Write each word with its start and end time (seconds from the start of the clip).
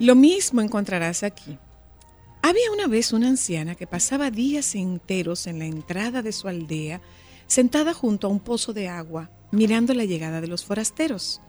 Lo 0.00 0.14
mismo 0.14 0.62
encontrarás 0.62 1.22
aquí. 1.22 1.58
Había 2.40 2.72
una 2.72 2.86
vez 2.86 3.12
una 3.12 3.28
anciana 3.28 3.74
que 3.74 3.86
pasaba 3.86 4.30
días 4.30 4.74
enteros 4.74 5.46
en 5.46 5.58
la 5.58 5.66
entrada 5.66 6.22
de 6.22 6.32
su 6.32 6.48
aldea, 6.48 7.02
sentada 7.46 7.92
junto 7.92 8.26
a 8.26 8.30
un 8.30 8.40
pozo 8.40 8.72
de 8.72 8.88
agua, 8.88 9.30
mirando 9.50 9.92
la 9.92 10.06
llegada 10.06 10.40
de 10.40 10.46
los 10.46 10.64
forasteros. 10.64 11.42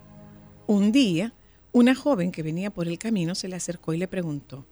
Un 0.67 0.91
día, 0.91 1.33
una 1.71 1.95
joven 1.95 2.33
que 2.33 2.43
venía 2.43 2.71
por 2.71 2.89
el 2.89 2.99
camino 2.99 3.35
se 3.35 3.47
le 3.47 3.55
acercó 3.55 3.93
y 3.93 3.97
le 3.97 4.09
preguntó, 4.09 4.67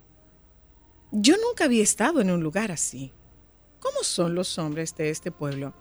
Yo 1.13 1.35
nunca 1.37 1.63
había 1.63 1.81
estado 1.81 2.19
en 2.19 2.31
un 2.31 2.43
lugar 2.43 2.73
así. 2.73 3.13
¿Cómo 3.79 4.03
son 4.03 4.35
los 4.35 4.57
hombres 4.57 4.93
de 4.97 5.09
este 5.09 5.31
pueblo? 5.31 5.73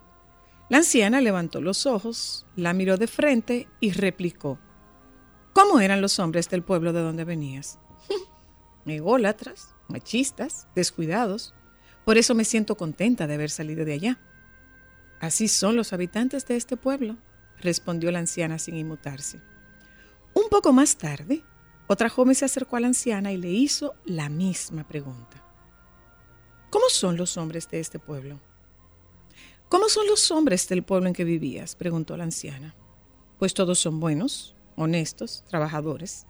La 0.69 0.79
anciana 0.79 1.21
levantó 1.21 1.61
los 1.61 1.85
ojos, 1.85 2.47
la 2.55 2.75
miró 2.75 2.97
de 2.97 3.09
frente 3.09 3.67
y 3.81 3.91
replicó, 3.91 4.61
¿Cómo 5.53 5.81
eran 5.81 6.01
los 6.01 6.21
hombres 6.21 6.49
del 6.49 6.63
pueblo 6.63 6.93
de 6.93 7.01
donde 7.01 7.25
venías? 7.25 7.81
Ególatras, 8.91 9.75
machistas, 9.89 10.67
descuidados. 10.75 11.55
Por 12.05 12.19
eso 12.19 12.35
me 12.35 12.45
siento 12.45 12.77
contenta 12.77 13.27
de 13.27 13.35
haber 13.35 13.51
salido 13.51 13.85
de 13.85 13.95
allá. 13.95 14.19
Así 15.21 15.49
son 15.49 15.77
los 15.77 15.93
habitantes 15.93 16.47
de 16.47 16.57
este 16.57 16.77
pueblo, 16.77 17.17
respondió 17.61 18.11
la 18.13 18.21
anciana 18.21 18.59
sin 18.59 18.77
inmutarse. 18.77 19.41
Un 20.35 20.49
poco 20.49 20.73
más 20.73 20.97
tarde, 20.97 21.43
otra 21.89 22.09
joven 22.09 22.35
se 22.35 22.45
acercó 22.45 22.77
a 22.77 22.81
la 22.81 22.87
anciana 22.87 23.33
y 23.33 23.37
le 23.37 23.51
hizo 23.51 23.95
la 24.05 24.29
misma 24.29 24.87
pregunta. 24.87 25.43
¿Cómo 26.71 26.89
son 26.91 27.17
los 27.17 27.37
hombres 27.37 27.69
de 27.71 27.81
este 27.81 27.99
pueblo? 27.99 28.39
¿Cómo 29.69 29.89
son 29.89 30.07
los 30.07 30.31
hombres 30.31 30.69
del 30.69 30.83
pueblo 30.83 31.09
en 31.09 31.15
que 31.15 31.25
vivías? 31.25 31.75
preguntó 31.75 32.17
la 32.17 32.25
anciana. 32.25 32.75
Pues 33.39 33.55
todos 33.55 33.79
son 33.79 34.01
buenos, 34.01 34.55
honestos, 34.77 35.45
trabajadores. 35.49 36.27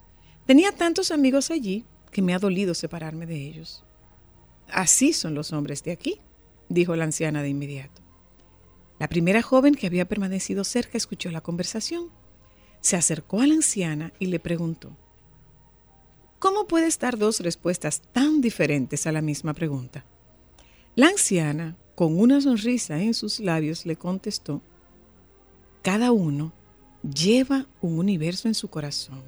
Tenía 0.46 0.72
tantos 0.72 1.10
amigos 1.10 1.50
allí 1.50 1.84
que 2.10 2.22
me 2.22 2.34
ha 2.34 2.38
dolido 2.38 2.74
separarme 2.74 3.26
de 3.26 3.36
ellos. 3.36 3.84
Así 4.70 5.12
son 5.12 5.34
los 5.34 5.52
hombres 5.52 5.82
de 5.82 5.92
aquí, 5.92 6.20
dijo 6.68 6.94
la 6.96 7.04
anciana 7.04 7.42
de 7.42 7.48
inmediato. 7.48 8.02
La 8.98 9.08
primera 9.08 9.42
joven 9.42 9.74
que 9.74 9.86
había 9.86 10.08
permanecido 10.08 10.64
cerca 10.64 10.98
escuchó 10.98 11.30
la 11.30 11.40
conversación. 11.40 12.10
Se 12.80 12.96
acercó 12.96 13.40
a 13.40 13.46
la 13.46 13.54
anciana 13.54 14.12
y 14.18 14.26
le 14.26 14.40
preguntó, 14.40 14.96
¿Cómo 16.38 16.66
puedes 16.66 16.98
dar 16.98 17.18
dos 17.18 17.40
respuestas 17.40 18.00
tan 18.12 18.40
diferentes 18.40 19.06
a 19.06 19.12
la 19.12 19.22
misma 19.22 19.54
pregunta? 19.54 20.04
La 20.94 21.08
anciana, 21.08 21.76
con 21.94 22.18
una 22.18 22.40
sonrisa 22.40 23.00
en 23.00 23.14
sus 23.14 23.40
labios, 23.40 23.86
le 23.86 23.96
contestó, 23.96 24.62
Cada 25.82 26.12
uno 26.12 26.52
lleva 27.02 27.66
un 27.80 27.98
universo 27.98 28.48
en 28.48 28.54
su 28.54 28.68
corazón. 28.68 29.22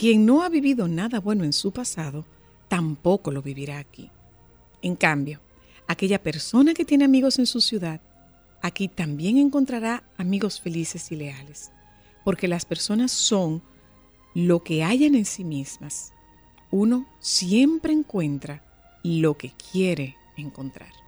Quien 0.00 0.24
no 0.24 0.42
ha 0.42 0.48
vivido 0.48 0.88
nada 0.88 1.20
bueno 1.20 1.44
en 1.44 1.52
su 1.52 1.72
pasado, 1.72 2.24
tampoco 2.68 3.30
lo 3.30 3.42
vivirá 3.42 3.78
aquí. 3.78 4.10
En 4.80 4.96
cambio, 4.96 5.40
aquella 5.86 6.22
persona 6.22 6.72
que 6.72 6.86
tiene 6.86 7.04
amigos 7.04 7.38
en 7.38 7.44
su 7.44 7.60
ciudad, 7.60 8.00
aquí 8.62 8.88
también 8.88 9.36
encontrará 9.36 10.02
amigos 10.16 10.58
felices 10.58 11.12
y 11.12 11.16
leales, 11.16 11.70
porque 12.24 12.48
las 12.48 12.64
personas 12.64 13.12
son 13.12 13.62
lo 14.34 14.64
que 14.64 14.84
hayan 14.84 15.14
en 15.14 15.26
sí 15.26 15.44
mismas. 15.44 16.14
Uno 16.70 17.06
siempre 17.18 17.92
encuentra 17.92 18.64
lo 19.02 19.36
que 19.36 19.52
quiere 19.70 20.16
encontrar. 20.38 20.99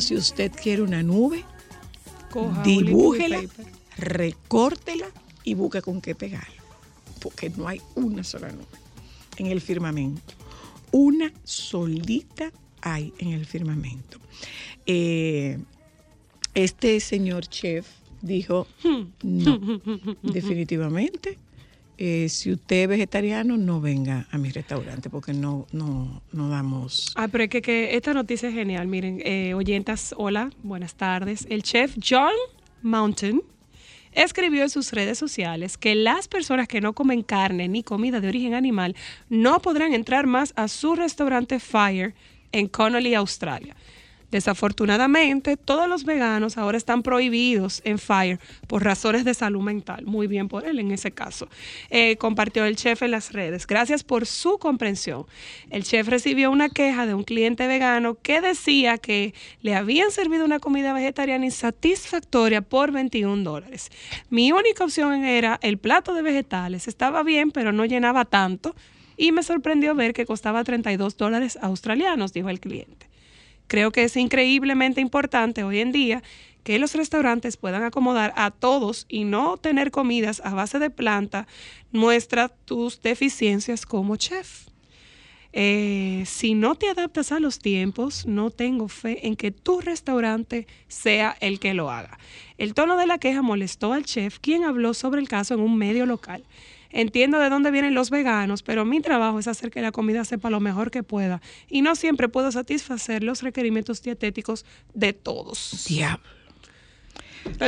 Si 0.00 0.14
usted 0.14 0.52
quiere 0.52 0.82
una 0.82 1.02
nube, 1.02 1.44
dibújela, 2.64 3.40
recórtela 3.96 5.06
y 5.42 5.54
busque 5.54 5.82
con 5.82 6.00
qué 6.00 6.14
pegarla. 6.14 6.62
Porque 7.20 7.50
no 7.50 7.66
hay 7.66 7.80
una 7.94 8.22
sola 8.22 8.50
nube 8.52 8.64
en 9.36 9.46
el 9.46 9.60
firmamento. 9.60 10.34
Una 10.92 11.32
solita 11.44 12.52
hay 12.82 13.12
en 13.18 13.32
el 13.32 13.46
firmamento. 13.46 14.18
Eh, 14.86 15.58
este 16.54 17.00
señor 17.00 17.46
chef 17.46 17.86
dijo, 18.22 18.66
no, 19.22 19.60
definitivamente 20.22 21.38
eh, 21.98 22.28
si 22.28 22.52
usted 22.52 22.82
es 22.82 22.88
vegetariano, 22.88 23.56
no 23.56 23.80
venga 23.80 24.26
a 24.30 24.38
mi 24.38 24.50
restaurante 24.50 25.08
porque 25.08 25.32
no, 25.32 25.66
no, 25.72 26.22
no 26.32 26.48
damos. 26.48 27.12
Ah, 27.16 27.28
pero 27.28 27.44
es 27.44 27.50
que, 27.50 27.96
esta 27.96 28.12
noticia 28.12 28.48
es 28.48 28.54
genial. 28.54 28.86
Miren, 28.86 29.22
eh, 29.24 29.54
oyentas, 29.54 30.14
hola, 30.16 30.50
buenas 30.62 30.94
tardes. 30.94 31.46
El 31.48 31.62
chef 31.62 31.96
John 32.02 32.34
Mountain 32.82 33.42
escribió 34.12 34.62
en 34.62 34.70
sus 34.70 34.92
redes 34.92 35.18
sociales 35.18 35.78
que 35.78 35.94
las 35.94 36.28
personas 36.28 36.68
que 36.68 36.80
no 36.80 36.92
comen 36.92 37.22
carne 37.22 37.68
ni 37.68 37.82
comida 37.82 38.20
de 38.20 38.28
origen 38.28 38.54
animal 38.54 38.94
no 39.28 39.60
podrán 39.60 39.94
entrar 39.94 40.26
más 40.26 40.52
a 40.56 40.68
su 40.68 40.96
restaurante 40.96 41.60
Fire 41.60 42.14
en 42.52 42.68
Connolly, 42.68 43.14
Australia. 43.14 43.76
Desafortunadamente, 44.30 45.56
todos 45.56 45.88
los 45.88 46.04
veganos 46.04 46.58
ahora 46.58 46.76
están 46.76 47.02
prohibidos 47.02 47.80
en 47.84 47.98
Fire 47.98 48.40
por 48.66 48.82
razones 48.82 49.24
de 49.24 49.34
salud 49.34 49.62
mental. 49.62 50.04
Muy 50.04 50.26
bien 50.26 50.48
por 50.48 50.66
él 50.66 50.78
en 50.78 50.90
ese 50.90 51.12
caso. 51.12 51.48
Eh, 51.90 52.16
compartió 52.16 52.64
el 52.64 52.76
chef 52.76 53.02
en 53.02 53.12
las 53.12 53.32
redes. 53.32 53.66
Gracias 53.66 54.02
por 54.02 54.26
su 54.26 54.58
comprensión. 54.58 55.26
El 55.70 55.84
chef 55.84 56.08
recibió 56.08 56.50
una 56.50 56.68
queja 56.68 57.06
de 57.06 57.14
un 57.14 57.22
cliente 57.22 57.66
vegano 57.66 58.16
que 58.20 58.40
decía 58.40 58.98
que 58.98 59.34
le 59.62 59.74
habían 59.74 60.10
servido 60.10 60.44
una 60.44 60.58
comida 60.58 60.92
vegetariana 60.92 61.44
insatisfactoria 61.44 62.62
por 62.62 62.92
21 62.92 63.42
dólares. 63.44 63.90
Mi 64.28 64.52
única 64.52 64.84
opción 64.84 65.24
era 65.24 65.58
el 65.62 65.78
plato 65.78 66.14
de 66.14 66.22
vegetales. 66.22 66.88
Estaba 66.88 67.22
bien, 67.22 67.52
pero 67.52 67.72
no 67.72 67.84
llenaba 67.84 68.24
tanto 68.24 68.74
y 69.16 69.32
me 69.32 69.42
sorprendió 69.42 69.94
ver 69.94 70.12
que 70.12 70.26
costaba 70.26 70.64
32 70.64 71.16
dólares 71.16 71.58
australianos, 71.62 72.32
dijo 72.32 72.50
el 72.50 72.60
cliente. 72.60 73.06
Creo 73.66 73.90
que 73.90 74.04
es 74.04 74.16
increíblemente 74.16 75.00
importante 75.00 75.64
hoy 75.64 75.80
en 75.80 75.92
día 75.92 76.22
que 76.62 76.78
los 76.78 76.94
restaurantes 76.94 77.56
puedan 77.56 77.84
acomodar 77.84 78.32
a 78.36 78.50
todos 78.50 79.06
y 79.08 79.24
no 79.24 79.56
tener 79.56 79.90
comidas 79.90 80.42
a 80.44 80.52
base 80.52 80.78
de 80.78 80.90
planta 80.90 81.46
muestra 81.92 82.48
tus 82.48 83.00
deficiencias 83.02 83.86
como 83.86 84.16
chef. 84.16 84.66
Eh, 85.52 86.24
si 86.26 86.54
no 86.54 86.74
te 86.74 86.88
adaptas 86.88 87.32
a 87.32 87.40
los 87.40 87.60
tiempos, 87.60 88.26
no 88.26 88.50
tengo 88.50 88.88
fe 88.88 89.26
en 89.26 89.36
que 89.36 89.52
tu 89.52 89.80
restaurante 89.80 90.66
sea 90.88 91.36
el 91.40 91.60
que 91.60 91.72
lo 91.72 91.90
haga. 91.90 92.18
El 92.58 92.74
tono 92.74 92.96
de 92.96 93.06
la 93.06 93.18
queja 93.18 93.42
molestó 93.42 93.92
al 93.92 94.04
chef, 94.04 94.38
quien 94.38 94.64
habló 94.64 94.92
sobre 94.92 95.20
el 95.20 95.28
caso 95.28 95.54
en 95.54 95.60
un 95.60 95.78
medio 95.78 96.04
local. 96.04 96.44
Entiendo 96.90 97.38
de 97.38 97.50
dónde 97.50 97.70
vienen 97.70 97.94
los 97.94 98.10
veganos, 98.10 98.62
pero 98.62 98.84
mi 98.84 99.00
trabajo 99.00 99.38
es 99.38 99.48
hacer 99.48 99.70
que 99.70 99.80
la 99.80 99.92
comida 99.92 100.24
sepa 100.24 100.50
lo 100.50 100.60
mejor 100.60 100.90
que 100.90 101.02
pueda 101.02 101.40
y 101.68 101.82
no 101.82 101.96
siempre 101.96 102.28
puedo 102.28 102.52
satisfacer 102.52 103.22
los 103.22 103.42
requerimientos 103.42 104.02
dietéticos 104.02 104.64
de 104.94 105.12
todos. 105.12 105.84
Diablo. 105.88 106.36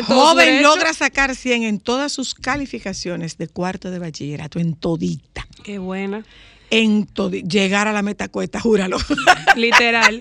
Joven 0.07 0.63
logra 0.63 0.93
sacar 0.93 1.35
100 1.35 1.63
en 1.63 1.81
todas 1.81 2.13
sus 2.13 2.35
calificaciones 2.35 3.39
de 3.39 3.49
cuarto 3.49 3.91
de 3.91 3.99
bachillerato, 3.99 4.59
en 4.59 4.75
todita. 4.75 5.47
Qué 5.63 5.79
buena. 5.79 6.25
En 6.71 7.07
llegar 7.49 7.89
a 7.89 7.93
la 7.93 8.03
meta 8.03 8.29
cuesta, 8.29 8.61
júralo. 8.61 8.99
Literal. 9.57 10.21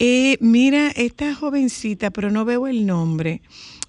Eh, 0.00 0.36
mira, 0.40 0.88
esta 0.90 1.34
jovencita, 1.34 2.10
pero 2.10 2.30
no 2.30 2.44
veo 2.44 2.66
el 2.66 2.86
nombre. 2.86 3.42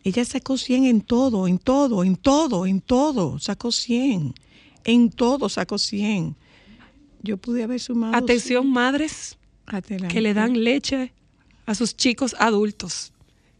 Ella 0.04 0.26
sacó 0.26 0.58
100 0.58 0.86
en 0.86 1.02
todo, 1.02 1.48
en 1.48 1.58
todo, 1.58 2.04
en 2.04 2.16
todo, 2.16 2.66
en 2.66 2.82
todo. 2.82 3.40
Sacó 3.40 3.72
100. 3.72 4.34
En 4.86 5.10
todo 5.12 5.50
sacó 5.50 5.78
100. 5.78 6.36
Yo 7.22 7.38
pude 7.38 7.64
haber 7.64 7.80
sumado. 7.80 8.16
Atención, 8.16 8.70
madres 8.72 9.38
que 10.10 10.22
le 10.22 10.34
dan 10.34 10.64
leche 10.64 11.14
a 11.66 11.76
sus 11.76 11.96
chicos 11.96 12.36
adultos. 12.40 13.14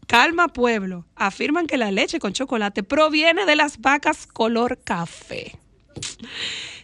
Calma 0.06 0.48
Pueblo 0.48 1.06
afirman 1.14 1.68
que 1.68 1.76
la 1.76 1.92
leche 1.92 2.18
con 2.18 2.32
chocolate 2.32 2.82
proviene 2.82 3.46
de 3.46 3.54
las 3.54 3.80
vacas 3.80 4.26
color 4.26 4.80
café. 4.82 5.56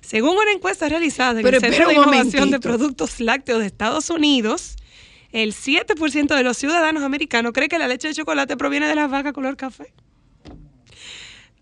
Según 0.01 0.37
una 0.37 0.53
encuesta 0.53 0.89
realizada 0.89 1.41
en 1.41 1.47
el 1.47 1.61
Centro 1.61 1.89
de 1.89 1.95
Innovación 1.95 2.51
de 2.53 2.61
Productos 2.61 3.19
Lácteos 3.19 3.59
de 3.59 3.67
Estados 3.67 4.11
Unidos, 4.11 4.77
el 5.33 5.53
7% 5.53 6.35
de 6.35 6.43
los 6.43 6.57
ciudadanos 6.57 7.03
americanos 7.03 7.53
cree 7.53 7.69
que 7.69 7.79
la 7.79 7.89
leche 7.89 8.09
de 8.09 8.15
chocolate 8.15 8.57
proviene 8.57 8.87
de 8.87 8.95
las 8.95 9.11
vacas 9.11 9.33
color 9.33 9.57
café. 9.57 9.93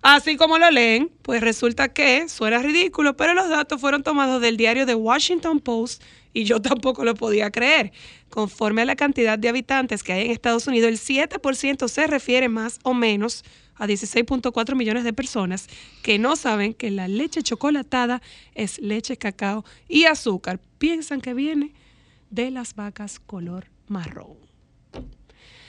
Así 0.07 0.37
como 0.37 0.59
lo 0.59 0.71
leen, 0.71 1.11
pues 1.23 1.41
resulta 1.41 1.89
que 1.89 2.29
suena 2.29 2.59
ridículo, 2.59 3.17
pero 3.17 3.33
los 3.33 3.49
datos 3.49 3.81
fueron 3.81 4.03
tomados 4.03 4.43
del 4.43 4.59
diario 4.59 4.85
The 4.85 4.95
Washington 4.95 5.61
Post 5.61 6.03
y 6.35 6.45
yo 6.45 6.61
tampoco 6.63 7.05
lo 7.05 7.15
podía 7.15 7.51
creer. 7.51 7.91
Conforme 8.29 8.83
a 8.83 8.85
la 8.85 8.97
cantidad 8.97 9.39
de 9.39 9.49
habitantes 9.49 10.03
que 10.03 10.13
hay 10.13 10.27
en 10.27 10.33
Estados 10.33 10.67
Unidos, 10.67 10.91
el 10.91 10.99
7% 10.99 11.89
se 11.89 12.07
refiere 12.07 12.51
más 12.51 12.81
o 12.83 12.93
menos 12.93 13.45
a 13.77 13.87
16.4 13.87 14.75
millones 14.77 15.05
de 15.05 15.15
personas 15.15 15.69
que 16.03 16.19
no 16.19 16.37
saben 16.37 16.75
que 16.75 16.91
la 16.91 17.09
leche 17.09 17.43
chocolatada 17.43 18.21
es 18.55 18.79
leche, 18.81 19.17
cacao 19.17 19.65
y 19.89 20.05
azúcar. 20.05 20.61
Piensan 20.77 21.23
que 21.23 21.33
viene 21.33 21.73
de 22.31 22.51
las 22.51 22.75
vacas 22.75 23.21
color 23.21 23.67
marrón. 23.89 24.45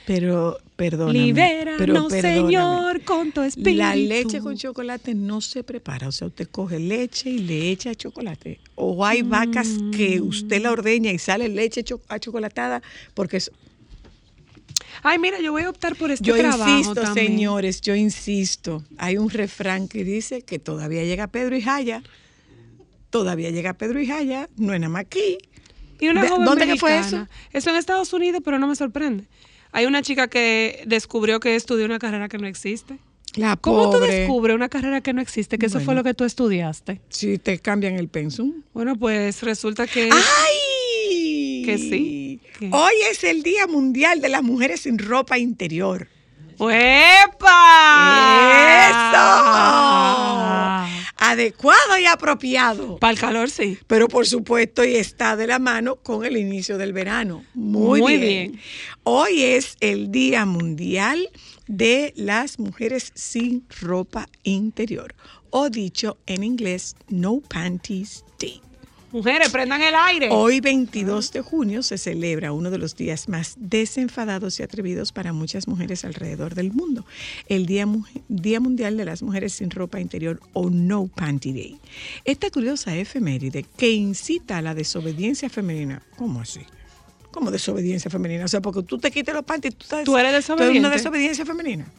Pero, 0.06 0.56
perdóname. 0.76 1.18
Libéranos, 1.18 2.12
Señor, 2.12 3.02
con 3.02 3.32
tu 3.32 3.42
espíritu. 3.42 3.78
La 3.78 3.96
leche 3.96 4.40
con 4.40 4.56
chocolate 4.56 5.16
no 5.16 5.40
se 5.40 5.64
prepara. 5.64 6.06
O 6.06 6.12
sea, 6.12 6.28
usted 6.28 6.48
coge 6.48 6.78
leche 6.78 7.28
y 7.28 7.38
le 7.38 7.70
echa 7.70 7.92
chocolate. 7.92 8.60
O 8.76 9.04
hay 9.04 9.22
vacas 9.22 9.68
que 9.90 10.20
usted 10.20 10.62
la 10.62 10.70
ordeña 10.70 11.10
y 11.10 11.18
sale 11.18 11.48
leche 11.48 11.82
chocolatada 11.82 12.82
porque 13.14 13.38
es... 13.38 13.50
Ay, 15.02 15.18
mira, 15.18 15.40
yo 15.40 15.50
voy 15.50 15.62
a 15.62 15.70
optar 15.70 15.96
por 15.96 16.10
este 16.12 16.24
yo 16.24 16.36
trabajo 16.36 16.66
Yo 16.66 16.78
insisto, 16.78 17.12
señores, 17.12 17.80
yo 17.80 17.96
insisto. 17.96 18.84
Hay 18.98 19.18
un 19.18 19.28
refrán 19.28 19.88
que 19.88 20.04
dice 20.04 20.42
que 20.42 20.60
todavía 20.60 21.02
llega 21.02 21.26
Pedro 21.26 21.56
y 21.56 21.62
Jaya. 21.62 22.02
Todavía 23.10 23.50
llega 23.50 23.74
Pedro 23.74 24.00
y 24.00 24.06
Jaya. 24.06 24.48
No 24.56 24.72
es 24.72 24.80
nada 24.80 24.92
más 24.92 25.02
aquí. 25.02 25.38
Y 26.00 26.08
una 26.08 26.28
joven 26.28 26.44
¿Dónde 26.44 26.76
fue 26.76 26.98
eso? 26.98 27.26
Eso 27.52 27.70
en 27.70 27.76
Estados 27.76 28.12
Unidos, 28.12 28.42
pero 28.44 28.58
no 28.58 28.66
me 28.66 28.76
sorprende. 28.76 29.24
Hay 29.72 29.86
una 29.86 30.02
chica 30.02 30.28
que 30.28 30.82
descubrió 30.86 31.40
que 31.40 31.54
estudió 31.54 31.84
una 31.84 31.98
carrera 31.98 32.28
que 32.28 32.38
no 32.38 32.46
existe. 32.46 32.98
La 33.34 33.56
¿Cómo 33.56 33.90
tú 33.90 33.98
descubres 33.98 34.56
una 34.56 34.68
carrera 34.70 35.02
que 35.02 35.12
no 35.12 35.20
existe? 35.20 35.58
Que 35.58 35.66
eso 35.66 35.80
fue 35.80 35.94
lo 35.94 36.02
que 36.02 36.14
tú 36.14 36.24
estudiaste. 36.24 37.02
Si 37.10 37.36
te 37.38 37.58
cambian 37.58 37.94
el 37.94 38.08
pensum. 38.08 38.62
Bueno, 38.72 38.96
pues 38.96 39.42
resulta 39.42 39.86
que. 39.86 40.08
¡Ay! 40.10 41.62
Que 41.66 41.76
sí. 41.76 42.40
Hoy 42.70 42.94
es 43.10 43.22
el 43.24 43.42
Día 43.42 43.66
Mundial 43.66 44.22
de 44.22 44.30
las 44.30 44.42
Mujeres 44.42 44.80
sin 44.80 44.98
Ropa 44.98 45.36
Interior. 45.36 46.08
¡Epa! 46.58 47.26
¡Eso! 50.88 50.95
Adecuado 51.16 51.98
y 51.98 52.04
apropiado. 52.06 52.98
Para 52.98 53.12
el 53.12 53.18
calor, 53.18 53.50
sí. 53.50 53.78
Pero 53.86 54.06
por 54.08 54.26
supuesto, 54.26 54.84
y 54.84 54.96
está 54.96 55.34
de 55.36 55.46
la 55.46 55.58
mano 55.58 55.96
con 55.96 56.24
el 56.24 56.36
inicio 56.36 56.76
del 56.76 56.92
verano. 56.92 57.42
Muy, 57.54 58.00
bien. 58.00 58.20
bien. 58.20 58.60
Hoy 59.02 59.42
es 59.42 59.76
el 59.80 60.10
Día 60.10 60.44
Mundial 60.44 61.30
de 61.66 62.12
las 62.16 62.58
Mujeres 62.58 63.12
sin 63.14 63.64
Ropa 63.80 64.28
Interior. 64.42 65.14
O 65.48 65.70
dicho 65.70 66.18
en 66.26 66.44
inglés, 66.44 66.96
No 67.08 67.40
Panties. 67.40 68.25
Mujeres, 69.16 69.48
prendan 69.48 69.80
el 69.80 69.94
aire. 69.94 70.28
Hoy 70.30 70.60
22 70.60 71.32
de 71.32 71.40
junio 71.40 71.82
se 71.82 71.96
celebra 71.96 72.52
uno 72.52 72.70
de 72.70 72.76
los 72.76 72.96
días 72.96 73.30
más 73.30 73.54
desenfadados 73.56 74.60
y 74.60 74.62
atrevidos 74.62 75.10
para 75.10 75.32
muchas 75.32 75.66
mujeres 75.68 76.04
alrededor 76.04 76.54
del 76.54 76.70
mundo, 76.70 77.06
el 77.48 77.64
Día, 77.64 77.88
Día 78.28 78.60
Mundial 78.60 78.98
de 78.98 79.06
las 79.06 79.22
Mujeres 79.22 79.54
sin 79.54 79.70
Ropa 79.70 80.00
Interior 80.00 80.38
o 80.52 80.68
No 80.68 81.06
Panty 81.06 81.54
Day. 81.54 81.80
Esta 82.26 82.50
curiosa 82.50 82.94
efeméride 82.94 83.64
que 83.78 83.90
incita 83.90 84.58
a 84.58 84.60
la 84.60 84.74
desobediencia 84.74 85.48
femenina, 85.48 86.02
¿cómo 86.16 86.42
así? 86.42 86.60
¿Cómo 87.30 87.50
desobediencia 87.50 88.10
femenina? 88.10 88.44
O 88.44 88.48
sea, 88.48 88.60
porque 88.60 88.82
tú 88.82 88.98
te 88.98 89.10
quites 89.10 89.34
los 89.34 89.44
panties, 89.44 89.76
tú, 89.76 89.84
estás, 89.84 90.04
¿Tú 90.04 90.18
eres 90.18 90.34
desobediente. 90.34 90.78
una 90.78 90.90
desobediencia 90.90 91.46
femenina. 91.46 91.90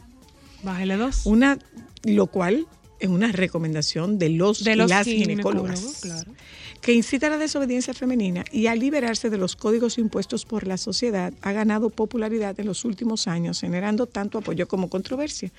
Bájale 0.62 0.96
dos. 0.96 1.26
Una, 1.26 1.58
lo 2.04 2.28
cual 2.28 2.68
es 3.00 3.08
una 3.08 3.32
recomendación 3.32 4.20
de 4.20 4.28
los, 4.28 4.62
de 4.62 4.76
las 4.76 5.04
ginecólogas. 5.04 5.98
Claro 6.00 6.32
que 6.80 6.92
incita 6.92 7.26
a 7.26 7.30
la 7.30 7.38
desobediencia 7.38 7.94
femenina 7.94 8.44
y 8.52 8.66
a 8.66 8.74
liberarse 8.74 9.30
de 9.30 9.38
los 9.38 9.56
códigos 9.56 9.98
impuestos 9.98 10.44
por 10.44 10.66
la 10.66 10.76
sociedad, 10.76 11.32
ha 11.42 11.52
ganado 11.52 11.90
popularidad 11.90 12.58
en 12.60 12.66
los 12.66 12.84
últimos 12.84 13.26
años, 13.28 13.60
generando 13.60 14.06
tanto 14.06 14.38
apoyo 14.38 14.68
como 14.68 14.88
controversia. 14.88 15.52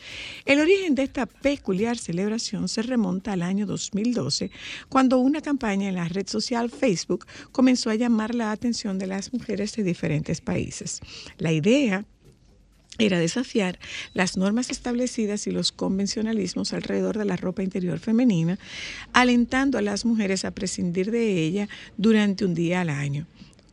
El 0.46 0.60
origen 0.60 0.96
de 0.96 1.04
esta 1.04 1.26
peculiar 1.26 1.98
celebración 1.98 2.68
se 2.68 2.82
remonta 2.82 3.34
al 3.34 3.42
año 3.42 3.66
2012, 3.66 4.52
cuando 4.90 5.20
una 5.20 5.42
campaña 5.42 5.90
en 5.90 5.96
la 5.96 6.08
red 6.08 6.28
social 6.28 6.70
Facebook 6.70 7.26
comenzó 7.52 7.90
a 7.90 7.96
llamar 7.96 8.36
la 8.36 8.52
atención 8.52 8.98
de 8.98 9.08
las 9.08 9.34
mujeres 9.34 9.76
de 9.76 9.84
diferentes 9.84 10.42
países. 10.42 11.02
La 11.38 11.52
idea 11.52 12.06
era 13.00 13.18
desafiar 13.18 13.80
las 14.14 14.38
normas 14.38 14.70
establecidas 14.70 15.48
y 15.48 15.52
los 15.52 15.72
convencionalismos 15.72 16.74
alrededor 16.74 17.18
de 17.18 17.26
la 17.26 17.38
ropa 17.38 17.64
interior 17.64 18.00
femenina, 18.00 18.60
alentando 19.14 19.78
a 19.78 19.82
las 19.82 20.06
mujeres 20.06 20.46
a 20.46 20.52
prescindir 20.52 21.12
de 21.12 21.44
ella 21.44 21.70
durante 21.98 22.46
un 22.46 22.54
día 22.54 22.82
al 22.82 22.90
año. 22.90 23.26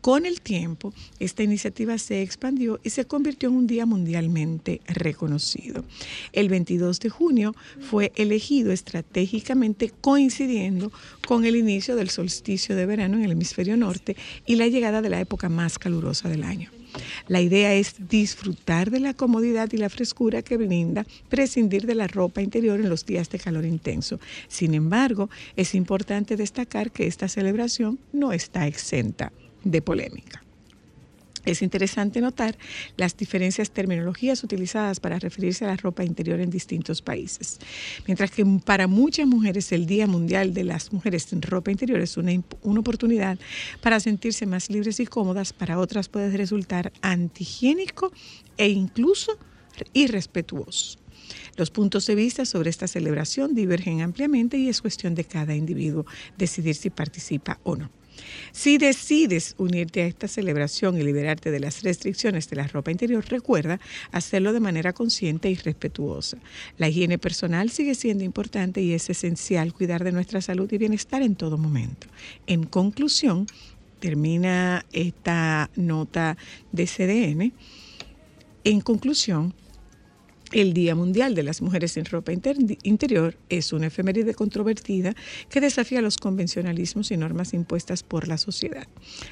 Con 0.06 0.24
el 0.24 0.40
tiempo, 0.40 0.94
esta 1.18 1.42
iniciativa 1.42 1.98
se 1.98 2.22
expandió 2.22 2.78
y 2.84 2.90
se 2.90 3.06
convirtió 3.06 3.48
en 3.48 3.56
un 3.56 3.66
día 3.66 3.86
mundialmente 3.86 4.80
reconocido. 4.86 5.84
El 6.32 6.48
22 6.48 7.00
de 7.00 7.08
junio 7.08 7.56
fue 7.80 8.12
elegido 8.14 8.70
estratégicamente 8.70 9.90
coincidiendo 10.00 10.92
con 11.26 11.44
el 11.44 11.56
inicio 11.56 11.96
del 11.96 12.10
solsticio 12.10 12.76
de 12.76 12.86
verano 12.86 13.16
en 13.16 13.24
el 13.24 13.32
hemisferio 13.32 13.76
norte 13.76 14.16
y 14.46 14.54
la 14.54 14.68
llegada 14.68 15.02
de 15.02 15.10
la 15.10 15.20
época 15.20 15.48
más 15.48 15.76
calurosa 15.76 16.28
del 16.28 16.44
año. 16.44 16.70
La 17.28 17.40
idea 17.40 17.74
es 17.74 18.08
disfrutar 18.08 18.90
de 18.90 19.00
la 19.00 19.14
comodidad 19.14 19.72
y 19.72 19.76
la 19.76 19.90
frescura 19.90 20.42
que 20.42 20.56
brinda 20.56 21.06
prescindir 21.28 21.86
de 21.86 21.94
la 21.94 22.06
ropa 22.06 22.42
interior 22.42 22.80
en 22.80 22.88
los 22.88 23.04
días 23.04 23.30
de 23.30 23.38
calor 23.38 23.64
intenso. 23.64 24.20
Sin 24.48 24.74
embargo, 24.74 25.30
es 25.56 25.74
importante 25.74 26.36
destacar 26.36 26.90
que 26.90 27.06
esta 27.06 27.28
celebración 27.28 27.98
no 28.12 28.32
está 28.32 28.66
exenta 28.66 29.32
de 29.64 29.82
polémica. 29.82 30.45
Es 31.46 31.62
interesante 31.62 32.20
notar 32.20 32.58
las 32.96 33.16
diferencias 33.16 33.70
terminologías 33.70 34.42
utilizadas 34.42 34.98
para 34.98 35.20
referirse 35.20 35.64
a 35.64 35.68
la 35.68 35.76
ropa 35.76 36.04
interior 36.04 36.40
en 36.40 36.50
distintos 36.50 37.02
países. 37.02 37.58
Mientras 38.06 38.32
que 38.32 38.44
para 38.64 38.88
muchas 38.88 39.28
mujeres 39.28 39.70
el 39.70 39.86
Día 39.86 40.08
Mundial 40.08 40.52
de 40.52 40.64
las 40.64 40.92
Mujeres 40.92 41.32
en 41.32 41.42
Ropa 41.42 41.70
Interior 41.70 42.00
es 42.00 42.16
una, 42.16 42.32
una 42.62 42.80
oportunidad 42.80 43.38
para 43.80 44.00
sentirse 44.00 44.44
más 44.44 44.68
libres 44.70 44.98
y 44.98 45.06
cómodas, 45.06 45.52
para 45.52 45.78
otras 45.78 46.08
puede 46.08 46.36
resultar 46.36 46.92
antihigiénico 47.00 48.12
e 48.56 48.68
incluso 48.68 49.38
irrespetuoso. 49.92 50.98
Los 51.56 51.70
puntos 51.70 52.06
de 52.06 52.16
vista 52.16 52.44
sobre 52.44 52.70
esta 52.70 52.88
celebración 52.88 53.54
divergen 53.54 54.00
ampliamente 54.00 54.58
y 54.58 54.68
es 54.68 54.82
cuestión 54.82 55.14
de 55.14 55.24
cada 55.24 55.54
individuo 55.54 56.06
decidir 56.36 56.74
si 56.74 56.90
participa 56.90 57.60
o 57.62 57.76
no. 57.76 57.95
Si 58.52 58.78
decides 58.78 59.54
unirte 59.58 60.02
a 60.02 60.06
esta 60.06 60.28
celebración 60.28 60.96
y 60.96 61.02
liberarte 61.02 61.50
de 61.50 61.60
las 61.60 61.82
restricciones 61.82 62.48
de 62.48 62.56
la 62.56 62.66
ropa 62.66 62.90
interior, 62.90 63.24
recuerda 63.28 63.80
hacerlo 64.12 64.52
de 64.52 64.60
manera 64.60 64.92
consciente 64.92 65.50
y 65.50 65.56
respetuosa. 65.56 66.38
La 66.78 66.88
higiene 66.88 67.18
personal 67.18 67.70
sigue 67.70 67.94
siendo 67.94 68.24
importante 68.24 68.80
y 68.80 68.92
es 68.92 69.10
esencial 69.10 69.72
cuidar 69.72 70.04
de 70.04 70.12
nuestra 70.12 70.40
salud 70.40 70.70
y 70.72 70.78
bienestar 70.78 71.22
en 71.22 71.36
todo 71.36 71.58
momento. 71.58 72.06
En 72.46 72.64
conclusión, 72.64 73.46
termina 74.00 74.84
esta 74.92 75.70
nota 75.76 76.36
de 76.72 76.86
CDN. 76.86 77.52
En 78.64 78.80
conclusión, 78.80 79.54
el 80.52 80.72
Día 80.72 80.94
Mundial 80.94 81.34
de 81.34 81.42
las 81.42 81.60
Mujeres 81.60 81.92
sin 81.92 82.04
Ropa 82.04 82.32
Interior 82.32 83.36
es 83.48 83.72
una 83.72 83.88
efeméride 83.88 84.34
controvertida 84.34 85.14
que 85.48 85.60
desafía 85.60 86.00
los 86.00 86.16
convencionalismos 86.16 87.10
y 87.10 87.16
normas 87.16 87.54
impuestas 87.54 88.02
por 88.02 88.28
la 88.28 88.38
sociedad. 88.38 88.86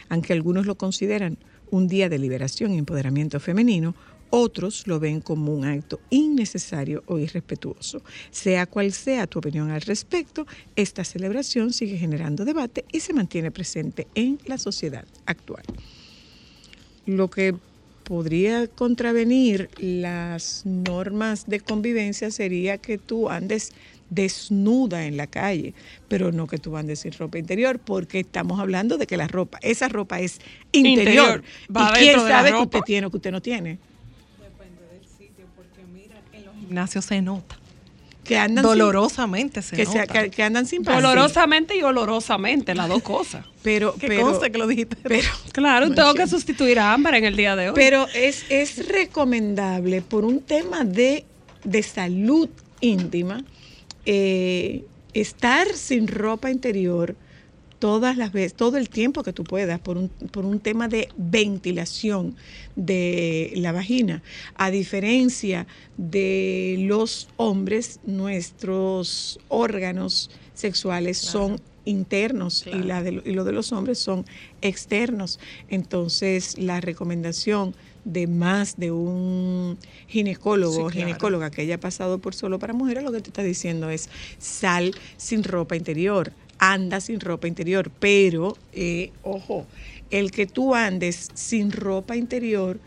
Aunque 0.08 0.32
algunos 0.32 0.66
lo 0.66 0.76
consideran 0.76 1.38
un 1.70 1.88
día 1.88 2.08
de 2.08 2.18
liberación 2.18 2.74
y 2.74 2.78
empoderamiento 2.78 3.40
femenino, 3.40 3.94
otros 4.30 4.88
lo 4.88 4.98
ven 4.98 5.20
como 5.20 5.54
un 5.54 5.64
acto 5.64 6.00
innecesario 6.10 7.04
o 7.06 7.18
irrespetuoso. 7.18 8.02
Sea 8.30 8.66
cual 8.66 8.92
sea 8.92 9.28
tu 9.28 9.38
opinión 9.38 9.70
al 9.70 9.82
respecto, 9.82 10.46
esta 10.74 11.04
celebración 11.04 11.72
sigue 11.72 11.96
generando 11.96 12.44
debate 12.44 12.84
y 12.90 13.00
se 13.00 13.12
mantiene 13.12 13.52
presente 13.52 14.08
en 14.14 14.40
la 14.46 14.58
sociedad 14.58 15.04
actual. 15.26 15.62
Lo 17.06 17.30
que 17.30 17.54
podría 18.04 18.68
contravenir 18.68 19.70
las 19.78 20.64
normas 20.64 21.46
de 21.46 21.60
convivencia 21.60 22.30
sería 22.30 22.78
que 22.78 22.98
tú 22.98 23.28
andes 23.30 23.72
desnuda 24.10 25.06
en 25.06 25.16
la 25.16 25.26
calle, 25.26 25.74
pero 26.08 26.30
no 26.30 26.46
que 26.46 26.58
tú 26.58 26.76
andes 26.76 27.00
sin 27.00 27.12
ropa 27.12 27.38
interior, 27.38 27.78
porque 27.78 28.20
estamos 28.20 28.60
hablando 28.60 28.98
de 28.98 29.06
que 29.06 29.16
la 29.16 29.26
ropa, 29.26 29.58
esa 29.62 29.88
ropa 29.88 30.20
es 30.20 30.40
interior. 30.72 31.42
¿Y 31.68 31.98
quién 31.98 32.20
sabe 32.20 32.52
que 32.52 32.58
usted 32.58 32.80
tiene 32.82 33.06
o 33.06 33.10
que 33.10 33.16
usted 33.16 33.32
no 33.32 33.42
tiene? 33.42 33.78
Depende 34.38 34.82
del 34.92 35.04
sitio, 35.08 35.46
porque 35.56 35.82
mira, 35.92 36.20
en 36.32 36.44
los 36.44 36.54
gimnasios 36.56 37.04
se 37.06 37.20
nota 37.22 37.58
que 38.24 38.38
andan 38.38 38.64
dolorosamente 38.64 39.62
sin, 39.62 39.76
se 39.76 39.84
nota. 39.84 40.28
que, 40.28 40.42
andan 40.42 40.66
sin 40.66 40.82
dolorosamente 40.82 41.76
y 41.76 41.82
olorosamente 41.82 42.74
las 42.74 42.88
dos 42.88 43.02
cosas. 43.02 43.46
Pero 43.62 43.94
¿Qué 43.94 44.08
pero 44.08 44.38
que 44.40 44.58
lo 44.58 44.66
dijiste. 44.66 44.96
pero 45.02 45.26
claro 45.52 45.90
tengo 45.90 46.12
que 46.12 46.26
sustituir 46.26 46.78
a 46.78 46.92
Ámbar 46.92 47.14
en 47.14 47.24
el 47.24 47.34
día 47.34 47.56
de 47.56 47.70
hoy. 47.70 47.74
Pero 47.74 48.06
es 48.14 48.44
es 48.50 48.88
recomendable 48.88 50.02
por 50.02 50.26
un 50.26 50.40
tema 50.40 50.84
de, 50.84 51.24
de 51.64 51.82
salud 51.82 52.50
íntima 52.80 53.42
eh, 54.04 54.84
estar 55.14 55.66
sin 55.74 56.08
ropa 56.08 56.50
interior 56.50 57.16
todas 57.84 58.16
las 58.16 58.32
veces, 58.32 58.54
todo 58.54 58.78
el 58.78 58.88
tiempo 58.88 59.22
que 59.22 59.34
tú 59.34 59.44
puedas 59.44 59.78
por 59.78 59.98
un, 59.98 60.08
por 60.08 60.46
un 60.46 60.58
tema 60.58 60.88
de 60.88 61.10
ventilación 61.18 62.34
de 62.76 63.52
la 63.56 63.72
vagina. 63.72 64.22
A 64.54 64.70
diferencia 64.70 65.66
de 65.98 66.76
los 66.78 67.28
hombres, 67.36 68.00
nuestros 68.06 69.38
órganos 69.48 70.30
sexuales 70.54 71.18
son 71.18 71.60
internos 71.84 72.66
y, 72.66 72.82
la 72.84 73.02
y 73.06 73.34
lo 73.34 73.44
de 73.44 73.52
los 73.52 73.70
hombres 73.70 73.98
son 73.98 74.24
externos. 74.62 75.38
Entonces, 75.68 76.56
la 76.56 76.80
recomendación 76.80 77.74
de 78.06 78.26
más 78.26 78.78
de 78.78 78.92
un 78.92 79.76
ginecólogo 80.08 80.86
o 80.86 80.88
ginecóloga 80.88 81.50
que 81.50 81.60
haya 81.60 81.78
pasado 81.78 82.18
por 82.18 82.34
solo 82.34 82.58
para 82.58 82.72
mujeres, 82.72 83.04
lo 83.04 83.12
que 83.12 83.20
te 83.20 83.28
está 83.28 83.42
diciendo 83.42 83.90
es 83.90 84.08
sal 84.38 84.94
sin 85.18 85.44
ropa 85.44 85.76
interior 85.76 86.32
anda 86.58 87.00
sin 87.00 87.20
ropa 87.20 87.48
interior, 87.48 87.90
pero, 87.98 88.56
eh, 88.72 89.12
ojo, 89.22 89.66
el 90.10 90.30
que 90.30 90.46
tú 90.46 90.74
andes 90.74 91.28
sin 91.34 91.72
ropa 91.72 92.16
interior, 92.16 92.78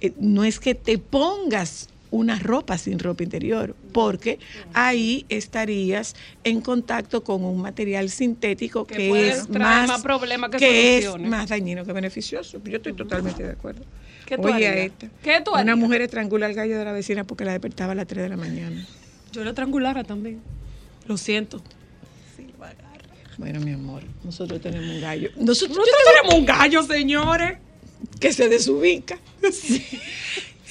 eh, 0.00 0.12
no 0.18 0.44
es 0.44 0.60
que 0.60 0.74
te 0.74 0.98
pongas 0.98 1.88
una 2.10 2.38
ropa 2.38 2.78
sin 2.78 3.00
ropa 3.00 3.24
interior, 3.24 3.74
porque 3.92 4.38
ahí 4.72 5.26
estarías 5.28 6.14
en 6.44 6.60
contacto 6.60 7.24
con 7.24 7.44
un 7.44 7.60
material 7.60 8.08
sintético 8.08 8.86
que, 8.86 9.28
es 9.30 9.48
más, 9.48 10.00
problema 10.00 10.48
que, 10.48 10.98
es 10.98 11.18
más 11.18 11.48
dañino 11.48 11.84
que 11.84 11.92
beneficioso. 11.92 12.60
Yo 12.62 12.76
estoy 12.76 12.92
totalmente 12.92 13.42
de 13.42 13.50
acuerdo. 13.50 13.82
¿Qué 14.26 14.36
tú 14.36 14.46
Oye, 14.46 14.84
esta. 14.84 15.08
¿Qué 15.22 15.40
tú 15.44 15.52
Una 15.54 15.74
mujer 15.74 16.02
estrangula 16.02 16.46
al 16.46 16.54
gallo 16.54 16.78
de 16.78 16.84
la 16.84 16.92
vecina 16.92 17.24
porque 17.24 17.44
la 17.44 17.52
despertaba 17.52 17.92
a 17.92 17.94
las 17.96 18.06
3 18.06 18.22
de 18.22 18.28
la 18.28 18.36
mañana. 18.36 18.86
Yo 19.32 19.42
lo 19.42 19.50
estrangulara 19.50 20.04
también. 20.04 20.40
Lo 21.08 21.16
siento. 21.16 21.62
Bueno, 23.38 23.60
mi 23.60 23.72
amor, 23.72 24.02
nosotros 24.22 24.60
tenemos 24.60 24.88
un 24.88 25.00
gallo. 25.00 25.30
Nosotros, 25.36 25.86
tenemos 26.12 26.34
un 26.34 26.46
gallo, 26.46 26.82
señores. 26.82 27.58
Que 28.20 28.32
se 28.32 28.48
desubica. 28.48 29.18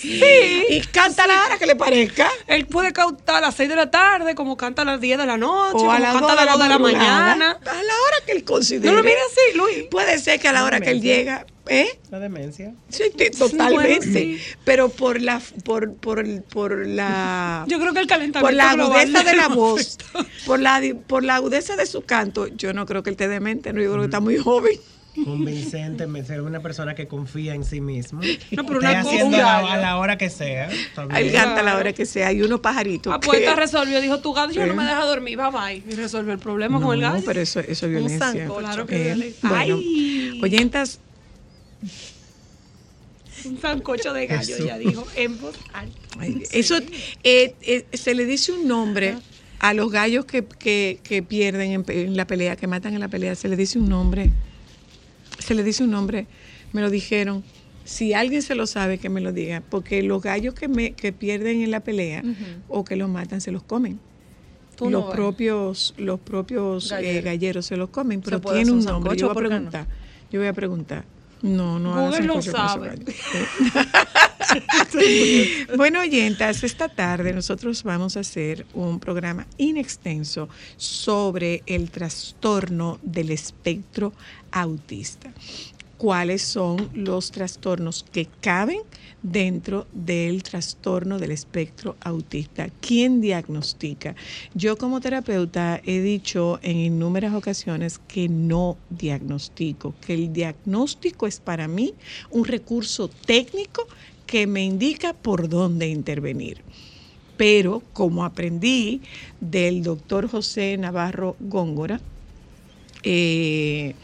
Sí. 0.04 0.66
Y 0.68 0.82
canta 0.82 1.24
a 1.24 1.28
la 1.28 1.46
hora 1.46 1.58
que 1.58 1.66
le 1.66 1.78
parezca. 1.78 2.30
Él 2.48 2.66
puede 2.66 2.92
cantar 2.92 3.38
a 3.38 3.40
las 3.40 3.56
6 3.56 3.70
de 3.70 3.76
la 3.78 3.90
tarde, 3.90 4.36
como 4.36 4.58
canta 4.58 4.82
a 4.82 4.86
las 4.86 5.00
10 5.00 5.18
de 5.18 5.26
la 5.26 5.38
noche, 5.38 5.78
o 5.78 5.90
a 5.90 5.98
las 5.98 6.20
2 6.20 6.22
de, 6.30 6.68
la, 6.68 6.78
mañana. 6.78 7.52
A 7.52 7.74
la 7.74 7.80
hora 7.82 8.18
que 8.26 8.34
él 8.34 8.44
considere. 8.44 8.86
No 8.90 8.98
lo 8.98 9.02
mire 9.02 9.16
así, 9.32 9.58
Luis. 9.58 9.88
Puede 9.90 10.20
ser 10.20 10.42
que 10.42 10.50
a 10.50 10.52
la 10.52 10.66
hora 10.66 10.82
que 10.82 10.90
él 10.90 11.02
llega. 11.02 11.46
¿Eh? 11.68 11.88
La 12.12 12.20
demencia. 12.20 12.74
Sí, 12.90 13.04
totalmente. 13.38 14.38
Pero 14.66 14.90
por 14.90 15.22
la, 15.22 15.42
por, 15.64 15.94
por, 15.96 16.44
por 16.44 16.86
la. 16.86 17.66
Yo 17.70 17.80
creo 17.80 17.94
que 17.94 18.00
el 18.00 18.08
calentamiento. 18.08 18.42
Por 18.42 18.54
la 18.54 18.72
agudeza 18.72 19.24
de 19.24 19.36
la 19.36 19.48
voz, 19.48 19.98
por 20.46 20.60
la, 20.60 20.82
por 21.08 21.24
la 21.24 21.36
agudeza 21.36 21.76
de 21.76 21.86
su 21.86 22.02
canto, 22.02 22.48
yo 22.48 22.74
no 22.74 22.86
creo 22.86 23.04
que 23.04 23.10
él 23.10 23.14
esté 23.14 23.28
demente, 23.28 23.72
no, 23.72 23.82
yo 23.82 23.92
creo 23.92 24.02
que 24.02 24.06
está 24.06 24.20
muy 24.20 24.38
joven 24.38 24.78
convincente, 25.24 26.08
ser 26.24 26.42
una 26.42 26.62
persona 26.62 26.96
que 26.96 27.08
confía 27.08 27.54
en 27.54 27.64
sí 27.64 27.82
mismo. 27.82 28.22
No, 28.52 28.66
pero 28.66 28.80
una 28.80 29.00
haciendo 29.00 29.38
a, 29.38 29.78
la 29.78 29.98
hora 29.98 30.18
que 30.18 30.30
sea. 30.30 30.70
Él 30.70 31.32
canta 31.32 31.60
a 31.60 31.64
la 31.64 31.78
hora 31.78 31.94
que 31.94 32.06
sea. 32.06 32.28
Hay 32.28 32.42
unos 32.42 32.60
pajaritos. 32.60 33.14
Ah, 33.14 33.20
pues 33.20 33.40
está 33.40 33.56
resolvió. 33.56 34.02
Dijo, 34.02 34.20
tu 34.20 34.34
gato 34.34 34.52
yo 34.54 34.66
no 34.66 34.74
me 34.74 34.84
deja 34.84 35.06
dormir, 35.06 35.38
bye 35.38 35.52
bye. 35.52 35.84
Y 35.88 35.96
resolvió 35.96 36.34
el 36.34 36.40
problema 36.40 36.80
con 36.82 36.96
el 36.96 37.02
gato. 37.02 37.18
No, 37.18 37.24
pero 37.24 37.42
eso, 37.42 37.60
eso 37.60 37.86
es 37.86 37.92
violencia. 37.92 38.52
Un 38.52 38.60
claro 38.60 38.86
que 38.86 39.12
eh, 39.12 39.36
bueno, 39.42 39.80
Oyentas. 40.42 41.00
Un 43.46 43.60
sancocho 43.60 44.14
de 44.14 44.28
gallo, 44.28 44.58
ya 44.66 44.78
dijo, 44.78 45.06
en 45.16 45.40
voz 45.40 45.56
alta. 45.74 45.98
Eso 46.52 46.78
eh, 47.24 47.56
eh, 47.62 47.86
se 47.94 48.14
le 48.14 48.26
dice 48.26 48.52
un 48.52 48.68
nombre 48.68 49.16
a 49.60 49.74
los 49.74 49.92
gallos 49.92 50.26
que, 50.26 50.46
que, 50.46 51.00
que 51.04 51.24
pierden 51.24 51.72
en, 51.72 51.86
en 51.88 52.16
la 52.16 52.28
pelea, 52.28 52.56
que 52.56 52.68
matan 52.68 52.94
en 52.94 53.00
la 53.00 53.08
pelea, 53.08 53.36
se 53.36 53.50
le 53.50 53.56
dice 53.56 53.80
un 53.80 53.90
nombre 53.90 54.32
se 55.44 55.56
le 55.56 55.64
dice 55.64 55.84
un 55.84 55.92
nombre, 55.92 56.28
me 56.72 56.82
lo 56.82 56.90
dijeron. 56.90 57.44
Si 57.86 58.14
alguien 58.14 58.42
se 58.42 58.56
lo 58.56 58.66
sabe, 58.66 58.98
que 58.98 59.10
me 59.10 59.20
lo 59.20 59.34
diga, 59.34 59.62
porque 59.70 60.02
los 60.04 60.22
gallos 60.22 60.54
que, 60.54 60.70
me, 60.70 60.94
que 60.94 61.12
pierden 61.12 61.62
en 61.62 61.70
la 61.70 61.82
pelea 61.82 62.24
o 62.70 62.86
que 62.86 62.96
los 62.96 63.10
matan, 63.10 63.42
se 63.42 63.52
los 63.52 63.62
comen. 63.62 64.00
los, 64.80 65.14
propios, 65.14 65.94
los 65.98 66.20
propios 66.22 66.94
eh, 66.94 67.22
galleros 67.22 67.66
se 67.66 67.76
los 67.76 67.90
comen, 67.90 68.22
pero 68.22 68.40
tiene 68.40 68.72
un 68.72 68.86
nombre. 68.86 69.18
Yo 69.18 69.28
voy 69.28 69.44
a 69.44 69.48
preguntar. 69.48 69.88
Yo 70.32 70.40
voy 70.40 70.48
a 70.48 70.54
preguntar. 70.54 71.06
No, 71.44 71.78
no 71.78 72.06
Google 72.06 72.22
lo 72.22 72.42
sabe. 72.42 72.96
bueno, 75.78 76.00
oyentas, 76.00 76.64
esta 76.64 76.88
tarde 76.88 77.34
nosotros 77.34 77.84
vamos 77.84 78.16
a 78.16 78.22
hacer 78.22 78.66
un 78.74 79.02
programa 79.02 79.46
inextenso 79.58 80.48
sobre 80.78 81.62
el 81.66 81.92
trastorno 81.92 82.98
del 83.04 83.32
espectro 83.32 84.14
autista 84.54 85.34
cuáles 86.04 86.42
son 86.42 86.90
los 86.94 87.32
trastornos 87.32 88.04
que 88.12 88.28
caben 88.42 88.82
dentro 89.22 89.88
del 89.94 90.44
trastorno 90.44 91.18
del 91.18 91.32
espectro 91.32 91.96
autista. 92.02 92.68
¿Quién 92.82 93.22
diagnostica? 93.22 94.14
Yo 94.54 94.78
como 94.78 95.00
terapeuta 95.00 95.80
he 95.86 96.02
dicho 96.02 96.60
en 96.62 96.76
innumerables 96.76 97.38
ocasiones 97.38 98.00
que 98.00 98.28
no 98.28 98.76
diagnostico, 98.90 99.96
que 100.06 100.16
el 100.16 100.34
diagnóstico 100.34 101.26
es 101.26 101.40
para 101.40 101.70
mí 101.70 101.94
un 102.32 102.44
recurso 102.44 103.08
técnico 103.08 103.88
que 104.26 104.46
me 104.46 104.62
indica 104.62 105.14
por 105.14 105.48
dónde 105.48 105.88
intervenir. 105.88 106.58
Pero 107.38 107.82
como 107.94 108.26
aprendí 108.26 109.00
del 109.40 109.84
doctor 109.84 110.28
José 110.28 110.76
Navarro 110.78 111.38
Góngora, 111.40 112.02
eh, 113.04 113.96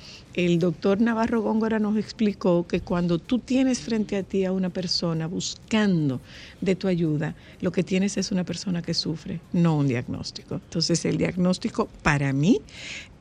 el 0.45 0.57
doctor 0.57 1.01
Navarro 1.01 1.41
Góngora 1.41 1.79
nos 1.79 1.97
explicó 1.97 2.65
que 2.65 2.79
cuando 2.79 3.19
tú 3.19 3.39
tienes 3.39 3.79
frente 3.79 4.15
a 4.15 4.23
ti 4.23 4.45
a 4.45 4.53
una 4.53 4.69
persona 4.69 5.27
buscando 5.27 6.21
de 6.61 6.75
tu 6.75 6.87
ayuda, 6.87 7.35
lo 7.59 7.73
que 7.73 7.83
tienes 7.83 8.15
es 8.15 8.31
una 8.31 8.45
persona 8.45 8.81
que 8.81 8.93
sufre, 8.93 9.41
no 9.51 9.75
un 9.75 9.87
diagnóstico. 9.89 10.55
Entonces 10.55 11.03
el 11.03 11.17
diagnóstico 11.17 11.89
para 12.03 12.31
mí 12.31 12.61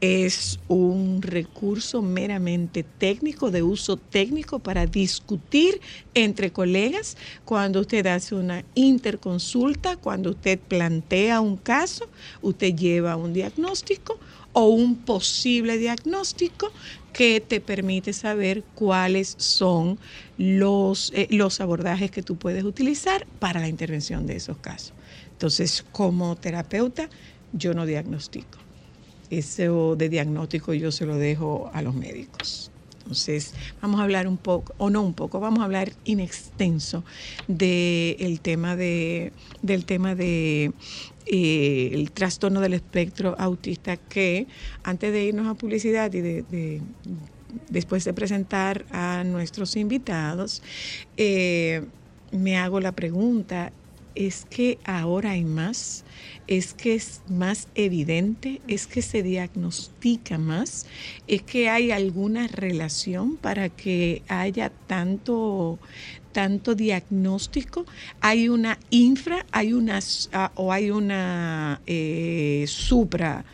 es 0.00 0.60
un 0.68 1.20
recurso 1.20 2.02
meramente 2.02 2.84
técnico, 2.84 3.50
de 3.50 3.64
uso 3.64 3.96
técnico 3.96 4.60
para 4.60 4.86
discutir 4.86 5.80
entre 6.14 6.52
colegas 6.52 7.16
cuando 7.44 7.80
usted 7.80 8.06
hace 8.06 8.36
una 8.36 8.64
interconsulta, 8.76 9.96
cuando 9.96 10.30
usted 10.30 10.60
plantea 10.60 11.40
un 11.40 11.56
caso, 11.56 12.08
usted 12.42 12.76
lleva 12.76 13.16
un 13.16 13.32
diagnóstico 13.32 14.20
o 14.52 14.66
un 14.68 14.96
posible 14.96 15.78
diagnóstico 15.78 16.70
que 17.12 17.40
te 17.40 17.60
permite 17.60 18.12
saber 18.12 18.62
cuáles 18.74 19.34
son 19.38 19.98
los, 20.36 21.12
eh, 21.14 21.26
los 21.30 21.60
abordajes 21.60 22.10
que 22.10 22.22
tú 22.22 22.36
puedes 22.36 22.64
utilizar 22.64 23.26
para 23.38 23.60
la 23.60 23.68
intervención 23.68 24.26
de 24.26 24.36
esos 24.36 24.58
casos. 24.58 24.92
Entonces, 25.32 25.84
como 25.92 26.36
terapeuta, 26.36 27.08
yo 27.52 27.74
no 27.74 27.86
diagnostico. 27.86 28.58
Eso 29.30 29.96
de 29.96 30.08
diagnóstico 30.08 30.74
yo 30.74 30.90
se 30.90 31.06
lo 31.06 31.16
dejo 31.16 31.70
a 31.72 31.82
los 31.82 31.94
médicos. 31.94 32.70
Entonces, 33.08 33.54
vamos 33.80 34.00
a 34.00 34.02
hablar 34.02 34.28
un 34.28 34.36
poco, 34.36 34.74
o 34.76 34.90
no 34.90 35.02
un 35.02 35.14
poco, 35.14 35.40
vamos 35.40 35.60
a 35.60 35.64
hablar 35.64 35.92
in 36.04 36.20
extenso 36.20 37.04
tema 38.40 38.76
de, 38.76 39.32
del 39.62 39.86
tema 39.86 40.14
de 40.14 40.72
eh, 41.30 41.90
el 41.92 42.10
trastorno 42.10 42.60
del 42.60 42.74
espectro 42.74 43.34
autista, 43.38 43.96
que 43.96 44.46
antes 44.82 45.12
de 45.12 45.24
irnos 45.24 45.46
a 45.46 45.54
publicidad 45.54 46.12
y 46.12 46.20
de, 46.20 46.80
después 47.68 48.04
de 48.04 48.12
presentar 48.12 48.84
a 48.90 49.24
nuestros 49.24 49.76
invitados, 49.76 50.62
eh, 51.16 51.84
me 52.32 52.56
hago 52.56 52.80
la 52.80 52.92
pregunta, 52.92 53.72
¿es 54.14 54.46
que 54.48 54.78
ahora 54.84 55.32
hay 55.32 55.44
más? 55.44 56.04
es 56.48 56.72
que 56.72 56.94
es 56.94 57.20
más 57.28 57.68
evidente, 57.74 58.62
es 58.66 58.86
que 58.86 59.02
se 59.02 59.22
diagnostica 59.22 60.38
más, 60.38 60.86
es 61.28 61.42
que 61.42 61.68
hay 61.68 61.90
alguna 61.90 62.48
relación 62.48 63.36
para 63.36 63.68
que 63.68 64.22
haya 64.28 64.70
tanto, 64.86 65.78
tanto 66.32 66.74
diagnóstico, 66.74 67.86
hay 68.20 68.48
una 68.48 68.78
infra, 68.90 69.44
hay 69.52 69.72
una 69.72 69.98
o 70.54 70.72
hay 70.72 70.90
una 70.90 71.80
eh, 71.86 72.64
supra 72.68 73.44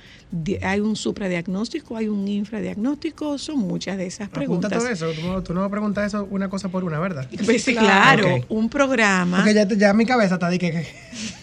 hay 0.62 0.80
un 0.80 0.96
supradiagnóstico, 0.96 1.96
hay 1.96 2.08
un 2.08 2.26
infradiagnóstico, 2.26 3.38
son 3.38 3.58
muchas 3.58 3.96
de 3.96 4.06
esas 4.06 4.28
preguntas. 4.28 4.72
todo 4.72 4.88
eso, 4.88 5.06
tú, 5.42 5.54
no 5.54 5.62
me 5.62 5.68
preguntas 5.68 6.06
eso 6.06 6.26
una 6.30 6.48
cosa 6.48 6.68
por 6.68 6.84
una, 6.84 6.98
¿verdad? 6.98 7.28
Pues 7.44 7.62
sí, 7.62 7.74
claro, 7.74 8.44
un 8.48 8.68
programa. 8.68 9.38
Porque 9.38 9.54
ya, 9.54 9.68
ya 9.68 9.92
mi 9.92 10.06
cabeza 10.06 10.34
está 10.34 10.48
de 10.48 10.58
que... 10.58 10.86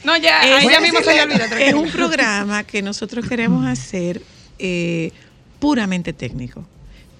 No, 0.03 0.17
ya, 0.17 0.41
es, 0.57 0.69
ya 0.69 0.81
mismo 0.81 0.99
se 0.99 1.21
olvida. 1.21 1.45
Es 1.59 1.73
un 1.73 1.89
programa 1.89 2.63
que 2.63 2.81
nosotros 2.81 3.27
queremos 3.27 3.65
hacer 3.65 4.21
eh, 4.59 5.11
puramente 5.59 6.11
técnico 6.11 6.65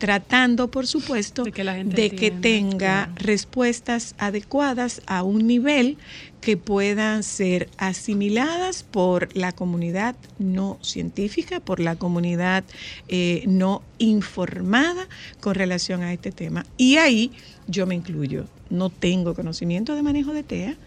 tratando, 0.02 0.72
por 0.72 0.88
supuesto, 0.88 1.44
de 1.44 2.10
que, 2.10 2.32
tenga 2.32 3.12
respuestas 3.18 4.16
adecuadas 4.18 5.04
a 5.06 5.22
un 5.22 5.46
nivel 5.46 6.00
que 6.42 6.58
puedan 6.58 7.22
ser 7.22 7.70
asimiladas 7.78 8.82
por 8.82 9.30
la 9.38 9.52
comunidad 9.52 10.16
no 10.40 10.80
científica, 10.82 11.60
por 11.60 11.80
la 11.80 11.98
comunidad 11.98 12.64
eh, 13.10 13.44
no 13.46 13.84
informada 14.00 15.08
con 15.40 15.54
relación 15.54 16.02
a 16.02 16.14
este 16.14 16.32
tema. 16.32 16.66
Y 16.78 16.98
ahí 16.98 17.32
yo 17.68 17.86
me 17.86 17.94
incluyo. 17.94 18.48
No 18.72 18.90
tengo 18.90 19.36
conocimiento 19.36 19.94
de 19.94 20.02
manejo 20.02 20.34
de 20.34 20.42
TEA, 20.42 20.78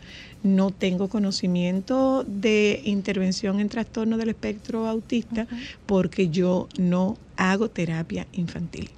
no 0.42 0.72
tengo 0.72 1.08
conocimiento 1.08 2.24
de 2.24 2.82
intervención 2.84 3.60
en 3.60 3.68
trastorno 3.68 4.16
del 4.16 4.30
espectro 4.30 4.88
autista, 4.88 5.46
porque 5.86 6.30
yo 6.30 6.68
no 6.78 7.16
hago 7.36 7.70
terapia 7.70 8.26
infantil. 8.32 8.90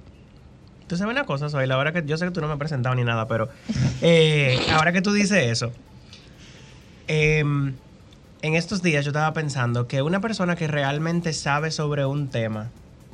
Tú 0.87 0.95
sabes 0.97 1.11
una 1.11 1.25
cosa, 1.25 1.49
soy 1.49 1.67
la 1.67 1.77
hora 1.77 1.91
que 1.91 2.03
yo 2.05 2.17
sé 2.17 2.25
que 2.25 2.31
tú 2.31 2.41
no 2.41 2.47
me 2.47 2.53
has 2.53 2.59
presentado 2.59 2.95
ni 2.95 3.03
nada, 3.03 3.27
pero 3.27 3.49
eh, 4.01 4.57
ahora 4.73 4.93
que 4.93 5.01
tú 5.01 5.11
dices 5.11 5.47
eso, 5.47 5.71
em, 7.07 7.75
en 8.41 8.55
estos 8.55 8.81
días 8.81 9.03
yo 9.03 9.09
estaba 9.09 9.33
pensando 9.33 9.87
que 9.87 10.01
una 10.01 10.21
persona 10.21 10.55
que 10.55 10.67
realmente 10.67 11.33
sabe 11.33 11.71
sobre 11.71 12.05
un 12.05 12.29
tema 12.29 12.69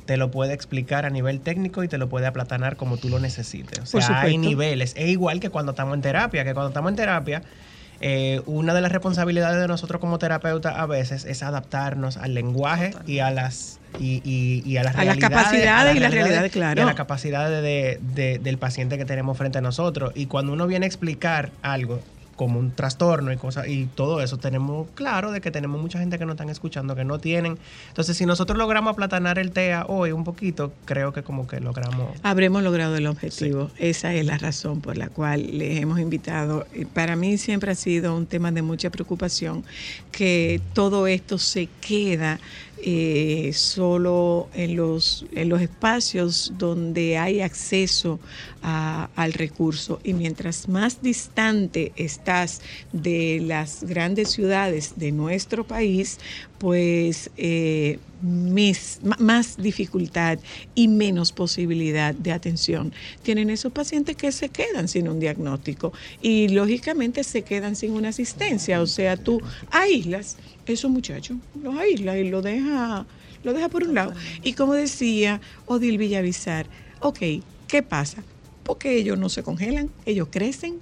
te 0.06 0.16
lo 0.16 0.30
puede 0.30 0.52
explicar 0.52 1.06
a 1.06 1.10
nivel 1.10 1.40
técnico 1.40 1.82
y 1.82 1.88
te 1.88 1.98
lo 1.98 2.08
puede 2.08 2.26
aplatanar 2.26 2.76
como 2.76 2.98
tú 2.98 3.08
lo 3.08 3.18
necesites. 3.18 3.94
O 3.94 4.00
sea, 4.00 4.20
hay 4.20 4.36
niveles. 4.36 4.92
Es 4.96 5.08
igual 5.08 5.40
que 5.40 5.50
cuando 5.50 5.72
estamos 5.72 5.94
en 5.94 6.02
terapia, 6.02 6.44
que 6.44 6.52
cuando 6.52 6.68
estamos 6.68 6.90
en 6.90 6.96
terapia, 6.96 7.42
eh, 8.00 8.42
una 8.46 8.74
de 8.74 8.80
las 8.80 8.92
responsabilidades 8.92 9.60
de 9.60 9.68
nosotros 9.68 10.00
como 10.00 10.18
terapeutas 10.18 10.74
a 10.76 10.86
veces 10.86 11.24
es 11.24 11.42
adaptarnos 11.42 12.16
al 12.16 12.34
lenguaje 12.34 12.94
y 13.06 13.20
a 13.20 13.30
las 13.30 13.80
y, 13.98 14.76
a 14.76 14.82
las, 14.82 14.96
a 14.96 15.04
las 15.04 15.18
capacidades 15.18 15.96
y 15.96 16.00
las 16.00 16.12
realidades, 16.12 16.50
claro. 16.50 16.80
Y 16.80 16.82
a 16.82 16.86
las 16.86 16.96
capacidades 16.96 17.62
del 18.02 18.58
paciente 18.58 18.98
que 18.98 19.04
tenemos 19.04 19.38
frente 19.38 19.58
a 19.58 19.60
nosotros. 19.60 20.12
Y 20.14 20.26
cuando 20.26 20.52
uno 20.52 20.66
viene 20.66 20.86
a 20.86 20.88
explicar 20.88 21.50
algo, 21.62 22.00
como 22.36 22.58
un 22.58 22.70
trastorno 22.70 23.32
y 23.32 23.36
cosas 23.36 23.68
y 23.68 23.86
todo 23.86 24.20
eso 24.20 24.38
tenemos 24.38 24.88
claro 24.94 25.32
de 25.32 25.40
que 25.40 25.50
tenemos 25.50 25.80
mucha 25.80 25.98
gente 25.98 26.18
que 26.18 26.26
no 26.26 26.32
están 26.32 26.48
escuchando 26.48 26.94
que 26.96 27.04
no 27.04 27.18
tienen. 27.18 27.58
Entonces 27.88 28.16
si 28.16 28.26
nosotros 28.26 28.58
logramos 28.58 28.92
aplatanar 28.92 29.38
el 29.38 29.50
TEA 29.52 29.86
hoy 29.88 30.12
un 30.12 30.24
poquito 30.24 30.72
creo 30.84 31.12
que 31.12 31.22
como 31.22 31.46
que 31.46 31.60
logramos 31.60 32.08
habremos 32.22 32.62
logrado 32.62 32.96
el 32.96 33.06
objetivo. 33.06 33.70
Esa 33.78 34.14
es 34.14 34.24
la 34.24 34.38
razón 34.38 34.80
por 34.80 34.96
la 34.96 35.08
cual 35.08 35.58
les 35.58 35.80
hemos 35.80 36.00
invitado. 36.00 36.66
Para 36.92 37.16
mí 37.16 37.38
siempre 37.38 37.70
ha 37.70 37.74
sido 37.74 38.16
un 38.16 38.26
tema 38.26 38.52
de 38.52 38.62
mucha 38.62 38.90
preocupación 38.90 39.64
que 40.12 40.60
todo 40.72 41.06
esto 41.06 41.38
se 41.38 41.68
queda 41.80 42.40
eh, 42.86 43.50
solo 43.54 44.50
en 44.52 44.76
los, 44.76 45.24
en 45.32 45.48
los 45.48 45.62
espacios 45.62 46.52
donde 46.58 47.16
hay 47.16 47.40
acceso 47.40 48.20
al 48.60 49.32
recurso. 49.32 50.00
Y 50.04 50.12
mientras 50.12 50.68
más 50.68 51.00
distante 51.00 51.92
estás 51.96 52.60
de 52.92 53.40
las 53.42 53.84
grandes 53.84 54.30
ciudades 54.30 54.94
de 54.96 55.12
nuestro 55.12 55.64
país, 55.64 56.18
pues 56.64 57.28
eh, 57.36 57.98
más 58.22 59.58
dificultad 59.58 60.38
y 60.74 60.88
menos 60.88 61.30
posibilidad 61.30 62.14
de 62.14 62.32
atención 62.32 62.94
tienen 63.22 63.50
esos 63.50 63.70
pacientes 63.70 64.16
que 64.16 64.32
se 64.32 64.48
quedan 64.48 64.88
sin 64.88 65.06
un 65.08 65.20
diagnóstico 65.20 65.92
y 66.22 66.48
lógicamente 66.48 67.22
se 67.22 67.42
quedan 67.42 67.76
sin 67.76 67.90
una 67.90 68.08
asistencia. 68.08 68.80
O 68.80 68.86
sea, 68.86 69.18
tú 69.18 69.42
aíslas 69.70 70.38
esos 70.64 70.90
muchachos, 70.90 71.36
los 71.62 71.76
aíslas 71.76 72.16
y 72.16 72.30
lo 72.30 72.40
deja, 72.40 73.04
lo 73.42 73.52
deja 73.52 73.68
por 73.68 73.82
un 73.82 73.92
lado. 73.92 74.14
Y 74.42 74.54
como 74.54 74.72
decía 74.72 75.42
Odil 75.66 75.98
Villavizar, 75.98 76.66
ok, 77.00 77.18
¿qué 77.68 77.82
pasa? 77.82 78.24
Porque 78.62 78.96
ellos 78.96 79.18
no 79.18 79.28
se 79.28 79.42
congelan, 79.42 79.90
ellos 80.06 80.28
crecen, 80.30 80.78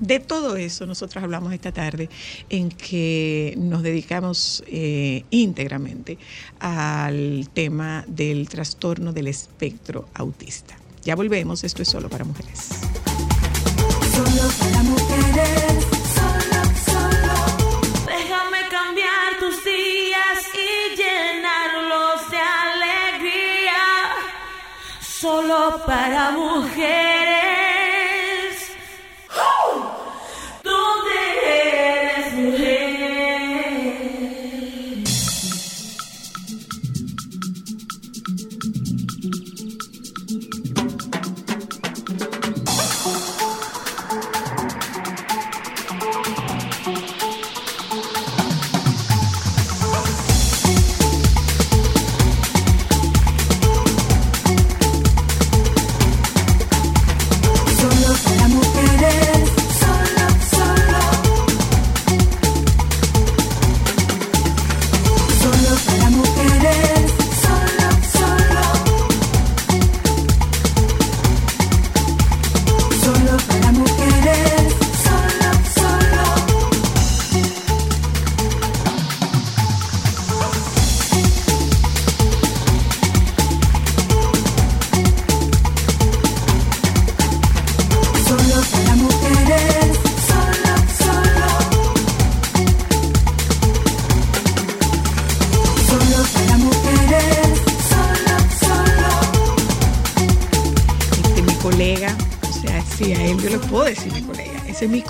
de 0.00 0.20
todo 0.20 0.56
eso 0.56 0.86
nosotros 0.86 1.22
hablamos 1.22 1.52
esta 1.52 1.72
tarde 1.72 2.08
en 2.48 2.70
que 2.70 3.54
nos 3.56 3.82
dedicamos 3.82 4.62
eh, 4.66 5.24
íntegramente 5.30 6.18
al 6.60 7.48
tema 7.52 8.04
del 8.06 8.48
trastorno 8.48 9.12
del 9.12 9.28
espectro 9.28 10.08
autista. 10.14 10.76
Ya 11.04 11.16
volvemos, 11.16 11.64
esto 11.64 11.82
es 11.82 11.88
solo 11.88 12.08
para 12.08 12.24
mujeres. 12.24 12.68
Solo 14.12 14.48
para 14.58 14.82
mujeres. 14.82 15.84
Solo, 16.14 16.62
solo. 16.84 18.06
Déjame 18.06 18.68
cambiar 18.70 19.38
tus 19.40 19.64
días 19.64 20.38
y 20.54 20.96
llenarlos 20.96 22.30
de 22.30 22.38
alegría. 22.38 23.82
Solo 25.00 25.82
para 25.86 26.30
mujeres. 26.32 27.21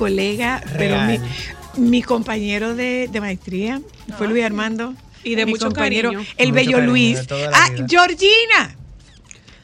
Colega, 0.03 0.63
pero 0.77 1.01
mi, 1.03 1.19
mi 1.91 2.03
compañero 2.03 2.75
de, 2.75 3.09
de 3.11 3.21
maestría 3.21 3.81
fue 4.19 4.27
Luis 4.29 4.45
Armando. 4.45 4.95
Y 5.25 5.37
de 5.37 5.47
mi 5.47 5.53
mucho 5.53 5.67
compañero, 5.67 6.11
cariño. 6.11 6.27
El 6.37 6.49
Mucho 6.49 6.55
bello 6.57 6.73
cariño, 6.79 6.91
Luis. 6.91 7.19
Ah, 7.53 7.71
vida. 7.71 7.87
Georgina. 7.89 8.77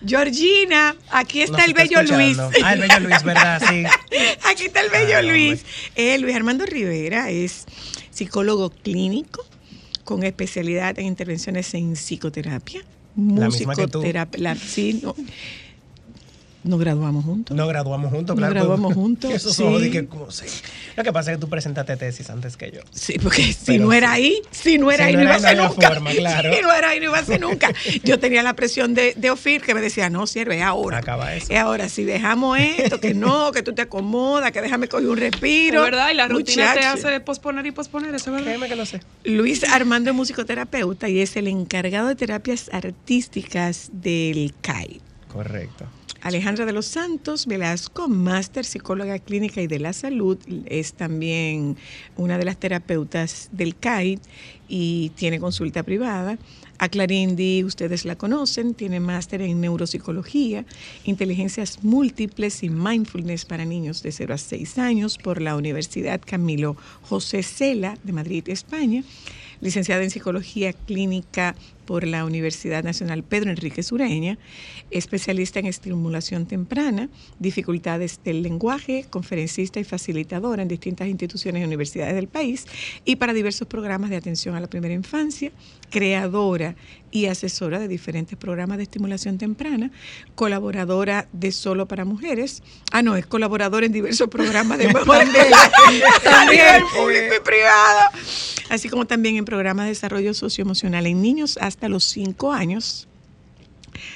Georgina, 0.07 0.94
aquí 1.11 1.42
está 1.42 1.59
Nos 1.59 1.66
el 1.66 1.74
bello 1.74 2.03
Luis. 2.05 2.38
Ah, 2.62 2.74
el 2.74 2.81
bello 2.81 3.01
Luis, 3.01 3.22
¿verdad? 3.24 3.61
Sí. 3.68 3.83
Aquí 4.48 4.66
está 4.66 4.81
el 4.81 4.90
bello 4.90 5.16
Ay, 5.18 5.24
hombre. 5.24 5.48
Luis. 5.48 5.64
Eh, 5.96 6.18
Luis 6.18 6.37
Armando 6.37 6.64
Rivera 6.66 7.31
es 7.31 7.64
psicólogo 8.12 8.70
clínico 8.70 9.44
con 10.05 10.22
especialidad 10.22 10.96
en 11.01 11.07
intervenciones 11.07 11.74
en 11.74 11.94
psicoterapia. 11.96 12.83
La 13.16 13.48
misma 13.48 13.74
que 13.74 13.88
tú. 13.88 13.98
musicoterapia. 13.98 14.40
la- 14.40 14.55
sí, 14.55 15.01
no, 15.03 15.16
nos 16.64 16.81
graduamos 16.81 17.25
juntos. 17.25 17.57
No 17.57 17.66
graduamos 17.66 18.11
juntos, 18.11 18.35
Nos 18.37 18.40
claro. 18.40 18.55
graduamos 18.55 18.94
juntos, 19.01 19.33
Esos 19.33 19.55
sí. 19.57 19.62
ojos 19.62 19.83
que, 19.83 20.07
como 20.07 20.31
sí. 20.31 20.47
Lo 20.97 21.05
que 21.05 21.12
pasa 21.12 21.31
es 21.31 21.37
que 21.37 21.40
tú 21.40 21.49
presentaste 21.49 21.97
tesis 21.97 22.29
antes 22.31 22.57
que 22.57 22.73
yo. 22.73 22.81
Sí, 22.90 23.16
porque 23.23 23.42
si 23.53 23.59
Pero 23.66 23.85
no 23.85 23.92
era 23.92 24.09
sí. 24.09 24.23
ahí, 24.23 24.42
si 24.51 24.79
no 24.79 24.90
era 24.90 25.05
Si 25.05 25.11
ahí, 25.11 25.16
no 25.16 25.18
no 25.23 25.25
iba 25.29 25.35
a 25.37 25.40
ser 25.40 25.57
nunca. 25.57 25.88
forma, 25.90 26.11
claro. 26.11 26.53
Si 26.57 26.62
no 26.62 26.73
era 26.73 26.88
ahí, 26.90 26.99
no 26.99 27.05
iba 27.07 27.18
a 27.18 27.25
ser 27.25 27.40
nunca. 27.40 27.73
Yo 28.05 28.18
tenía 28.18 28.42
la 28.42 28.55
presión 28.55 28.94
de, 28.94 29.14
de 29.16 29.31
Ofir 29.31 29.62
que 29.62 29.75
me 29.75 29.81
decía, 29.81 30.11
no, 30.11 30.27
sirve, 30.27 30.57
es 30.59 30.62
ahora. 30.64 30.99
Acaba 30.99 31.35
eso. 31.35 31.47
Es 31.51 31.59
ahora, 31.59 31.88
si 31.88 32.05
dejamos 32.05 32.59
esto, 32.59 33.01
que 33.01 33.14
no, 33.14 33.53
que 33.53 33.62
tú 33.62 33.73
te 33.73 33.83
acomodas, 33.83 34.51
que 34.53 34.61
déjame 34.61 34.88
coger 34.88 35.09
un 35.09 35.16
respiro. 35.16 35.85
Es 35.85 35.90
verdad, 35.92 36.11
y 36.11 36.14
la 36.14 36.27
rutina 36.29 36.73
te 36.75 36.81
Muchacho. 36.81 37.07
hace 37.09 37.21
posponer 37.21 37.64
y 37.66 37.71
posponer, 37.71 38.14
eso 38.14 38.31
es 38.31 38.33
verdad. 38.33 38.47
Créeme 38.47 38.68
que 38.68 38.77
lo 38.77 38.85
sé. 38.85 39.01
Luis 39.25 39.62
Armando 39.64 40.11
es 40.11 40.16
musicoterapeuta 40.16 41.09
y 41.09 41.21
es 41.21 41.37
el 41.37 41.47
encargado 41.47 42.09
de 42.09 42.16
terapias 42.16 42.68
artísticas 42.73 43.90
del 43.92 44.53
CAI. 44.61 45.01
Correcto. 45.33 45.85
Alejandra 46.20 46.66
de 46.66 46.72
los 46.72 46.87
Santos 46.87 47.46
Velasco, 47.46 48.09
máster 48.09 48.64
psicóloga 48.64 49.20
clínica 49.20 49.62
y 49.62 49.68
de 49.68 49.78
la 49.78 49.92
salud, 49.92 50.37
es 50.66 50.94
también 50.94 51.76
una 52.16 52.38
de 52.38 52.44
las 52.44 52.59
terapeutas 52.59 53.48
del 53.52 53.76
CAI 53.76 54.18
y 54.68 55.11
tiene 55.11 55.38
consulta 55.38 55.85
privada. 55.85 56.37
A 56.78 56.88
Clarindi, 56.88 57.62
ustedes 57.62 58.04
la 58.04 58.16
conocen, 58.16 58.74
tiene 58.74 58.98
máster 58.98 59.42
en 59.42 59.61
neuropsicología, 59.61 60.64
inteligencias 61.04 61.85
múltiples 61.85 62.64
y 62.64 62.68
mindfulness 62.68 63.44
para 63.44 63.64
niños 63.64 64.02
de 64.02 64.11
0 64.11 64.35
a 64.35 64.38
6 64.38 64.78
años 64.78 65.18
por 65.18 65.40
la 65.40 65.54
Universidad 65.54 66.20
Camilo 66.24 66.76
José 67.02 67.44
Cela 67.44 67.96
de 68.02 68.12
Madrid, 68.12 68.48
España 68.48 69.04
licenciada 69.61 70.02
en 70.02 70.11
Psicología 70.11 70.72
Clínica 70.72 71.54
por 71.88 72.07
la 72.07 72.27
Universidad 72.27 72.85
Nacional 72.85 73.24
Pedro 73.24 73.48
Enrique 73.48 73.83
Sureña, 73.83 74.37
especialista 74.90 75.59
en 75.59 75.64
estimulación 75.64 76.44
temprana, 76.44 77.09
dificultades 77.38 78.20
del 78.22 78.42
lenguaje, 78.42 79.07
conferencista 79.09 79.81
y 79.81 79.85
facilitadora 79.85 80.61
en 80.61 80.68
distintas 80.68 81.09
instituciones 81.09 81.62
y 81.62 81.64
universidades 81.64 82.14
del 82.14 82.29
país 82.29 82.66
y 83.07 83.16
para 83.16 83.33
diversos 83.33 83.66
programas 83.68 84.11
de 84.11 84.16
atención 84.16 84.55
a 84.55 84.61
la 84.61 84.66
primera 84.66 84.92
infancia, 84.92 85.51
creadora 85.88 86.77
y 87.11 87.24
asesora 87.24 87.79
de 87.79 87.88
diferentes 87.88 88.37
programas 88.37 88.77
de 88.77 88.83
estimulación 88.83 89.38
temprana, 89.38 89.90
colaboradora 90.35 91.27
de 91.33 91.53
Solo 91.53 91.88
para 91.88 92.05
Mujeres, 92.05 92.62
ah 92.92 93.01
no, 93.01 93.16
es 93.16 93.24
colaboradora 93.24 93.87
en 93.87 93.92
diversos 93.92 94.29
programas 94.29 94.77
de 94.77 94.88
nivel 94.88 96.83
público 96.94 97.35
y 97.35 97.40
privado, 97.42 98.11
así 98.68 98.90
como 98.90 99.07
también 99.07 99.37
en 99.37 99.46
programas 99.46 99.87
de 99.87 99.90
desarrollo 99.92 100.35
socioemocional 100.35 101.07
en 101.07 101.22
niños 101.22 101.59
hasta 101.62 101.78
los 101.88 102.05
5 102.05 102.53
años. 102.53 103.07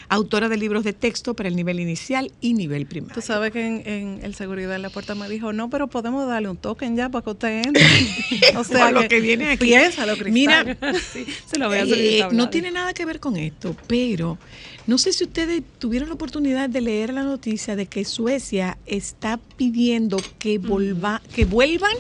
Autora 0.09 0.49
de 0.49 0.57
libros 0.57 0.85
de 0.85 0.93
texto 0.93 1.35
para 1.35 1.49
el 1.49 1.57
nivel 1.57 1.81
inicial 1.81 2.31
y 2.41 2.55
nivel 2.55 2.87
primario. 2.87 3.15
Tú 3.15 3.21
sabes 3.21 3.51
que 3.53 3.67
en, 3.67 3.83
en 3.85 4.21
el 4.23 4.35
seguridad 4.37 4.77
en 4.77 4.83
la 4.83 4.91
puerta 4.91 5.17
me 5.17 5.29
dijo, 5.29 5.53
no, 5.53 5.71
pero 5.71 5.89
podemos 5.89 6.29
darle 6.29 6.51
un 6.51 6.57
token 6.57 6.97
ya 6.97 7.09
para 7.09 7.25
que 7.25 7.31
usted 7.31 7.63
entre. 7.67 7.83
o 8.57 8.63
sea, 8.63 8.91
Por 8.91 9.03
lo 9.03 9.09
que 9.09 9.21
viene 9.21 9.51
aquí. 9.51 9.65
Piénsalo. 9.67 10.15
Mira, 10.31 10.77
Sí, 11.13 11.27
se 11.47 11.59
lo 11.59 11.69
voy 11.69 11.79
a 11.79 11.83
Eh, 11.83 11.89
solicitar. 11.89 12.33
no 12.33 12.49
tiene 12.49 12.71
nada 12.71 12.93
que 12.93 13.05
ver 13.05 13.19
con 13.19 13.37
esto, 13.37 13.75
pero 13.89 14.39
no 14.87 14.99
sé 14.99 15.13
si 15.13 15.25
ustedes 15.25 15.63
tuvieron 15.81 16.09
la 16.11 16.15
oportunidad 16.15 16.69
de 16.69 16.81
leer 16.81 17.13
la 17.13 17.25
noticia 17.25 17.75
de 17.75 17.87
que 17.87 18.05
Suecia 18.05 18.79
está 18.87 19.41
pidiendo 19.57 20.19
que, 20.39 20.59
volva, 20.59 21.23
que 21.35 21.45
vuelvan 21.45 21.97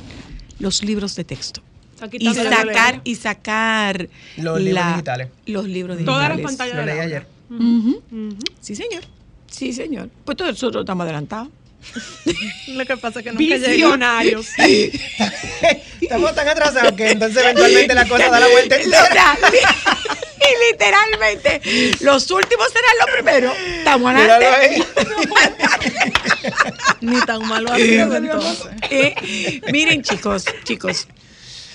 los 0.60 0.84
libros 0.84 1.16
de 1.16 1.24
texto. 1.24 1.62
Aquí 2.02 2.16
Y 2.20 2.34
sacar, 2.34 3.00
y 3.04 3.14
sacar 3.14 4.08
Los 4.36 4.60
libros 4.60 4.86
digitales. 4.88 5.28
Los 5.46 5.66
libros 5.66 5.98
digitales. 5.98 6.18
Todas 6.18 6.28
las 6.36 6.40
pantallas 6.40 6.74
Lo 6.74 6.80
de 6.80 6.86
leí 6.86 6.98
ayer. 7.00 7.26
Sí, 8.60 8.74
señor. 8.74 9.04
Sí, 9.48 9.72
señor. 9.72 10.08
Pues 10.24 10.36
todos 10.36 10.52
nosotros 10.52 10.82
estamos 10.82 11.04
adelantados. 11.04 11.48
Lo 12.68 12.84
que 12.86 12.96
pasa 12.96 13.20
es 13.20 13.24
que 13.24 13.32
nunca. 13.32 13.38
Visionarios. 13.56 14.48
Estamos 16.00 16.34
tan 16.34 16.48
atrasados 16.48 16.92
que 16.92 17.10
entonces 17.10 17.42
eventualmente 17.42 17.94
la 17.94 18.06
cosa 18.06 18.28
da 18.30 18.40
la 18.40 18.48
vuelta 18.48 18.76
entera. 18.80 19.38
y 20.38 20.72
literalmente, 20.72 21.60
los 22.00 22.30
últimos 22.30 22.68
serán 22.72 22.90
los 23.00 23.10
primeros. 23.14 23.56
Estamos 23.78 24.14
adelante. 24.14 24.84
Ni 27.00 27.20
tan 27.20 27.46
malo 27.48 27.72
ha 27.72 27.76
sido 27.76 28.16
entonces. 28.16 28.66
Eh, 28.90 29.60
miren, 29.72 30.02
chicos, 30.02 30.44
chicos, 30.64 31.08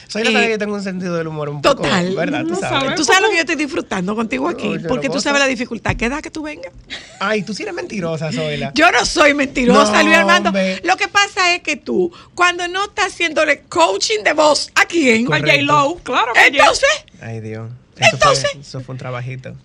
Soy 0.07 0.23
la 0.23 0.29
Eh, 0.29 0.45
que 0.45 0.49
yo 0.51 0.57
tengo 0.57 0.73
un 0.75 0.83
sentido 0.83 1.15
del 1.15 1.27
humor 1.27 1.49
un 1.49 1.61
poco, 1.61 1.83
total. 1.83 2.15
¿verdad? 2.15 2.45
Tú 2.45 2.55
sabes. 2.55 2.69
sabe. 2.83 2.95
tú 2.95 3.03
sabes 3.03 3.21
lo 3.21 3.29
que 3.29 3.35
yo 3.35 3.41
estoy 3.41 3.55
disfrutando 3.57 4.15
contigo 4.15 4.47
aquí, 4.47 4.75
porque 4.87 5.09
tú 5.09 5.19
sabes 5.19 5.39
la 5.41 5.47
dificultad. 5.47 5.95
¿Qué 5.95 6.05
edad 6.05 6.21
que 6.21 6.31
tú 6.31 6.43
vengas? 6.43 6.71
Ay, 7.19 7.43
tú 7.43 7.53
sí 7.53 7.63
eres 7.63 7.75
mentirosa, 7.75 8.31
Zoila. 8.31 8.71
Yo 8.73 8.89
no 8.91 9.05
soy 9.05 9.33
mentirosa, 9.33 9.91
No, 9.91 10.03
Luis 10.03 10.15
Armando. 10.17 10.49
hombre. 10.49 10.81
Lo 10.83 10.95
que 10.95 11.07
pasa 11.07 11.53
es 11.55 11.61
que 11.61 11.75
tú, 11.75 12.11
cuando 12.35 12.67
no 12.67 12.85
estás 12.85 13.07
haciéndole 13.07 13.61
coaching 13.63 14.23
de 14.23 14.33
voz 14.33 14.71
a 14.75 14.85
quién, 14.85 15.31
A. 15.33 15.39
J-Lo, 15.39 15.95
claro 16.03 16.33
que 16.33 16.47
entonces, 16.47 16.89
Ay, 17.21 17.41
Dios. 17.41 17.69
Eso 17.97 18.09
Entonces- 18.13 18.51
fue, 18.51 18.61
eso 18.61 18.79
fue 18.81 18.93
un 18.93 18.99
trabajito. 18.99 19.55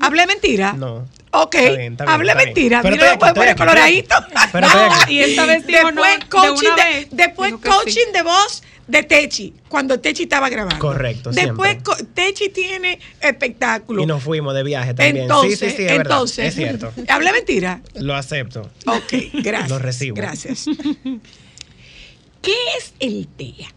Hablé 0.00 0.26
mentira. 0.26 0.72
No. 0.72 1.06
Ok, 1.32 1.54
Está 1.54 1.76
bien, 1.76 1.92
está 1.92 2.04
bien, 2.04 2.14
hablé 2.14 2.32
está 2.32 2.38
bien. 2.42 2.48
mentira. 2.54 2.82
Pero 2.82 2.96
Mira, 2.96 3.12
lo 3.12 3.18
puedes 3.18 3.34
poner 3.34 3.56
coloradito. 3.56 4.14
Pero 4.52 4.66
No, 4.68 4.88
y 5.08 5.20
esta 5.20 5.46
vez 5.46 5.64
no, 5.64 5.72
después 5.72 6.18
de 6.18 6.26
coaching, 6.28 6.68
de, 6.68 6.82
vez. 6.84 7.08
después 7.12 7.52
coaching 7.54 7.92
sí. 8.06 8.12
de 8.12 8.22
voz 8.22 8.62
de 8.88 9.02
Techi, 9.04 9.54
cuando 9.68 10.00
Techi 10.00 10.24
estaba 10.24 10.48
grabando. 10.48 10.80
Correcto, 10.80 11.30
Después 11.30 11.78
siempre. 11.84 12.06
Techi 12.12 12.48
tiene 12.48 12.98
espectáculo. 13.20 14.02
Y 14.02 14.06
nos 14.06 14.20
fuimos 14.20 14.52
de 14.54 14.64
viaje 14.64 14.94
también. 14.94 15.18
Entonces, 15.18 15.60
sí, 15.60 15.70
sí, 15.70 15.76
sí, 15.76 15.82
es 15.84 15.88
verdad. 15.98 16.00
entonces, 16.12 16.46
Es 16.46 16.54
cierto. 16.56 16.92
¿Hablé 17.08 17.30
mentira? 17.32 17.80
Lo 17.94 18.16
acepto. 18.16 18.62
Ok, 18.86 19.12
gracias. 19.34 19.70
Lo 19.70 19.78
recibo. 19.78 20.16
Gracias. 20.16 20.64
¿Qué 22.42 22.54
es 22.78 22.94
el 22.98 23.28
TEA? 23.28 23.68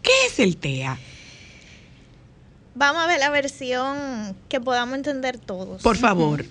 ¿Qué 0.00 0.12
es 0.26 0.38
el 0.38 0.56
TEA? 0.56 0.98
Vamos 2.76 3.02
a 3.02 3.06
ver 3.06 3.18
la 3.18 3.30
versión 3.30 4.36
que 4.48 4.60
podamos 4.60 4.94
entender 4.96 5.38
todos. 5.38 5.82
Por 5.82 5.96
favor. 5.96 6.44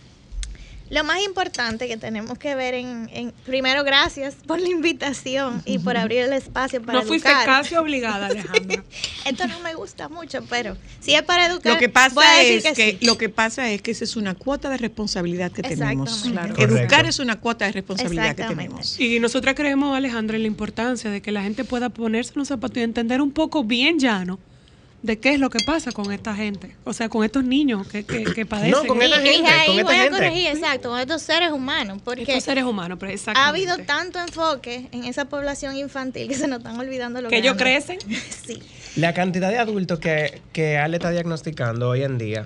Lo 0.87 1.03
más 1.03 1.19
importante 1.23 1.87
que 1.87 1.97
tenemos 1.97 2.37
que 2.37 2.53
ver 2.53 2.75
en, 2.75 3.09
en- 3.11 3.31
primero 3.43 3.83
gracias 3.83 4.35
por 4.45 4.59
la 4.61 4.69
invitación 4.69 5.63
y 5.65 5.79
por 5.79 5.97
abrir 5.97 6.19
el 6.19 6.33
espacio 6.33 6.79
para 6.79 6.99
No 6.99 7.05
fuiste 7.05 7.27
educar. 7.27 7.45
casi 7.47 7.75
obligada, 7.75 8.27
Alejandra. 8.27 8.83
Esto 9.25 9.47
no 9.47 9.59
me 9.61 9.73
gusta 9.73 10.09
mucho, 10.09 10.43
pero 10.47 10.77
si 10.99 11.15
es 11.15 11.23
para 11.23 11.47
educar, 11.47 11.73
Lo 11.73 11.79
que 11.79 11.87
voy 11.87 11.91
a 12.03 12.09
pasa 12.09 12.37
decir 12.37 12.61
es 12.67 12.75
que, 12.75 12.97
sí. 12.99 13.05
lo 13.05 13.17
que 13.17 13.29
pasa 13.29 13.71
es 13.71 13.81
que 13.81 13.89
esa 13.91 14.03
es 14.03 14.15
una 14.15 14.35
cuota 14.35 14.69
de 14.69 14.77
responsabilidad 14.77 15.51
que 15.51 15.63
tenemos. 15.63 16.23
Claro. 16.31 16.53
Educar 16.55 17.07
es 17.07 17.17
una 17.17 17.39
cuota 17.39 17.65
de 17.65 17.71
responsabilidad 17.71 18.35
que 18.35 18.43
tenemos. 18.43 18.99
Y 18.99 19.19
nosotras 19.19 19.55
creemos, 19.55 19.97
Alejandra, 19.97 20.35
en 20.37 20.43
la 20.43 20.47
importancia 20.47 21.09
de 21.09 21.19
que 21.19 21.31
la 21.31 21.41
gente 21.41 21.63
pueda 21.63 21.89
ponerse 21.89 22.33
en 22.33 22.39
los 22.39 22.47
zapatos 22.49 22.77
y 22.77 22.81
entender 22.81 23.21
un 23.23 23.31
poco 23.31 23.63
bien 23.63 23.97
llano 23.99 24.37
de 25.05 25.19
qué 25.19 25.33
es 25.33 25.39
lo 25.39 25.49
que 25.51 25.59
pasa 25.63 25.91
con 25.91 26.11
esta 26.11 26.35
gente. 26.35 26.75
O 26.83 26.91
sea, 26.91 27.09
con 27.09 27.23
estos 27.23 27.43
niños 27.43 27.87
que, 27.87 28.03
que, 28.03 28.23
que 28.23 28.45
padecen. 28.45 28.71
No, 28.71 28.85
con 28.85 28.99
esta 29.01 29.21
y 29.23 29.27
gente, 29.35 29.49
ahí 29.51 29.67
con 29.67 29.75
esta 29.79 29.83
voy 29.83 29.95
a 29.95 30.01
gente. 30.03 30.17
corregir, 30.17 30.47
exacto, 30.47 30.89
con 30.89 30.99
estos 30.99 31.21
seres 31.21 31.51
humanos, 31.51 31.99
porque 32.03 32.23
Estos 32.23 32.43
seres 32.43 32.63
humanos, 32.63 32.97
pero 32.99 33.11
ha 33.11 33.13
exactamente. 33.13 33.49
habido 33.49 33.85
tanto 33.85 34.19
enfoque 34.19 34.87
en 34.91 35.03
esa 35.05 35.25
población 35.25 35.77
infantil 35.77 36.27
que 36.27 36.33
se 36.33 36.47
nos 36.47 36.57
están 36.59 36.79
olvidando 36.79 37.21
lo 37.21 37.29
Que 37.29 37.37
ellos 37.37 37.55
crecen. 37.55 37.99
Sí. 38.45 38.61
La 38.95 39.13
cantidad 39.13 39.49
de 39.49 39.57
adultos 39.57 39.99
que, 39.99 40.41
que 40.53 40.77
Ale 40.77 40.97
está 40.97 41.09
diagnosticando 41.11 41.89
hoy 41.89 42.03
en 42.03 42.17
día 42.17 42.45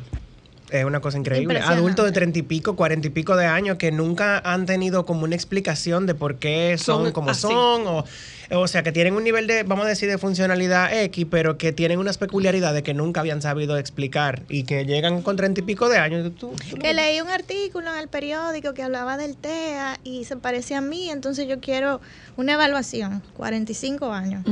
es 0.72 0.86
una 0.86 1.00
cosa 1.00 1.18
increíble. 1.18 1.60
Adultos 1.60 2.06
de 2.06 2.12
treinta 2.12 2.40
y 2.40 2.44
pico, 2.44 2.76
cuarenta 2.76 3.08
y 3.08 3.10
pico 3.10 3.36
de 3.36 3.46
años 3.46 3.78
que 3.78 3.92
nunca 3.92 4.40
han 4.40 4.66
tenido 4.66 5.06
como 5.06 5.24
una 5.24 5.36
explicación 5.36 6.06
de 6.06 6.16
por 6.16 6.36
qué 6.38 6.76
son, 6.78 7.04
Son 7.06 7.12
como 7.12 7.32
así. 7.32 7.42
son. 7.42 7.88
O, 7.88 8.06
o 8.52 8.68
sea, 8.68 8.82
que 8.82 8.92
tienen 8.92 9.14
un 9.14 9.24
nivel 9.24 9.46
de, 9.46 9.62
vamos 9.64 9.86
a 9.86 9.90
decir, 9.90 10.10
de 10.10 10.18
funcionalidad 10.18 10.92
X, 11.04 11.28
pero 11.30 11.58
que 11.60 11.72
tienen 11.72 12.00
unas 12.00 12.18
peculiaridades 12.18 12.82
que 12.82 12.96
nunca 12.96 13.20
habían 13.20 13.42
sabido 13.44 13.78
explicar 13.78 14.42
y 14.50 14.64
que 14.64 14.86
llegan 14.86 15.22
con 15.22 15.36
treinta 15.36 15.60
y 15.62 15.64
pico 15.64 15.88
de 15.88 15.98
años. 16.00 16.32
Tú- 16.36 16.54
tú 16.70 16.76
no- 16.78 16.82
Que 16.82 16.94
leí 16.96 17.22
un 17.22 17.28
artículo 17.30 17.94
en 17.94 18.00
el 18.00 18.08
periódico 18.08 18.74
que 18.74 18.82
hablaba 18.82 19.18
del 19.18 19.38
TEA 19.38 20.00
y 20.04 20.24
se 20.26 20.36
parecía 20.38 20.80
a 20.80 20.82
mí, 20.82 21.10
entonces 21.12 21.48
yo 21.48 21.60
quiero 21.60 22.02
una 22.38 22.54
evaluación, 22.54 23.22
45 23.38 24.12
años. 24.12 24.44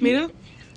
Mira, 0.00 0.28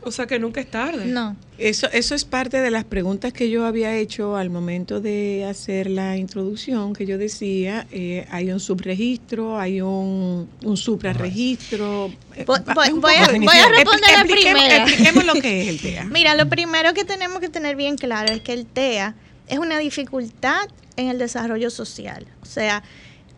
O 0.03 0.11
sea 0.11 0.25
que 0.25 0.39
nunca 0.39 0.61
es 0.61 0.71
tarde. 0.71 1.05
No. 1.05 1.35
Eso, 1.57 1.87
eso 1.91 2.15
es 2.15 2.23
parte 2.23 2.61
de 2.61 2.71
las 2.71 2.83
preguntas 2.85 3.33
que 3.33 3.49
yo 3.49 3.65
había 3.65 3.93
hecho 3.95 4.35
al 4.37 4.49
momento 4.49 5.01
de 5.01 5.43
hacer 5.45 5.89
la 5.89 6.15
introducción, 6.17 6.93
que 6.93 7.05
yo 7.05 7.17
decía, 7.17 7.87
eh, 7.91 8.25
hay 8.31 8.51
un 8.51 8.59
subregistro, 8.59 9.59
hay 9.59 9.81
un, 9.81 10.47
un 10.63 10.77
suprarregistro. 10.77 12.11
Eh, 12.35 12.45
Voy, 12.45 12.59
voy 12.65 12.69
a, 12.69 12.75
poco- 12.75 12.99
voy 12.99 13.15
a 13.15 13.69
responder 13.69 14.09
la 14.15 14.23
primera. 14.23 14.83
Expliquemos 14.85 15.25
lo 15.25 15.33
que 15.33 15.61
es 15.63 15.67
el 15.69 15.81
TEA. 15.81 16.03
Mira, 16.11 16.35
lo 16.35 16.47
primero 16.47 16.93
que 16.93 17.03
tenemos 17.03 17.39
que 17.39 17.49
tener 17.49 17.75
bien 17.75 17.97
claro 17.97 18.31
es 18.33 18.41
que 18.41 18.53
el 18.53 18.65
TEA 18.65 19.15
es 19.47 19.59
una 19.59 19.77
dificultad 19.79 20.67
en 20.95 21.09
el 21.09 21.17
desarrollo 21.17 21.69
social. 21.69 22.25
O 22.41 22.45
sea, 22.45 22.83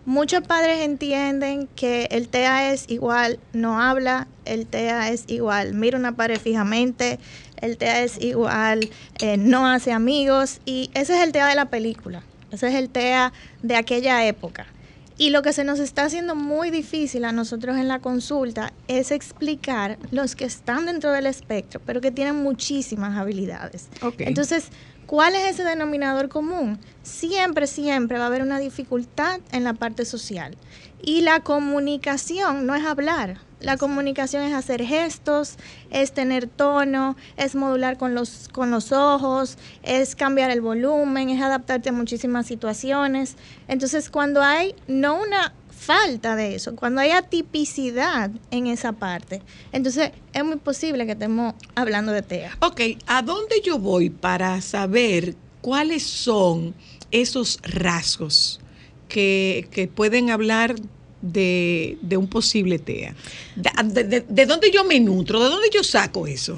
muchos 0.10 0.42
padres 0.42 0.80
entienden 0.80 1.68
que 1.76 2.08
el 2.10 2.30
TEA 2.30 2.74
es 2.74 2.90
igual, 2.90 3.40
no 3.54 3.80
habla, 3.80 4.28
el 4.44 4.66
TEA 4.66 5.12
es 5.12 5.26
igual, 5.28 5.76
mira 5.76 6.00
una 6.00 6.14
pared 6.14 6.40
fijamente, 6.40 7.20
el 7.62 7.78
TEA 7.78 8.02
es 8.02 8.20
igual, 8.20 8.90
eh, 9.20 9.38
no 9.38 9.68
hace 9.68 9.92
amigos 9.92 10.62
y 10.66 10.90
ese 10.96 11.16
es 11.16 11.24
el 11.24 11.32
TEA 11.32 11.46
de 11.46 11.54
la 11.54 11.66
película, 11.66 12.24
ese 12.52 12.70
es 12.70 12.74
el 12.74 12.90
TEA 12.90 13.32
de 13.62 13.76
aquella 13.76 14.26
época. 14.26 14.66
Y 15.20 15.32
lo 15.32 15.42
que 15.42 15.52
se 15.52 15.66
nos 15.66 15.80
está 15.80 16.06
haciendo 16.06 16.34
muy 16.34 16.72
difícil 16.72 17.26
a 17.26 17.34
nosotros 17.34 17.76
en 17.76 17.90
la 17.90 18.00
consulta 18.00 18.72
es 18.88 19.12
explicar 19.12 20.00
los 20.12 20.34
que 20.34 20.46
están 20.46 20.86
dentro 20.86 21.12
del 21.12 21.26
espectro, 21.26 21.82
pero 21.86 22.00
que 22.00 22.10
tienen 22.10 22.38
muchísimas 22.38 23.18
habilidades. 23.18 23.90
Entonces, 24.20 24.70
¿cuál 25.08 25.36
es 25.36 25.50
ese 25.50 25.66
denominador 25.66 26.30
común? 26.30 26.80
Siempre, 27.04 27.68
siempre 27.68 28.18
va 28.18 28.24
a 28.24 28.28
haber 28.28 28.44
una 28.44 28.60
dificultad 28.60 29.42
en 29.52 29.66
la 29.66 29.74
parte 29.74 30.06
social. 30.06 30.56
Y 31.02 31.20
la 31.20 31.42
comunicación 31.42 32.66
no 32.66 32.74
es 32.74 32.86
hablar. 32.86 33.40
La 33.60 33.76
comunicación 33.78 34.44
es 34.44 34.54
hacer 34.54 34.84
gestos, 34.84 35.58
es 35.90 36.14
tener 36.14 36.48
tono, 36.48 37.18
es 37.36 37.56
modular 37.56 37.98
con 37.98 38.16
los, 38.16 38.48
con 38.50 38.72
los 38.72 38.92
ojos, 38.92 39.58
es 39.84 40.16
cambiar 40.16 40.50
el 40.52 40.62
volumen, 40.62 41.30
es 41.30 41.42
adaptarte 41.42 41.90
a 41.90 41.92
muchísimas 41.92 42.48
situaciones. 42.48 43.36
Entonces, 43.68 44.10
cuando 44.10 44.42
hay 44.42 44.76
no 44.88 45.22
una 45.22 45.54
falta 45.70 46.36
de 46.36 46.56
eso, 46.56 46.76
cuando 46.76 47.02
hay 47.02 47.12
atipicidad 47.12 48.32
en 48.52 48.68
esa 48.68 48.94
parte, 48.94 49.42
entonces 49.72 50.12
es 50.34 50.44
muy 50.44 50.58
posible 50.58 51.06
que 51.06 51.14
estemos 51.14 51.54
hablando 51.76 52.12
de 52.12 52.22
TEA. 52.22 52.58
Ok, 52.62 52.82
¿a 53.08 53.22
dónde 53.22 53.62
yo 53.64 53.78
voy 53.78 54.10
para 54.10 54.62
saber 54.62 55.36
cuáles 55.62 56.04
son 56.04 56.76
esos 57.12 57.60
rasgos 57.64 58.62
que, 59.08 59.68
que 59.72 59.88
pueden 59.88 60.30
hablar 60.30 60.76
de, 61.22 61.98
de 62.02 62.18
un 62.18 62.28
posible 62.28 62.80
TEA? 62.80 63.16
De, 63.56 64.04
de- 64.04 64.26
de 64.28 64.46
dónde 64.46 64.72
yo 64.72 64.84
me 64.84 65.00
nutro? 65.00 65.40
¿De 65.44 65.50
dónde 65.50 65.70
yo 65.74 65.84
saco 65.84 66.28
eso? 66.28 66.56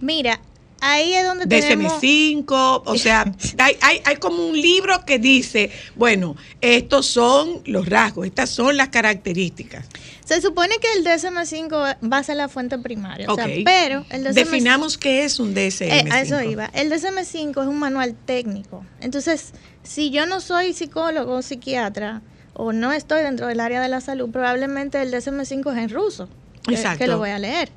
Mira, 0.00 0.40
ahí 0.80 1.14
es 1.14 1.24
donde 1.24 1.46
De 1.46 1.60
tenemos... 1.60 1.92
SM5, 2.02 2.82
o 2.84 2.96
sea, 2.98 3.32
hay, 3.58 3.76
hay, 3.80 4.00
hay 4.04 4.16
como 4.16 4.46
un 4.46 4.60
libro 4.60 5.04
que 5.04 5.18
dice, 5.18 5.70
bueno, 5.96 6.36
estos 6.60 7.06
son 7.06 7.62
los 7.66 7.88
rasgos, 7.88 8.26
estas 8.26 8.50
son 8.50 8.76
las 8.76 8.88
características. 8.88 9.86
Se 10.24 10.40
supone 10.40 10.74
que 10.80 10.86
el 10.98 11.04
DSM-5 11.04 12.10
va 12.10 12.18
a 12.18 12.22
ser 12.22 12.36
la 12.36 12.48
fuente 12.48 12.78
primaria, 12.78 13.30
o 13.30 13.34
sea, 13.34 13.48
pero 13.64 14.04
el 14.10 14.24
DSM-5... 14.24 14.32
Definamos 14.32 14.96
qué 14.98 15.24
es 15.24 15.38
un 15.40 15.52
DSM. 15.52 15.82
Eh, 15.82 16.04
a 16.10 16.22
eso 16.22 16.40
iba. 16.40 16.66
El 16.66 16.90
DSM-5 16.90 17.50
es 17.62 17.68
un 17.68 17.78
manual 17.78 18.14
técnico. 18.24 18.84
Entonces, 19.00 19.52
si 19.82 20.10
yo 20.10 20.24
no 20.26 20.40
soy 20.40 20.72
psicólogo 20.72 21.34
o 21.34 21.42
psiquiatra 21.42 22.22
o 22.54 22.72
no 22.72 22.92
estoy 22.92 23.22
dentro 23.22 23.46
del 23.46 23.60
área 23.60 23.80
de 23.80 23.88
la 23.88 24.00
salud, 24.00 24.30
probablemente 24.30 25.00
el 25.00 25.12
DSM-5 25.12 25.72
es 25.72 25.78
en 25.78 25.88
ruso, 25.90 26.28
que, 26.66 26.74
Exacto. 26.74 26.98
que 26.98 27.06
lo 27.06 27.18
voy 27.18 27.30
a 27.30 27.38
leer. 27.38 27.68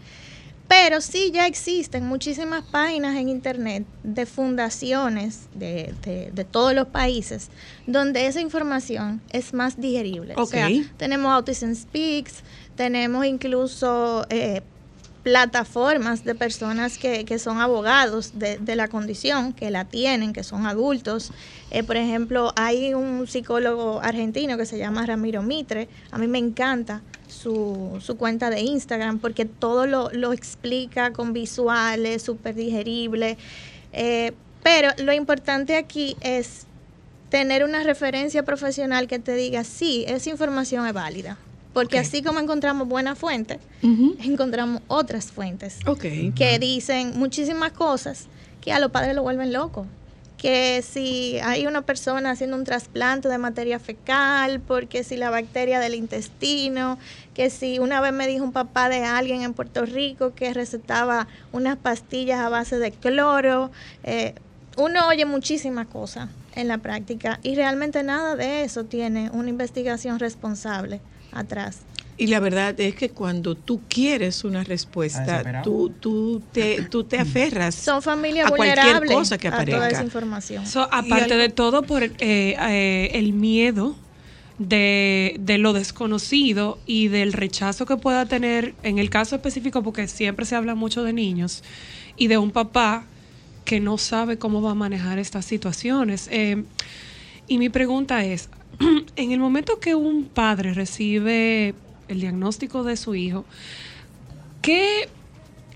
Pero 0.67 0.99
sí 0.99 1.29
ya 1.31 1.45
existen 1.45 2.05
muchísimas 2.07 2.63
páginas 2.63 3.15
en 3.17 3.29
internet 3.29 3.85
de 4.03 4.25
fundaciones 4.25 5.41
de, 5.53 5.93
de- 6.03 6.31
de 6.33 6.43
todos 6.43 6.73
los 6.73 6.88
países 6.88 7.49
donde 7.85 8.25
esa 8.25 8.41
información 8.41 9.21
es 9.31 9.53
más 9.53 9.79
digerible. 9.79 10.33
O 10.38 10.47
sea, 10.47 10.67
tenemos 10.97 11.31
Autism 11.31 11.73
Speaks, 11.75 12.38
tenemos 12.75 13.25
incluso 13.27 14.25
eh, 14.31 14.61
plataformas 15.25 16.23
de 16.23 16.35
personas 16.35 16.99
que, 16.99 17.25
que 17.25 17.39
son 17.39 17.59
abogados 17.59 18.33
de, 18.38 18.75
la 18.75 18.88
condición, 18.88 19.53
que 19.53 19.71
la 19.71 19.85
tienen, 19.85 20.33
que 20.33 20.43
son 20.43 20.67
adultos. 20.67 21.31
Eh, 21.71 21.81
por 21.81 21.97
ejemplo, 21.97 22.53
hay 22.55 22.93
un 22.93 23.25
psicólogo 23.25 24.01
argentino 24.03 24.55
que 24.55 24.67
se 24.67 24.77
llama 24.77 25.03
Ramiro 25.03 25.41
Mitre. 25.41 25.89
A 26.11 26.19
mí 26.19 26.27
me 26.27 26.38
encanta 26.38 27.01
su, 27.27 27.97
su 28.01 28.17
cuenta 28.17 28.51
de 28.51 28.61
Instagram 28.61 29.17
porque 29.17 29.45
todo 29.45 29.88
lo, 29.88 30.11
lo 30.11 30.31
explica 30.31 31.11
con 31.11 31.33
visuales, 31.33 32.21
súper 32.21 32.53
digerible. 32.53 33.39
Eh, 33.93 34.31
pero 34.61 34.89
lo 34.99 35.11
importante 35.11 35.75
aquí 35.75 36.15
es 36.21 36.67
tener 37.31 37.63
una 37.63 37.81
referencia 37.81 38.43
profesional 38.43 39.07
que 39.07 39.17
te 39.17 39.33
diga, 39.33 39.63
sí, 39.63 40.05
esa 40.07 40.29
información 40.29 40.85
es 40.85 40.93
válida. 40.93 41.39
Porque 41.75 41.99
así 41.99 42.23
como 42.23 42.39
encontramos 42.39 42.88
buenas 42.88 43.19
fuentes, 43.19 43.59
encontramos 44.23 44.81
otras 44.88 45.29
fuentes 45.29 45.79
que 46.33 46.57
dicen 46.57 47.19
muchísimas 47.19 47.73
cosas 47.73 48.27
que 48.61 48.71
a 48.71 48.79
los 48.79 48.91
padres 48.91 49.13
lo 49.13 49.23
vuelven 49.23 49.51
locos. 49.51 49.85
Que 50.38 50.81
si 50.88 51.38
hay 51.43 51.67
una 51.67 51.81
persona 51.81 52.31
haciendo 52.31 52.55
un 52.55 52.63
trasplante 52.63 53.27
de 53.27 53.38
materia 53.38 53.77
fecal, 53.79 54.61
porque 54.61 55.03
si 55.03 55.17
la 55.17 55.29
bacteria 55.29 55.81
del 55.81 55.95
intestino, 55.95 56.97
que 57.33 57.49
si 57.49 57.79
una 57.79 57.99
vez 57.99 58.13
me 58.13 58.25
dijo 58.25 58.45
un 58.45 58.53
papá 58.53 58.88
de 58.88 59.03
alguien 59.03 59.41
en 59.41 59.53
Puerto 59.53 59.85
Rico 59.85 60.33
que 60.33 60.53
recetaba 60.53 61.27
unas 61.51 61.75
pastillas 61.75 62.39
a 62.39 62.47
base 62.47 62.79
de 62.79 62.93
cloro, 62.93 63.69
eh, 64.05 64.33
uno 64.77 65.07
oye 65.09 65.25
muchísimas 65.25 65.88
cosas 65.88 66.29
en 66.55 66.69
la 66.69 66.77
práctica 66.77 67.41
y 67.43 67.55
realmente 67.55 68.01
nada 68.01 68.38
de 68.38 68.63
eso 68.63 68.85
tiene 68.85 69.29
una 69.31 69.49
investigación 69.49 70.19
responsable 70.19 71.01
atrás. 71.36 71.80
Y 72.17 72.28
la 72.28 72.39
verdad 72.39 72.80
es 72.80 72.95
que 72.95 73.10
cuando 73.10 73.56
tú 73.56 73.82
quieres 73.89 74.45
una 74.45 74.63
respuesta, 74.63 75.62
tú, 75.63 75.89
tú, 76.00 76.41
te, 76.54 76.84
tú 76.84 77.04
te 77.04 77.17
aferras. 77.17 77.76
Son 77.76 78.02
familias 78.02 78.48
A 78.48 78.50
cualquier 78.52 78.78
vulnerables 78.78 79.12
cosa 79.12 79.38
que 79.38 79.50
a 79.50 79.52
toda 79.52 79.63
aparezca. 79.63 79.89
esa 79.89 80.04
información. 80.04 80.65
So, 80.65 80.88
aparte 80.91 81.36
de 81.36 81.50
todo, 81.50 81.84
por 81.84 82.04
eh, 82.04 82.12
eh, 82.19 83.10
el 83.13 83.34
miedo 83.34 83.98
de, 84.60 85.36
de 85.39 85.58
lo 85.58 85.74
desconocido 85.74 86.80
y 86.86 87.10
del 87.10 87.34
rechazo 87.34 87.86
que 87.86 87.98
pueda 87.98 88.26
tener, 88.26 88.76
en 88.84 88.98
el 88.98 89.10
caso 89.10 89.36
específico, 89.36 89.84
porque 89.84 90.08
siempre 90.08 90.45
se 90.45 90.56
habla 90.56 90.74
mucho 90.74 91.04
de 91.04 91.12
niños, 91.12 91.63
y 92.15 92.28
de 92.28 92.38
un 92.38 92.52
papá 92.52 93.04
que 93.65 93.82
no 93.82 93.98
sabe 93.98 94.38
cómo 94.38 94.62
va 94.62 94.71
a 94.71 94.76
manejar 94.76 95.19
estas 95.19 95.43
situaciones. 95.43 96.30
Eh, 96.32 96.63
y 97.48 97.58
mi 97.58 97.67
pregunta 97.67 98.24
es, 98.24 98.48
en 99.15 99.31
el 99.31 99.39
momento 99.39 99.79
que 99.79 99.95
un 99.95 100.25
padre 100.25 100.73
recibe 100.73 101.73
el 102.07 102.19
diagnóstico 102.19 102.83
de 102.83 102.97
su 102.97 103.15
hijo, 103.15 103.45
¿qué 104.61 105.09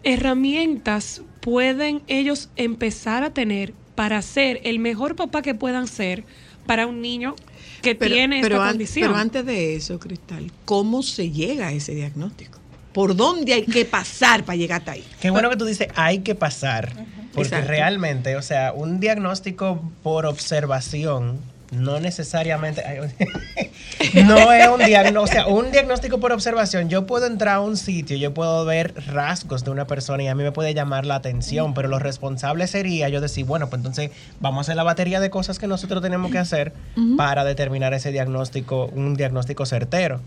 herramientas 0.03 1.21
pueden 1.41 2.01
ellos 2.07 2.49
empezar 2.55 3.23
a 3.23 3.31
tener 3.31 3.73
para 3.95 4.21
ser 4.21 4.62
el 4.63 4.79
mejor 4.79 5.15
papá 5.15 5.41
que 5.41 5.55
puedan 5.55 5.88
ser 5.88 6.23
para 6.65 6.88
un 6.88 7.01
niño 7.01 7.35
que 7.81 7.95
tiene 7.95 8.39
esta 8.41 8.63
an- 8.63 8.69
condición? 8.71 9.07
pero 9.09 9.19
antes 9.19 9.45
de 9.45 9.75
eso, 9.75 9.99
Cristal, 9.99 10.51
¿cómo 10.65 11.03
se 11.03 11.31
llega 11.31 11.67
a 11.67 11.71
ese 11.71 11.95
diagnóstico? 11.95 12.59
¿Por 12.93 13.15
dónde 13.15 13.53
hay 13.53 13.65
que 13.65 13.85
pasar 13.85 14.43
para 14.43 14.55
llegar 14.55 14.79
hasta 14.79 14.93
ahí? 14.93 15.03
Qué 15.21 15.29
bueno 15.29 15.49
que 15.49 15.55
tú 15.57 15.65
dices, 15.65 15.88
hay 15.95 16.19
que 16.19 16.35
pasar. 16.35 16.91
Porque 17.33 17.49
Exacto. 17.49 17.67
realmente, 17.67 18.35
o 18.35 18.41
sea, 18.41 18.73
un 18.73 18.99
diagnóstico 18.99 19.91
por 20.01 20.25
observación 20.25 21.39
no 21.71 21.99
necesariamente 21.99 22.84
no 24.25 24.51
es 24.51 24.67
un 24.67 24.79
diagnóstico, 24.79 25.21
o 25.21 25.27
sea, 25.27 25.47
un 25.47 25.71
diagnóstico 25.71 26.19
por 26.19 26.32
observación, 26.32 26.89
yo 26.89 27.05
puedo 27.05 27.27
entrar 27.27 27.55
a 27.55 27.60
un 27.60 27.77
sitio, 27.77 28.17
yo 28.17 28.34
puedo 28.34 28.65
ver 28.65 28.93
rasgos 29.08 29.63
de 29.63 29.71
una 29.71 29.86
persona 29.86 30.23
y 30.23 30.27
a 30.27 30.36
mí 30.36 30.43
me 30.43 30.51
puede 30.51 30.73
llamar 30.73 31.05
la 31.05 31.15
atención, 31.15 31.73
pero 31.73 31.88
lo 31.88 31.99
responsable 31.99 32.67
sería 32.67 33.10
yo 33.10 33.21
decir, 33.21 33.45
bueno, 33.45 33.69
pues 33.69 33.79
entonces 33.79 34.12
vamos 34.39 34.60
a 34.60 34.62
hacer 34.62 34.75
la 34.75 34.84
batería 34.84 35.19
de 35.19 35.29
cosas 35.29 35.60
que 35.60 35.67
nosotros 35.67 36.01
tenemos 36.01 36.32
que 36.32 36.38
hacer 36.38 36.73
para 37.17 37.43
determinar 37.43 37.93
ese 37.93 38.12
diagnóstico, 38.12 38.88
un 38.88 39.15
diagnóstico 39.15 39.65
certero. 39.65 40.21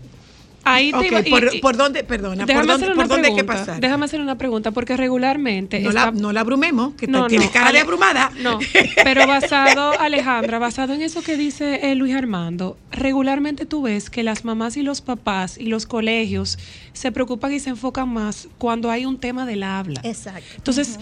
Ahí 0.65 0.91
te 0.91 0.97
Ok, 0.97 1.05
iba- 1.05 1.19
y- 1.19 1.29
por, 1.29 1.55
y- 1.55 1.59
por 1.59 1.75
dónde, 1.77 2.03
perdona, 2.05 2.45
¿por 2.45 2.55
dónde, 2.55 2.73
hacer 2.73 2.87
por 2.95 2.97
una 3.05 3.07
dónde 3.07 3.27
hay 3.29 3.35
que 3.35 3.43
pasar? 3.43 3.79
Déjame 3.81 4.05
hacer 4.05 4.21
una 4.21 4.37
pregunta, 4.37 4.71
porque 4.71 4.95
regularmente. 4.95 5.79
no, 5.81 5.91
la, 5.91 6.11
no 6.11 6.31
la 6.31 6.39
abrumemos, 6.39 6.93
que 6.95 7.07
No, 7.07 7.27
tiene 7.27 7.45
no, 7.47 7.51
cara 7.51 7.71
de 7.73 7.79
abrumada. 7.79 8.31
No, 8.41 8.59
pero 9.03 9.27
basado, 9.27 9.99
Alejandra, 9.99 10.59
basado 10.59 10.93
en 10.93 11.01
eso 11.01 11.21
que 11.21 11.35
dice 11.37 11.91
eh, 11.91 11.95
Luis 11.95 12.15
Armando, 12.15 12.77
regularmente 12.91 13.65
tú 13.65 13.81
ves 13.81 14.09
que 14.09 14.23
las 14.23 14.45
mamás 14.45 14.77
y 14.77 14.83
los 14.83 15.01
papás 15.01 15.57
y 15.57 15.65
los 15.65 15.85
colegios 15.85 16.57
se 16.93 17.11
preocupan 17.11 17.51
y 17.53 17.59
se 17.59 17.69
enfocan 17.69 18.07
más 18.09 18.47
cuando 18.57 18.89
hay 18.89 19.05
un 19.05 19.19
tema 19.19 19.45
del 19.45 19.63
habla. 19.63 19.99
Exacto. 20.03 20.43
Entonces, 20.55 20.97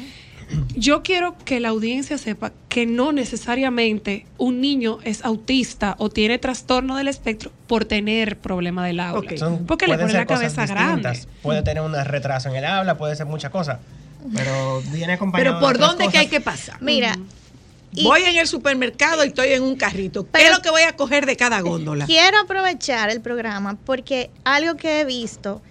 yo 0.75 1.03
quiero 1.03 1.35
que 1.45 1.59
la 1.59 1.69
audiencia 1.69 2.17
sepa 2.17 2.51
que 2.69 2.85
no 2.85 3.11
necesariamente 3.11 4.25
un 4.37 4.61
niño 4.61 4.99
es 5.03 5.23
autista 5.25 5.95
o 5.99 6.09
tiene 6.09 6.37
trastorno 6.39 6.95
del 6.97 7.07
espectro 7.07 7.51
por 7.67 7.85
tener 7.85 8.37
problema 8.37 8.85
del 8.85 8.99
habla. 8.99 9.37
Son- 9.37 9.65
Porque 9.65 9.87
le 9.87 9.97
pone 9.97 10.13
la 10.13 10.25
cabeza 10.25 10.65
grande. 10.65 11.19
Puede 11.41 11.61
tener 11.63 11.83
un 11.83 11.93
retraso 11.93 12.49
en 12.49 12.55
el 12.55 12.65
habla, 12.65 12.97
puede 12.97 13.15
ser 13.15 13.25
muchas 13.25 13.51
cosas. 13.51 13.79
pero 14.35 14.83
viene 14.91 15.13
acompañado 15.13 15.51
Pero 15.51 15.55
de 15.55 15.61
¿por 15.65 15.75
otras 15.75 15.89
dónde 15.97 16.11
que 16.11 16.17
hay 16.19 16.27
que 16.27 16.39
pasar? 16.41 16.79
Mira, 16.81 17.17
y 17.93 18.03
Voy 18.05 18.21
en 18.21 18.37
el 18.37 18.47
supermercado 18.47 19.25
y 19.25 19.29
estoy 19.29 19.49
en 19.53 19.63
un 19.63 19.75
carrito. 19.75 20.23
¿Qué 20.23 20.29
Pero- 20.33 20.49
es 20.51 20.55
lo 20.57 20.61
que 20.61 20.69
voy 20.69 20.83
a 20.83 20.95
coger 20.95 21.25
de 21.25 21.35
cada 21.35 21.59
góndola? 21.61 22.05
quiero 22.05 22.39
aprovechar 22.39 23.09
el 23.09 23.19
programa 23.19 23.77
porque 23.83 24.29
algo 24.43 24.77
que 24.77 25.01
he 25.01 25.05
visto 25.05 25.61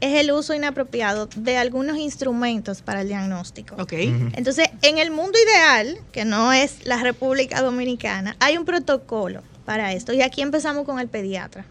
es 0.00 0.20
el 0.20 0.30
uso 0.30 0.54
inapropiado 0.54 1.28
de 1.36 1.56
algunos 1.56 1.98
instrumentos 1.98 2.82
para 2.82 3.02
el 3.02 3.08
diagnóstico. 3.08 3.74
Ok. 3.78 3.92
Entonces, 3.92 4.68
en 4.82 4.98
el 4.98 5.10
mundo 5.10 5.38
ideal, 5.44 5.98
que 6.12 6.24
no 6.24 6.52
es 6.52 6.86
la 6.86 7.02
República 7.02 7.62
Dominicana, 7.62 8.36
hay 8.38 8.56
un 8.56 8.64
protocolo 8.64 9.42
para 9.64 9.92
esto. 9.92 10.12
Y 10.12 10.22
aquí 10.22 10.40
empezamos 10.40 10.84
con 10.84 10.98
el 10.98 11.08
pediatra. 11.08 11.64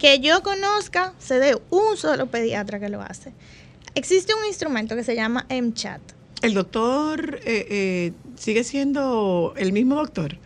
Que 0.00 0.18
yo 0.18 0.42
conozca, 0.42 1.12
se 1.20 1.38
de 1.38 1.56
un 1.70 1.96
solo 1.96 2.26
pediatra 2.26 2.80
que 2.80 2.88
lo 2.88 3.02
hace. 3.02 3.32
Existe 3.94 4.34
un 4.34 4.44
instrumento 4.46 4.96
que 4.96 5.04
se 5.04 5.14
llama 5.14 5.46
MChat. 5.48 6.00
El 6.42 6.54
doctor 6.54 7.40
eh, 7.44 7.66
eh, 7.70 8.12
sigue 8.36 8.64
siendo 8.64 9.52
el 9.56 9.72
mismo 9.72 9.96
doctor 9.96 10.38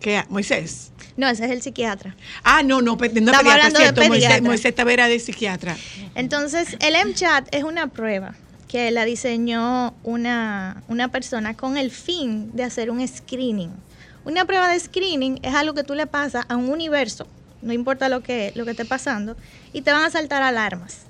que 0.00 0.24
Moisés. 0.28 0.92
No, 1.20 1.28
ese 1.28 1.44
es 1.44 1.50
el 1.50 1.60
psiquiatra. 1.60 2.16
Ah, 2.44 2.62
no, 2.62 2.80
no, 2.80 2.96
no 2.96 3.04
Estamos 3.04 3.12
pediatra, 3.12 3.52
hablando 3.52 3.78
de 3.78 3.84
cierto, 3.84 4.00
Moisés, 4.00 4.26
pediatra. 4.28 4.48
Moisés 4.48 4.74
Tavera 4.74 5.06
de 5.06 5.18
psiquiatra. 5.18 5.76
Entonces, 6.14 6.78
el 6.80 6.94
MChat 6.94 7.54
es 7.54 7.62
una 7.62 7.88
prueba 7.88 8.34
que 8.66 8.90
la 8.90 9.04
diseñó 9.04 9.92
una, 10.02 10.82
una 10.88 11.08
persona 11.08 11.54
con 11.58 11.76
el 11.76 11.90
fin 11.90 12.52
de 12.54 12.64
hacer 12.64 12.90
un 12.90 13.06
screening. 13.06 13.70
Una 14.24 14.46
prueba 14.46 14.72
de 14.72 14.80
screening 14.80 15.40
es 15.42 15.54
algo 15.54 15.74
que 15.74 15.84
tú 15.84 15.94
le 15.94 16.06
pasas 16.06 16.46
a 16.48 16.56
un 16.56 16.70
universo, 16.70 17.26
no 17.60 17.74
importa 17.74 18.08
lo 18.08 18.22
que, 18.22 18.52
lo 18.54 18.64
que 18.64 18.70
esté 18.70 18.86
pasando, 18.86 19.36
y 19.74 19.82
te 19.82 19.92
van 19.92 20.04
a 20.04 20.10
saltar 20.10 20.42
alarmas. 20.42 21.00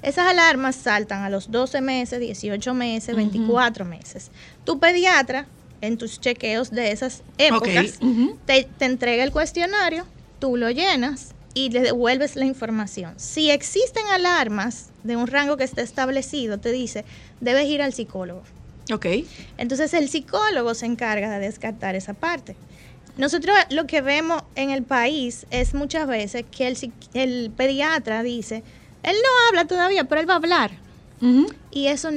Esas 0.00 0.28
alarmas 0.28 0.76
saltan 0.76 1.24
a 1.24 1.28
los 1.28 1.50
12 1.50 1.80
meses, 1.80 2.20
18 2.20 2.72
meses, 2.72 3.16
24 3.16 3.84
meses. 3.84 4.30
Tu 4.62 4.78
pediatra, 4.78 5.48
en 5.80 5.98
tus 5.98 6.20
chequeos 6.20 6.70
de 6.70 6.92
esas 6.92 7.22
épocas, 7.38 7.98
te, 8.46 8.68
te 8.78 8.84
entrega 8.84 9.24
el 9.24 9.32
cuestionario, 9.32 10.06
tú 10.38 10.56
lo 10.56 10.70
llenas 10.70 11.34
y 11.54 11.70
le 11.70 11.80
devuelves 11.80 12.36
la 12.36 12.44
información. 12.44 13.14
Si 13.16 13.50
existen 13.50 14.04
alarmas 14.08 14.90
de 15.04 15.16
un 15.16 15.26
rango 15.26 15.56
que 15.56 15.64
esté 15.64 15.82
establecido, 15.82 16.58
te 16.58 16.70
dice, 16.70 17.04
debes 17.40 17.66
ir 17.66 17.82
al 17.82 17.92
psicólogo. 17.92 18.42
Ok. 18.92 19.06
Entonces 19.58 19.94
el 19.94 20.08
psicólogo 20.08 20.74
se 20.74 20.86
encarga 20.86 21.30
de 21.30 21.46
descartar 21.46 21.94
esa 21.94 22.14
parte. 22.14 22.56
Nosotros 23.16 23.56
lo 23.70 23.86
que 23.86 24.02
vemos 24.02 24.42
en 24.54 24.70
el 24.70 24.82
país 24.82 25.46
es 25.50 25.72
muchas 25.72 26.06
veces 26.06 26.44
que 26.50 26.68
el, 26.68 26.92
el 27.14 27.50
pediatra 27.56 28.22
dice, 28.22 28.62
él 29.02 29.16
no 29.16 29.48
habla 29.48 29.66
todavía, 29.66 30.04
pero 30.04 30.20
él 30.20 30.28
va 30.28 30.34
a 30.34 30.36
hablar. 30.36 30.72
Y 31.70 31.86
eso, 31.86 32.10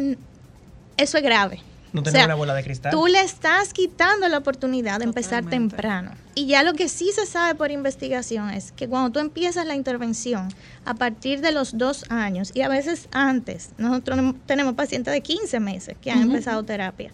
eso 0.97 1.17
es 1.17 1.23
grave. 1.23 1.61
No 1.93 2.02
O 2.02 2.04
tener 2.04 2.19
sea, 2.19 2.25
una 2.25 2.36
bola 2.36 2.54
de 2.54 2.63
cristal. 2.63 2.91
Tú 2.91 3.08
le 3.08 3.21
estás 3.21 3.73
quitando 3.73 4.28
la 4.28 4.38
oportunidad 4.38 4.99
de 4.99 5.06
empezar 5.06 5.45
temprano. 5.45 6.12
Y 6.36 6.45
ya 6.45 6.63
lo 6.63 6.73
que 6.73 6.88
sí 6.88 7.12
se 7.13 7.25
sabe 7.25 7.56
por 7.56 7.71
investigación 7.71 8.49
es 8.52 8.71
que 8.71 8.88
cuando 8.88 9.10
tú 9.12 9.19
empiezas 9.19 9.65
la 9.65 9.75
intervención 9.75 10.49
a 10.86 10.93
partir 10.93 11.41
de 11.41 11.52
los 11.52 11.78
dos 11.78 12.06
años 12.10 12.52
y 12.54 12.62
a 12.62 12.69
veces 12.69 13.10
antes, 13.12 13.71
nosotros 13.78 14.17
nem- 14.19 14.36
tenemos 14.45 14.75
pacientes 14.75 15.12
de 15.13 15.21
15 15.21 15.60
meses 15.60 15.95
que 16.02 16.12
han 16.12 16.21
empezado 16.21 16.63
terapia, 16.63 17.12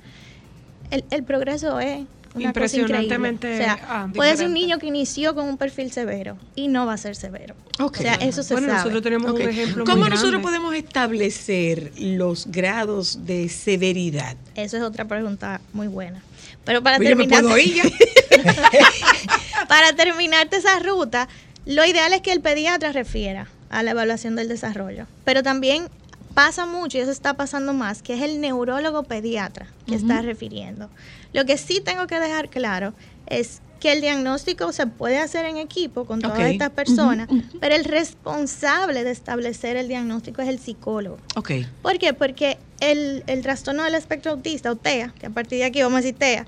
el, 0.91 1.03
el 1.09 1.23
progreso 1.23 1.79
es 1.79 2.05
una 2.35 2.53
cosa 2.53 2.65
increíble. 2.77 3.03
Impresionantemente, 3.03 3.53
O 3.53 3.57
sea, 3.57 3.79
ah, 3.87 4.07
puede 4.13 4.35
ser 4.37 4.47
un 4.47 4.53
niño 4.53 4.77
que 4.79 4.87
inició 4.87 5.33
con 5.35 5.47
un 5.49 5.57
perfil 5.57 5.91
severo 5.91 6.37
y 6.55 6.67
no 6.67 6.85
va 6.85 6.93
a 6.93 6.97
ser 6.97 7.15
severo. 7.15 7.55
O 7.79 7.91
sea, 7.93 8.13
eso 8.15 8.43
se 8.43 8.53
Bueno, 8.53 8.67
sabe. 8.67 8.77
nosotros 8.79 9.03
tenemos 9.03 9.31
un 9.31 9.41
ejemplo 9.41 9.83
¿Cómo 9.85 9.97
muy 10.01 10.09
nosotros 10.09 10.31
grande. 10.41 10.47
podemos 10.47 10.75
establecer 10.75 11.91
los 11.97 12.47
grados 12.51 13.25
de 13.25 13.49
severidad? 13.49 14.35
Eso 14.55 14.77
es 14.77 14.83
otra 14.83 15.05
pregunta 15.05 15.61
muy 15.73 15.87
buena. 15.87 16.21
Pero 16.63 16.81
para 16.81 16.97
Pues 16.97 17.09
terminar, 17.09 17.43
para 19.67 19.93
terminarte 19.93 20.57
esa 20.57 20.79
ruta, 20.79 21.27
lo 21.65 21.85
ideal 21.85 22.13
es 22.13 22.21
que 22.21 22.31
el 22.31 22.41
pediatra 22.41 22.91
refiera 22.91 23.47
a 23.69 23.83
la 23.83 23.91
evaluación 23.91 24.35
del 24.35 24.47
desarrollo. 24.47 25.05
Pero 25.23 25.43
también 25.43 25.87
pasa 26.35 26.65
mucho, 26.67 26.97
y 26.97 27.01
eso 27.01 27.11
está 27.11 27.33
pasando 27.33 27.73
más, 27.73 28.03
que 28.03 28.13
es 28.13 28.21
el 28.21 28.39
neurólogo 28.39 29.03
pediatra 29.03 29.67
que 29.87 29.95
está 29.95 30.21
refiriendo. 30.21 30.89
Lo 31.33 31.45
que 31.45 31.57
sí 31.57 31.81
tengo 31.83 32.05
que 32.05 32.19
dejar 32.19 32.49
claro 32.49 32.93
es 33.25 33.61
que 33.79 33.93
el 33.93 34.01
diagnóstico 34.01 34.71
se 34.71 34.85
puede 34.87 35.17
hacer 35.17 35.45
en 35.45 35.57
equipo 35.57 36.05
con 36.05 36.19
todas 36.19 36.39
estas 36.39 36.71
personas, 36.71 37.29
pero 37.59 37.75
el 37.75 37.85
responsable 37.85 39.03
de 39.03 39.11
establecer 39.11 39.77
el 39.77 39.87
diagnóstico 39.87 40.41
es 40.41 40.49
el 40.49 40.59
psicólogo. 40.59 41.17
Ok. 41.35 41.51
¿Por 41.81 41.97
qué? 41.99 42.13
Porque 42.13 42.57
el, 42.79 43.23
el 43.27 43.41
trastorno 43.41 43.83
del 43.83 43.95
espectro 43.95 44.31
autista, 44.31 44.71
o 44.71 44.75
TEA, 44.75 45.13
que 45.17 45.27
a 45.27 45.29
partir 45.29 45.59
de 45.59 45.65
aquí 45.65 45.81
vamos 45.81 45.99
a 45.99 46.01
decir 46.01 46.15
TEA, 46.15 46.45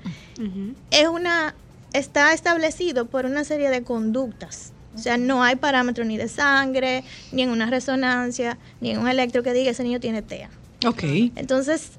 es 0.90 1.08
una, 1.08 1.54
está 1.92 2.32
establecido 2.32 3.06
por 3.06 3.24
una 3.24 3.44
serie 3.44 3.70
de 3.70 3.82
conductas. 3.82 4.72
O 4.94 4.98
sea, 4.98 5.16
no 5.16 5.42
hay 5.44 5.56
parámetro 5.56 6.04
ni 6.04 6.16
de 6.16 6.28
sangre, 6.28 7.04
ni 7.32 7.42
en 7.42 7.50
una 7.50 7.66
resonancia, 7.70 8.58
ni 8.80 8.90
en 8.90 8.98
un 8.98 9.08
electro 9.08 9.42
que 9.42 9.52
diga 9.52 9.70
ese 9.70 9.84
niño 9.84 10.00
tiene 10.00 10.22
TEA. 10.22 10.50
Ok. 10.86 11.02
Entonces, 11.36 11.90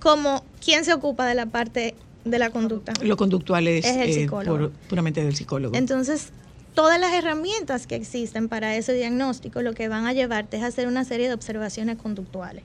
como 0.00 0.44
¿quién 0.64 0.84
se 0.84 0.92
ocupa 0.92 1.26
de 1.26 1.34
la 1.34 1.46
parte 1.46 1.94
de 2.24 2.38
la 2.38 2.50
conducta? 2.50 2.92
Lo 3.02 3.16
conductual 3.16 3.68
es, 3.68 3.84
Es 3.84 3.96
el 3.96 4.10
eh, 4.10 4.14
psicólogo. 4.14 4.56
por- 4.58 4.70
puramente 4.88 5.22
del 5.22 5.36
psicólogo. 5.36 5.76
Entonces, 5.76 6.30
todas 6.74 6.98
las 7.00 7.12
herramientas 7.12 7.86
que 7.86 7.94
existen 7.96 8.48
para 8.48 8.74
ese 8.76 8.94
diagnóstico 8.94 9.62
lo 9.62 9.74
que 9.74 9.88
van 9.88 10.06
a 10.06 10.12
llevarte 10.12 10.56
es 10.56 10.62
a 10.62 10.66
hacer 10.66 10.86
una 10.88 11.04
serie 11.04 11.28
de 11.28 11.34
observaciones 11.34 11.98
conductuales 11.98 12.64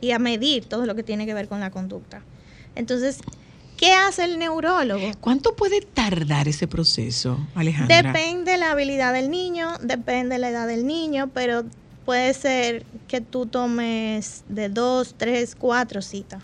y 0.00 0.12
a 0.12 0.18
medir 0.18 0.64
todo 0.66 0.86
lo 0.86 0.94
que 0.94 1.02
tiene 1.02 1.26
que 1.26 1.34
ver 1.34 1.48
con 1.48 1.60
la 1.60 1.70
conducta. 1.70 2.22
Entonces, 2.74 3.18
¿qué 3.76 3.92
hace 3.92 4.24
el 4.24 4.38
neurólogo? 4.38 5.10
¿Cuánto 5.20 5.54
puede 5.54 5.80
tardar 5.80 6.48
ese 6.48 6.66
proceso, 6.66 7.38
Alejandra? 7.54 8.12
Depende 8.12 8.56
la 8.56 8.72
habilidad 8.72 9.12
del 9.12 9.30
niño, 9.30 9.76
depende 9.80 10.38
la 10.38 10.50
edad 10.50 10.66
del 10.66 10.86
niño, 10.86 11.30
pero 11.32 11.64
puede 12.04 12.32
ser 12.34 12.84
que 13.08 13.20
tú 13.20 13.46
tomes 13.46 14.44
de 14.48 14.68
dos, 14.68 15.14
tres, 15.16 15.54
cuatro 15.54 16.02
citas 16.02 16.42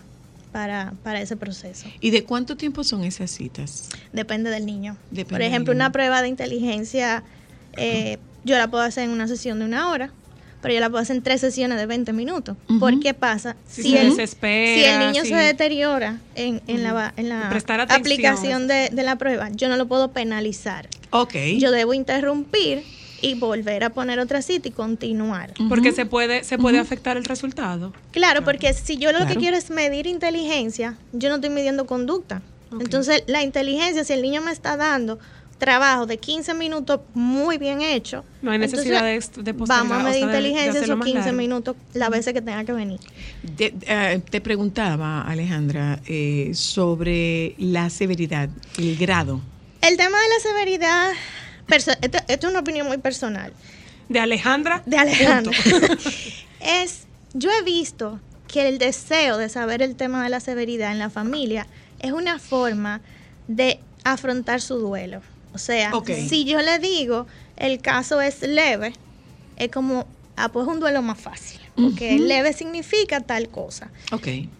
para, 0.51 0.93
para 1.03 1.21
ese 1.21 1.35
proceso. 1.35 1.87
¿Y 1.99 2.11
de 2.11 2.23
cuánto 2.23 2.55
tiempo 2.55 2.83
son 2.83 3.03
esas 3.03 3.31
citas? 3.31 3.89
Depende 4.11 4.49
del 4.49 4.65
niño. 4.65 4.97
Depende 5.09 5.33
Por 5.33 5.41
ejemplo, 5.41 5.73
niño. 5.73 5.85
una 5.85 5.91
prueba 5.91 6.21
de 6.21 6.27
inteligencia, 6.27 7.23
eh, 7.77 8.19
yo 8.43 8.57
la 8.57 8.69
puedo 8.69 8.83
hacer 8.83 9.05
en 9.05 9.09
una 9.09 9.27
sesión 9.27 9.59
de 9.59 9.65
una 9.65 9.89
hora, 9.89 10.11
pero 10.63 10.73
yo 10.73 10.79
la 10.79 10.89
puedo 10.89 11.01
hacer 11.01 11.17
en 11.17 11.21
tres 11.23 11.41
sesiones 11.41 11.77
de 11.77 11.85
20 11.85 12.13
minutos. 12.13 12.55
¿Por 12.79 12.99
qué 13.01 13.13
pasa? 13.13 13.57
Si 13.67 13.83
se 13.91 14.01
el, 14.01 14.09
desespera, 14.09 14.75
si 14.75 14.85
el 14.85 15.11
niño 15.11 15.25
se 15.25 15.35
deteriora 15.35 16.19
en, 16.35 16.61
en 16.67 16.83
la, 16.83 17.13
en 17.17 17.27
la 17.29 17.49
Prestar 17.49 17.81
atención. 17.81 18.01
aplicación 18.01 18.67
de, 18.67 18.89
de 18.89 19.03
la 19.03 19.17
prueba, 19.17 19.49
yo 19.51 19.67
no 19.67 19.75
lo 19.75 19.87
puedo 19.87 20.11
penalizar. 20.11 20.87
Ok. 21.11 21.35
Yo 21.59 21.69
debo 21.71 21.93
interrumpir 21.93 22.81
y 23.21 23.35
volver 23.35 23.83
a 23.83 23.89
poner 23.89 24.19
otra 24.19 24.41
cita 24.41 24.69
y 24.69 24.71
continuar. 24.71 25.53
Porque 25.67 25.91
se 25.91 26.05
puede, 26.05 26.45
se 26.45 26.57
puede 26.57 26.79
afectar 26.79 27.17
el 27.17 27.25
resultado. 27.25 27.93
Claro, 28.11 28.43
porque 28.43 28.73
si 28.73 28.97
yo 28.97 29.11
lo 29.11 29.27
que 29.27 29.35
quiero 29.35 29.57
es 29.57 29.69
medir 29.69 30.07
inteligencia, 30.07 30.97
yo 31.11 31.27
no 31.27 31.35
estoy 31.35 31.49
midiendo 31.49 31.85
conducta. 31.85 32.41
Entonces, 32.79 33.23
la 33.27 33.43
inteligencia, 33.43 34.03
si 34.03 34.13
el 34.13 34.21
niño 34.21 34.41
me 34.41 34.51
está 34.51 34.77
dando 34.77 35.19
trabajo 35.57 36.05
de 36.05 36.17
15 36.17 36.53
minutos 36.53 37.01
muy 37.13 37.57
bien 37.57 37.81
hecho, 37.81 38.23
No 38.41 38.51
hay 38.51 38.59
necesidad 38.59 39.03
de, 39.03 39.15
entonces, 39.15 39.43
de 39.45 39.53
postergar, 39.53 39.87
vamos 39.87 39.97
a 39.97 40.01
o 40.01 40.03
medir 40.09 40.19
sea, 40.19 40.27
de- 40.27 40.33
de 40.33 40.39
inteligencia 40.39 40.69
hacerlo 40.71 40.85
esos 40.85 40.97
más 40.97 41.05
15 41.05 41.19
largo. 41.21 41.37
minutos 41.37 41.75
las 41.93 42.09
veces 42.09 42.33
que 42.33 42.41
tenga 42.41 42.63
que 42.65 42.73
venir. 42.73 42.99
De- 43.43 43.73
eh, 43.87 44.21
te 44.29 44.41
preguntaba, 44.41 45.21
Alejandra, 45.21 45.99
eh, 46.05 46.51
sobre 46.53 47.55
la 47.57 47.89
severidad, 47.89 48.49
el 48.77 48.97
grado. 48.97 49.39
El 49.81 49.95
tema 49.97 50.17
de 50.17 50.27
la 50.29 50.39
severidad, 50.41 51.11
esto, 51.69 51.91
esto 52.01 52.17
es 52.27 52.43
una 52.51 52.59
opinión 52.59 52.87
muy 52.87 52.97
personal. 52.97 53.53
De 54.09 54.19
Alejandra. 54.19 54.83
de 54.85 54.97
Alejandra 54.97 55.51
es 56.59 57.03
yo 57.33 57.49
he 57.51 57.63
visto 57.63 58.19
que 58.47 58.67
el 58.67 58.77
deseo 58.77 59.37
de 59.37 59.49
saber 59.49 59.81
el 59.81 59.95
tema 59.95 60.23
de 60.23 60.29
la 60.29 60.39
severidad 60.39 60.91
en 60.91 60.99
la 60.99 61.09
familia 61.09 61.65
es 61.99 62.11
una 62.11 62.37
forma 62.37 63.01
de 63.47 63.79
afrontar 64.03 64.61
su 64.61 64.75
duelo. 64.77 65.21
O 65.53 65.57
sea, 65.57 65.91
si 66.27 66.45
yo 66.45 66.59
le 66.61 66.79
digo 66.79 67.27
el 67.57 67.79
caso 67.79 68.21
es 68.21 68.41
leve, 68.41 68.93
es 69.57 69.69
como, 69.69 70.05
ah, 70.35 70.49
pues 70.49 70.67
es 70.67 70.73
un 70.73 70.79
duelo 70.79 71.01
más 71.01 71.19
fácil, 71.19 71.59
porque 71.75 72.17
leve 72.17 72.53
significa 72.53 73.21
tal 73.21 73.49
cosa. 73.49 73.89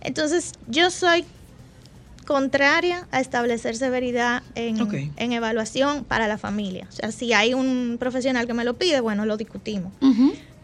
Entonces, 0.02 0.54
yo 0.68 0.92
soy 0.92 1.26
contraria 2.24 3.08
a 3.12 3.20
establecer 3.20 3.76
severidad 3.76 4.44
en, 4.56 5.32
evaluación 5.32 6.04
para 6.04 6.28
la 6.28 6.38
familia. 6.38 6.88
O 6.90 6.92
sea, 6.92 7.12
si 7.12 7.34
hay 7.34 7.54
un 7.54 7.98
profesional 8.00 8.48
que 8.48 8.54
me 8.54 8.64
lo 8.64 8.76
pide, 8.76 9.02
bueno, 9.02 9.26
lo 9.26 9.38
discutimos. 9.38 9.92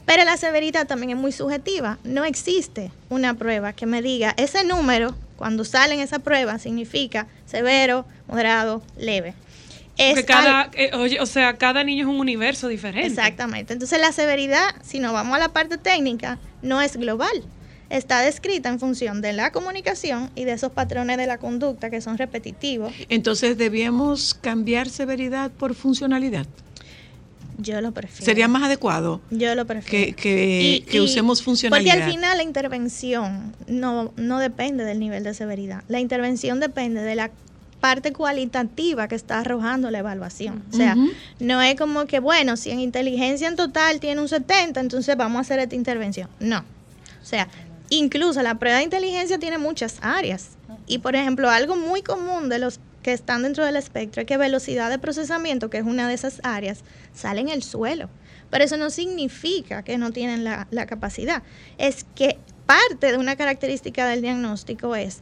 Pero 0.05 0.23
la 0.23 0.38
severidad 0.38 0.88
también 0.88 1.11
es 1.11 1.17
muy 1.17 1.32
subjetiva. 1.32 1.99
No 2.03 2.25
existe 2.25 2.91
una 3.09 3.36
prueba 3.36 3.73
que 3.73 3.86
me 3.86 4.01
diga 4.01 4.34
ese 4.38 4.63
número, 4.63 5.13
cuando 5.36 5.63
sale 5.63 5.93
en 5.93 5.99
esa 5.99 6.19
prueba, 6.19 6.57
significa 6.57 7.27
severo, 7.45 8.05
moderado, 8.27 8.82
leve. 8.97 9.36
Es 10.00 10.12
Porque 10.14 10.26
cada, 10.26 10.72
eh, 10.74 10.91
oye, 10.95 11.20
o 11.20 11.26
sea, 11.26 11.58
cada 11.58 11.84
niño 11.84 12.06
es 12.06 12.10
un 12.10 12.20
universo 12.20 12.68
diferente. 12.70 13.06
Exactamente. 13.08 13.74
Entonces 13.74 14.00
la 14.00 14.12
severidad, 14.14 14.64
si 14.82 15.00
nos 15.00 15.12
vamos 15.14 15.36
a 15.36 15.39
la 15.39 15.50
parte 15.50 15.78
técnica, 15.78 16.39
no 16.62 16.82
es 16.82 16.95
global. 16.97 17.43
está 17.89 18.22
descrita 18.22 18.70
en 18.70 18.80
función 18.80 19.20
de 19.22 19.34
la 19.34 19.52
comunicación 19.52 20.30
y 20.36 20.43
de 20.45 20.52
esos 20.54 20.72
patrones 20.72 21.18
de 21.18 21.26
la 21.26 21.39
conducta 21.39 21.89
que 21.89 22.02
son 22.02 22.18
repetitivos. 22.20 22.93
Entonces 23.10 23.58
debíamos 23.58 24.36
cambiar 24.36 24.89
severidad 24.89 25.50
por 25.52 25.74
funcionalidad. 25.74 26.45
Yo 27.58 27.82
lo 27.82 27.91
prefiero. 27.91 28.24
Sería 28.26 28.47
más 28.47 28.64
adecuado 28.64 29.22
Yo 29.32 29.54
lo 29.56 29.66
prefiero. 29.66 29.89
que, 29.89 30.14
que- 30.14 30.62
Y- 30.62 30.82
que 30.82 30.97
y- 30.97 31.02
usemos 31.02 31.41
funcionalidad. 31.43 31.93
Porque 31.95 32.04
al 32.06 32.12
final 32.12 32.38
la 32.38 32.43
intervención 32.43 33.54
no, 33.68 34.14
no 34.16 34.39
depende 34.39 34.86
del 34.86 35.00
nivel 35.00 35.24
de 35.24 35.34
severidad. 35.34 35.84
La 35.89 36.00
intervención 36.00 36.60
depende 36.62 37.02
de 37.02 37.16
la 37.16 37.32
parte 37.80 38.13
cualitativa 38.13 39.07
que 39.07 39.15
está 39.15 39.39
arrojando 39.39 39.89
la 39.91 39.99
evaluación. 39.99 40.63
O 40.71 40.75
sea, 40.75 40.95
no 41.39 41.61
es 41.61 41.75
como 41.75 42.05
que, 42.05 42.19
bueno, 42.19 42.57
si 42.57 42.71
en 42.71 42.80
inteligencia 42.80 43.47
en 43.47 43.55
total 43.55 43.99
tiene 43.99 44.21
un 44.21 44.27
70, 44.27 44.80
entonces 44.80 45.15
vamos 45.15 45.38
a 45.38 45.41
hacer 45.41 45.59
esta 45.59 45.75
intervención. 45.75 46.30
No. 46.39 46.59
O 46.59 47.25
sea, 47.25 47.47
incluso 47.89 48.41
la 48.41 48.55
prueba 48.55 48.77
de 48.77 48.84
inteligencia 48.84 49.39
tiene 49.39 49.57
muchas 49.57 49.97
áreas. 50.01 50.51
Y, 50.88 50.99
por 50.99 51.15
ejemplo, 51.15 51.49
algo 51.49 51.75
muy 51.75 52.01
común 52.01 52.49
de 52.49 52.59
los 52.59 52.80
que 53.01 53.13
están 53.13 53.43
dentro 53.43 53.65
del 53.65 53.75
espectro 53.75 54.21
es 54.21 54.27
que 54.27 54.38
velocidad 54.38 54.89
de 54.89 54.99
procesamiento, 54.99 55.69
que 55.69 55.77
es 55.77 55.86
una 55.86 56.07
de 56.07 56.13
esas 56.13 56.41
áreas, 56.43 56.80
sale 57.13 57.41
en 57.41 57.49
el 57.49 57.63
suelo. 57.63 58.09
Pero 58.49 58.63
eso 58.63 58.77
no 58.77 58.89
significa 58.89 59.84
que 59.84 59.97
no 59.97 60.11
tienen 60.11 60.43
la, 60.43 60.67
la 60.71 60.86
capacidad. 60.86 61.43
Es 61.77 62.05
que 62.15 62.38
parte 62.65 63.11
de 63.11 63.17
una 63.17 63.36
característica 63.36 64.07
del 64.07 64.21
diagnóstico 64.21 64.95
es 64.95 65.21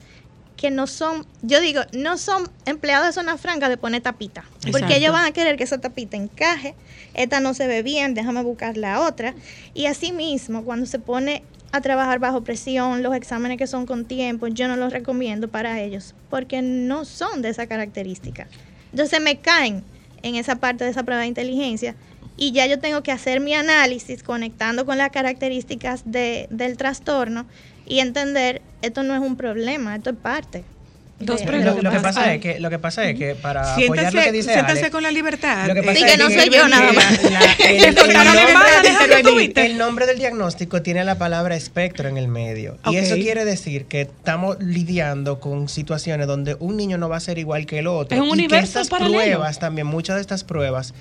que 0.58 0.72
no 0.72 0.88
son, 0.88 1.26
yo 1.44 1.62
digo, 1.62 1.82
no 1.94 2.18
son 2.18 2.50
empleados 2.66 3.08
de 3.08 3.14
zona 3.14 3.38
franca 3.38 3.70
de 3.70 3.78
poner 3.78 4.02
tapita. 4.02 4.44
Porque 4.72 4.98
ellos 4.98 5.14
van 5.14 5.26
a 5.26 5.32
querer 5.32 5.56
que 5.56 5.64
esa 5.64 5.78
tapita 5.78 6.18
encaje, 6.18 6.74
esta 7.14 7.40
no 7.40 7.54
se 7.54 7.68
ve 7.68 7.84
bien, 7.84 8.16
déjame 8.16 8.42
buscar 8.42 8.76
la 8.76 9.02
otra. 9.02 9.36
Y 9.76 9.86
asimismo, 9.86 10.66
cuando 10.66 10.88
se 10.88 10.98
pone 10.98 11.44
a 11.72 11.82
trabajar 11.82 12.20
bajo 12.20 12.44
presión, 12.44 13.04
los 13.04 13.16
exámenes 13.16 13.58
que 13.58 13.68
son 13.68 13.86
con 13.86 14.06
tiempo, 14.06 14.48
yo 14.48 14.68
no 14.68 14.76
los 14.76 14.92
recomiendo 14.92 15.48
para 15.48 15.80
ellos, 15.80 16.16
porque 16.30 16.62
no 16.64 17.06
son 17.06 17.44
de 17.44 17.50
esa 17.50 17.68
característica. 17.68 18.48
Entonces 18.92 19.22
me 19.22 19.38
caen 19.38 19.84
en 20.24 20.36
esa 20.36 20.56
parte 20.56 20.84
de 20.86 20.90
esa 20.90 21.04
prueba 21.04 21.22
de 21.22 21.28
inteligencia 21.28 21.96
y 22.36 22.52
ya 22.52 22.66
yo 22.66 22.80
tengo 22.80 23.04
que 23.04 23.12
hacer 23.12 23.40
mi 23.42 23.54
análisis 23.54 24.24
conectando 24.24 24.86
con 24.86 24.98
las 24.98 25.12
características 25.12 26.04
de, 26.06 26.48
del 26.50 26.78
trastorno 26.78 27.46
y 27.88 28.00
entender, 28.00 28.62
esto 28.82 29.04
no 29.04 29.14
es 29.16 29.22
un 29.22 29.36
problema, 29.38 29.96
esto 29.96 30.10
es 30.12 30.16
parte. 30.18 30.64
Dos 31.20 31.42
Lo, 31.42 31.48
preguntas. 31.48 31.82
lo 31.84 31.90
que 31.92 32.00
pasa 32.00 32.32
es 32.36 32.42
que 32.42 32.60
lo 32.60 32.70
que 32.70 32.78
pasa 32.78 33.10
es 33.10 33.18
que 33.18 33.34
para 33.34 33.74
apoyar 33.74 34.14
lo 34.14 34.22
que 34.22 34.32
dice 34.32 34.54
siéntase 34.54 34.82
Ale, 34.82 34.92
con 34.92 35.02
la 35.02 35.10
libertad. 35.10 35.66
lo 35.68 35.74
que 35.74 35.82
pasa 35.82 35.96
Sí, 35.98 36.04
es 36.04 36.12
que 36.12 36.18
no 36.20 36.30
soy 36.30 36.50
yo 36.52 36.68
nada 36.68 36.92
más. 36.94 37.24
la- 37.24 37.40
el, 37.70 37.82
la 37.82 37.88
el 37.88 37.96
nombre, 37.96 39.16
que 39.18 39.24
tú 39.24 39.36
viste. 39.36 39.66
el 39.66 39.78
nombre 39.80 40.06
del 40.06 40.20
diagnóstico 40.20 40.84
tiene 40.84 41.04
la 41.04 41.18
palabra 41.18 41.56
espectro 41.56 42.08
en 42.08 42.18
el 42.18 42.28
medio. 42.28 42.78
Y 42.92 42.98
eso 42.98 43.16
quiere 43.16 43.46
decir 43.46 43.86
que 43.86 44.02
estamos 44.02 44.58
lidiando 44.60 45.40
con 45.40 45.70
situaciones 45.70 46.28
donde 46.28 46.56
un 46.60 46.78
niño 46.78 47.00
no 47.00 47.10
va 47.10 47.18
a 47.18 47.20
ser 47.20 47.40
igual 47.40 47.66
que 47.66 47.80
el 47.80 47.88
otro. 47.88 48.16
Es 48.16 48.22
un 48.22 48.30
y 48.30 48.34
universo 48.34 48.74
que 48.74 48.82
estas 48.84 48.90
paralelo. 48.90 49.18
pruebas 49.18 49.58
también, 49.58 49.88
muchas 49.88 50.18
de 50.18 50.22
estas 50.22 50.44
pruebas 50.44 50.94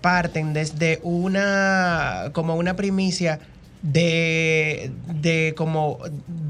parten 0.00 0.52
desde 0.52 1.00
una 1.02 2.30
como 2.32 2.54
una 2.54 2.76
primicia 2.76 3.40
de, 3.82 4.90
de 5.06 5.54
como 5.56 5.98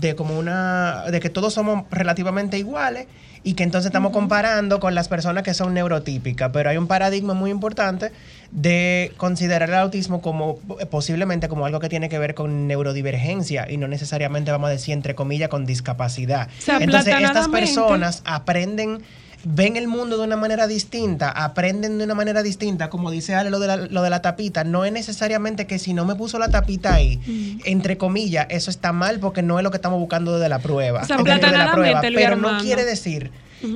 de 0.01 0.14
como 0.14 0.39
una 0.39 1.05
de 1.11 1.20
que 1.20 1.31
todos 1.31 1.55
somos 1.55 1.85
relativamente 1.91 2.59
iguales 2.59 3.07
y 3.45 3.55
que 3.55 3.62
entonces 3.62 3.87
estamos 3.87 4.12
comparando 4.12 4.81
con 4.81 4.95
las 4.95 5.09
personas 5.09 5.43
que 5.43 5.55
son 5.55 5.74
neurotípicas, 5.74 6.51
pero 6.53 6.70
hay 6.70 6.76
un 6.76 6.87
paradigma 6.87 7.35
muy 7.35 7.51
importante 7.51 8.12
de 8.51 9.12
considerar 9.16 9.68
el 9.68 9.76
autismo 9.76 10.20
como 10.20 10.59
posiblemente 10.91 11.49
como 11.49 11.66
algo 11.66 11.81
que 11.81 11.89
tiene 11.89 12.09
que 12.09 12.18
ver 12.18 12.35
con 12.35 12.66
neurodivergencia 12.66 13.70
y 13.70 13.76
no 13.76 13.89
necesariamente 13.89 14.51
vamos 14.51 14.68
a 14.68 14.72
decir 14.72 14.93
entre 14.93 15.14
comillas 15.14 15.49
con 15.49 15.66
discapacidad. 15.66 16.49
O 16.59 16.62
sea, 16.62 16.79
entonces 16.79 17.14
estas 17.20 17.49
personas 17.49 18.22
aprenden 18.24 19.03
ven 19.45 19.76
el 19.76 19.89
mundo 19.89 20.18
de 20.18 20.24
una 20.24 20.36
manera 20.36 20.66
distinta, 20.66 21.30
aprenden 21.30 21.99
de 21.99 22.05
una 22.05 22.14
manera 22.14 22.43
distinta, 22.43 22.91
como 22.91 23.11
dice 23.11 23.34
Ale 23.34 23.51
lo 23.51 23.61
de 23.61 23.66
la, 23.66 23.76
lo 23.76 24.03
de 24.03 24.11
la 24.11 24.20
tapita, 24.20 24.64
no 24.64 24.84
es 24.84 24.93
necesariamente 24.93 25.66
que 25.66 25.78
si 25.78 25.95
no 25.95 26.05
me 26.05 26.14
puso 26.14 26.39
la 26.39 26.49
tapita 26.49 26.95
ahí, 26.95 27.61
entre 27.64 27.97
comillas, 27.99 28.47
eso 28.51 28.70
está 28.70 28.93
mal 28.93 29.20
porque 29.20 29.43
no 29.43 29.59
es 29.59 29.64
lo 29.64 29.70
que 29.70 29.76
estamos 29.76 29.99
buscando 29.99 30.34
desde 30.34 30.49
la 30.49 30.59
prueba. 30.59 31.03
O 31.03 31.05
sea, 31.05 31.18
desde 31.18 31.53
la 31.53 31.74
Luis 31.74 31.95
pero 32.14 32.36
no 32.36 32.59
quiere 32.59 32.84
decir 32.84 33.30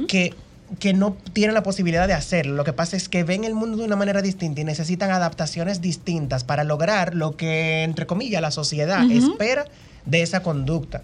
que 0.09 0.35
que 0.79 0.95
no 0.95 1.17
tienen 1.35 1.53
la 1.53 1.63
posibilidad 1.63 2.09
de 2.09 2.15
hacerlo. 2.15 2.55
Lo 2.55 2.65
que 2.65 2.73
pasa 2.73 2.97
es 2.97 3.11
que 3.11 3.25
ven 3.25 3.45
el 3.45 3.55
mundo 3.55 3.77
de 3.77 3.85
una 3.85 3.95
manera 3.95 4.23
distinta 4.23 4.63
y 4.63 4.65
necesitan 4.65 5.11
adaptaciones 5.11 5.83
distintas 5.83 6.45
para 6.45 6.65
lograr 6.65 7.15
lo 7.15 7.37
que, 7.37 7.83
entre 7.83 8.07
comillas, 8.07 8.41
la 8.41 8.51
sociedad 8.51 9.05
espera 9.11 9.67
de 10.07 10.23
esa 10.23 10.43
conducta. 10.43 11.03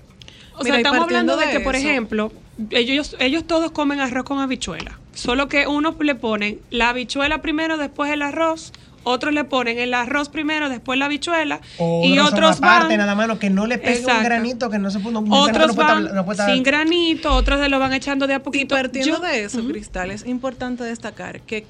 O 0.54 0.64
Mira, 0.64 0.76
sea, 0.76 0.78
estamos 0.78 1.02
hablando 1.02 1.36
de, 1.36 1.46
de 1.46 1.52
que, 1.52 1.61
por 1.61 1.76
ejemplo, 1.76 2.32
ellos, 2.70 3.16
ellos 3.20 3.44
todos 3.46 3.70
comen 3.70 4.00
arroz 4.00 4.24
con 4.24 4.38
habichuela. 4.40 4.98
Solo 5.14 5.48
que 5.48 5.66
unos 5.66 5.96
le 6.00 6.14
ponen 6.14 6.61
la 6.70 6.90
habichuela 6.90 7.40
primero, 7.42 7.76
después 7.76 8.12
el 8.12 8.22
arroz. 8.22 8.72
Otros 9.04 9.32
le 9.32 9.44
ponen 9.44 9.78
el 9.78 9.94
arroz 9.94 10.28
primero, 10.28 10.68
después 10.68 10.98
la 10.98 11.06
habichuela. 11.06 11.61
O 11.78 12.02
y 12.04 12.18
otros 12.18 12.59
aparte, 12.59 12.88
van. 12.88 12.98
nada 12.98 13.14
más, 13.14 13.26
no, 13.28 13.38
que 13.38 13.48
no 13.48 13.66
le 13.66 13.78
pegue 13.78 14.04
un 14.04 14.22
granito, 14.22 14.68
que 14.70 14.78
no 14.78 14.90
se 14.90 14.98
puede, 15.00 15.16
Otros 15.16 15.68
no 15.68 15.74
puede 15.74 15.88
van 15.88 16.02
estar- 16.04 16.14
no 16.14 16.24
puede 16.24 16.34
estar- 16.40 16.52
sin 16.54 16.62
granito, 16.62 17.32
otros 17.34 17.61
se 17.61 17.68
lo 17.68 17.78
van 17.78 17.94
echando 17.94 18.26
de 18.26 18.34
a 18.34 18.36
Y 18.36 18.40
poquito. 18.40 18.74
partiendo 18.74 19.16
Yo- 19.16 19.20
de 19.20 19.44
eso, 19.44 19.64
Cristal, 19.66 20.11
es 20.11 20.26
importante 20.26 20.84
destacar 20.84 21.40
que 21.40 21.64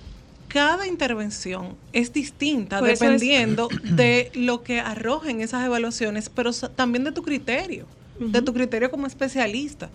cada 0.49 0.87
intervención 0.87 1.77
es 1.93 2.13
distinta 2.13 2.79
es- 2.81 2.99
dependiendo 2.99 3.69
de 3.85 4.33
lo 4.35 4.63
que 4.65 4.81
arrojen 4.81 5.41
esas 5.41 5.65
evaluaciones, 5.65 6.31
pero 6.31 6.51
también 6.53 7.05
de 7.05 7.13
tu 7.13 7.23
criterio, 7.23 7.87
de 8.19 8.43
tu 8.43 8.53
criterio 8.53 8.91
como 8.91 9.07
especialista, 9.07 9.91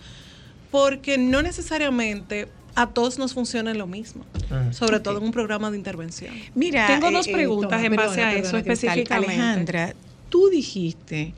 porque 0.73 1.19
no 1.19 1.43
necesariamente 1.43 2.47
a 2.73 2.87
todos 2.89 3.19
nos 3.19 3.35
funciona 3.35 3.75
lo 3.75 3.85
mismo, 3.85 4.25
sobre 4.71 4.99
todo 4.99 5.19
en 5.19 5.23
un 5.25 5.31
programa 5.31 5.69
de 5.69 5.77
intervención. 5.77 6.33
Mira, 6.55 6.87
Tengo 6.87 7.11
dos 7.11 7.27
preguntas 7.27 7.83
en 7.83 7.95
base 7.95 8.23
a 8.23 8.33
eso 8.33 8.57
específicamente. 8.57 9.33
Alejandra, 9.35 9.93
tú 10.29 10.49
dijiste 10.49 11.35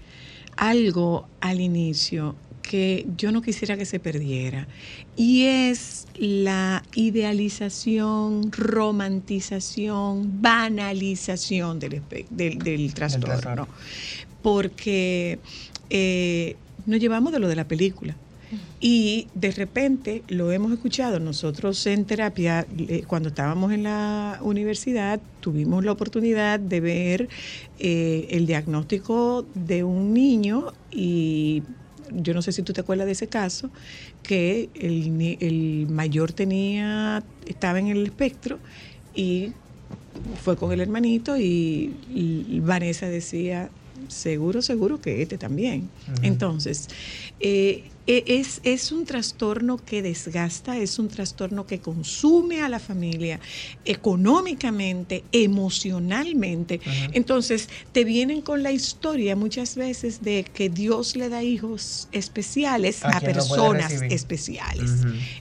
algo 0.55 1.27
al 1.41 1.59
inicio 1.59 2.37
que 2.61 3.05
yo 3.17 3.33
no 3.33 3.41
quisiera 3.41 3.75
que 3.75 3.85
se 3.85 3.99
perdiera 3.99 4.69
y 5.17 5.43
es 5.47 6.07
la 6.17 6.81
idealización, 6.95 8.49
romantización, 8.53 10.41
banalización 10.41 11.77
del, 11.79 12.01
espe- 12.01 12.25
del, 12.29 12.57
del 12.59 12.93
trastorno. 12.93 13.25
trastorno. 13.27 13.67
Porque 14.41 15.39
eh, 15.89 16.55
nos 16.85 17.01
llevamos 17.01 17.33
de 17.33 17.39
lo 17.39 17.49
de 17.49 17.55
la 17.57 17.67
película. 17.67 18.15
Y 18.79 19.27
de 19.33 19.51
repente 19.51 20.23
lo 20.27 20.51
hemos 20.51 20.71
escuchado 20.71 21.19
nosotros 21.19 21.85
en 21.87 22.05
terapia, 22.05 22.65
eh, 22.77 23.03
cuando 23.07 23.29
estábamos 23.29 23.71
en 23.71 23.83
la 23.83 24.39
universidad, 24.41 25.19
tuvimos 25.39 25.83
la 25.83 25.91
oportunidad 25.91 26.59
de 26.59 26.79
ver 26.79 27.29
eh, 27.79 28.27
el 28.29 28.45
diagnóstico 28.45 29.45
de 29.53 29.83
un 29.83 30.13
niño 30.13 30.73
y 30.91 31.63
yo 32.11 32.33
no 32.33 32.41
sé 32.41 32.51
si 32.51 32.61
tú 32.61 32.73
te 32.73 32.81
acuerdas 32.81 33.07
de 33.07 33.13
ese 33.13 33.27
caso, 33.27 33.71
que 34.21 34.69
el, 34.75 35.37
el 35.39 35.87
mayor 35.89 36.31
tenía, 36.31 37.23
estaba 37.47 37.79
en 37.79 37.87
el 37.87 38.03
espectro 38.03 38.59
y 39.15 39.53
fue 40.43 40.55
con 40.55 40.71
el 40.71 40.81
hermanito 40.81 41.37
y, 41.37 41.95
y 42.13 42.59
Vanessa 42.61 43.07
decía, 43.07 43.69
seguro, 44.07 44.61
seguro 44.61 45.01
que 45.01 45.21
este 45.21 45.37
también. 45.37 45.89
Entonces, 46.21 46.87
eh, 47.39 47.83
es, 48.07 48.61
es 48.63 48.91
un 48.91 49.05
trastorno 49.05 49.77
que 49.77 50.01
desgasta, 50.01 50.77
es 50.77 50.99
un 50.99 51.07
trastorno 51.07 51.65
que 51.65 51.79
consume 51.79 52.61
a 52.61 52.69
la 52.69 52.79
familia 52.79 53.39
económicamente, 53.83 55.23
emocionalmente. 55.31 56.79
Entonces, 57.13 57.69
te 57.91 58.03
vienen 58.03 58.41
con 58.41 58.61
la 58.61 58.71
historia 58.71 59.35
muchas 59.35 59.75
veces 59.75 60.21
de 60.21 60.45
que 60.53 60.69
Dios 60.69 61.15
le 61.15 61.29
da 61.29 61.43
hijos 61.43 62.07
especiales 62.11 63.03
A 63.03 63.19
personas 63.21 64.01
especiales. 64.03 64.91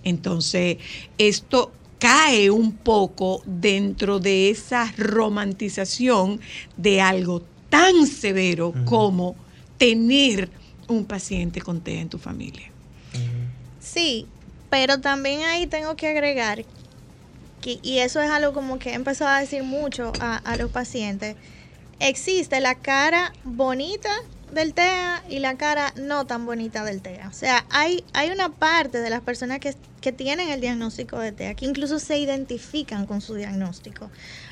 Entonces, 0.02 0.78
esto 1.18 1.72
cae 1.98 2.50
un 2.50 2.72
poco 2.72 3.42
dentro 3.46 4.20
de 4.20 4.50
esa 4.50 4.92
romantización 4.96 6.40
de 6.76 7.00
algo 7.00 7.42
tan 7.70 8.06
severo 8.06 8.74
como 8.84 9.36
tener 9.78 10.50
un 10.88 11.04
paciente 11.04 11.60
con 11.60 11.80
TEA 11.80 12.00
en 12.00 12.08
tu 12.08 12.18
familia. 12.18 12.70
Sí, 13.80 14.26
pero 14.70 15.00
también 15.00 15.42
ahí 15.42 15.66
tengo 15.66 15.96
que 15.96 16.08
agregar, 16.08 16.64
que, 17.60 17.78
y 17.82 17.98
eso 17.98 18.20
es 18.20 18.30
algo 18.30 18.52
como 18.52 18.78
que 18.78 18.90
he 18.90 18.94
empezado 18.94 19.30
a 19.30 19.40
decir 19.40 19.62
mucho 19.62 20.12
a, 20.20 20.36
a 20.36 20.56
los 20.56 20.70
pacientes, 20.70 21.36
existe 22.00 22.60
la 22.60 22.74
cara 22.74 23.32
bonita 23.44 24.10
del 24.52 24.72
TEA 24.72 25.22
y 25.28 25.40
la 25.40 25.56
cara 25.56 25.92
no 25.96 26.26
tan 26.26 26.46
bonita 26.46 26.84
del 26.84 27.02
TEA. 27.02 27.28
O 27.28 27.32
sea, 27.32 27.66
hay, 27.70 28.04
hay 28.12 28.30
una 28.30 28.50
parte 28.50 28.98
de 29.00 29.10
las 29.10 29.20
personas 29.20 29.58
que, 29.58 29.74
que 30.00 30.12
tienen 30.12 30.50
el 30.50 30.60
diagnóstico 30.60 31.18
de 31.18 31.32
TEA 31.32 31.54
que 31.54 31.66
incluso 31.66 31.98
se 31.98 32.18
identifican 32.18 33.06
con 33.06 33.20
su 33.20 33.34
diagnóstico. 33.34 34.10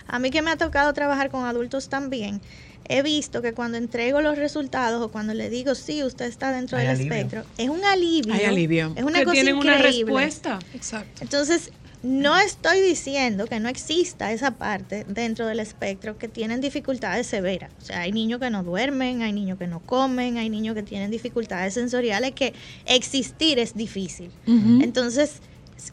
A 0.08 0.18
mí 0.18 0.30
que 0.30 0.42
me 0.42 0.50
ha 0.50 0.56
tocado 0.56 0.92
trabajar 0.92 1.30
con 1.30 1.44
adultos 1.44 1.88
también, 1.88 2.40
he 2.88 3.02
visto 3.02 3.42
que 3.42 3.52
cuando 3.52 3.78
entrego 3.78 4.20
los 4.20 4.36
resultados 4.38 5.02
o 5.02 5.10
cuando 5.10 5.34
le 5.34 5.48
digo, 5.50 5.74
sí, 5.74 6.02
usted 6.04 6.26
está 6.26 6.52
dentro 6.52 6.78
Hay 6.78 6.86
del 6.86 6.96
alivio. 6.96 7.12
espectro, 7.14 7.44
es 7.58 7.68
un 7.68 7.84
alivio. 7.84 8.34
Hay 8.34 8.44
alivio. 8.44 8.92
Es 8.96 9.02
una 9.04 9.18
que 9.20 9.24
cosa 9.24 9.32
tienen 9.34 9.56
una 9.56 9.76
increíble. 9.76 10.12
respuesta. 10.12 10.58
Exacto. 10.74 11.22
Entonces, 11.22 11.70
no 12.02 12.36
estoy 12.36 12.80
diciendo 12.80 13.46
que 13.46 13.60
no 13.60 13.68
exista 13.68 14.32
esa 14.32 14.52
parte 14.56 15.04
dentro 15.08 15.46
del 15.46 15.60
espectro 15.60 16.18
que 16.18 16.26
tienen 16.26 16.60
dificultades 16.60 17.28
severas. 17.28 17.70
O 17.80 17.84
sea, 17.84 18.00
hay 18.00 18.10
niños 18.10 18.40
que 18.40 18.50
no 18.50 18.64
duermen, 18.64 19.22
hay 19.22 19.32
niños 19.32 19.56
que 19.56 19.68
no 19.68 19.78
comen, 19.78 20.36
hay 20.36 20.50
niños 20.50 20.74
que 20.74 20.82
tienen 20.82 21.12
dificultades 21.12 21.74
sensoriales 21.74 22.32
que 22.32 22.54
existir 22.86 23.60
es 23.60 23.74
difícil. 23.74 24.30
Entonces, 24.46 25.34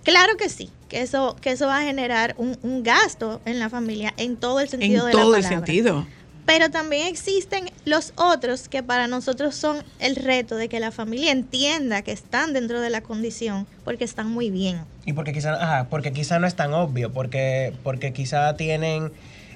claro 0.04 0.36
que 0.38 0.50
sí, 0.50 0.72
que 0.88 1.02
eso, 1.02 1.36
que 1.42 1.52
eso 1.52 1.68
va 1.68 1.80
a 1.80 1.84
generar 1.84 2.34
un, 2.38 2.58
un 2.64 2.82
gasto 2.82 3.40
en 3.46 3.60
la 3.60 3.70
familia 3.70 4.14
en 4.18 4.36
todo 4.38 4.60
el 4.62 4.66
En 4.66 4.72
sentido 4.72 5.06
de 5.06 5.12
todo 5.12 5.32
la 5.34 5.38
el 5.38 5.44
palabra. 5.44 5.66
sentido. 5.68 6.08
Pero 6.50 6.72
también 6.72 7.06
existen 7.06 7.70
los 7.86 8.12
otros 8.16 8.70
que 8.70 8.82
para 8.82 9.06
nosotros 9.06 9.54
son 9.54 9.84
el 10.00 10.16
reto 10.16 10.56
de 10.56 10.68
que 10.68 10.80
la 10.80 10.90
familia 10.90 11.32
entienda 11.32 12.02
que 12.02 12.12
están 12.12 12.54
dentro 12.54 12.82
de 12.82 12.90
la 12.90 13.02
condición 13.02 13.68
porque 13.86 14.04
están 14.04 14.32
muy 14.32 14.50
bien. 14.50 14.80
Y 15.06 15.14
porque 15.14 15.32
quizá, 15.32 15.54
ajá, 15.54 15.88
porque 15.92 16.12
quizá 16.12 16.40
no 16.40 16.48
es 16.48 16.56
tan 16.56 16.74
obvio, 16.74 17.14
porque, 17.14 17.72
porque 17.84 18.14
quizá 18.14 18.56
tienen 18.58 19.12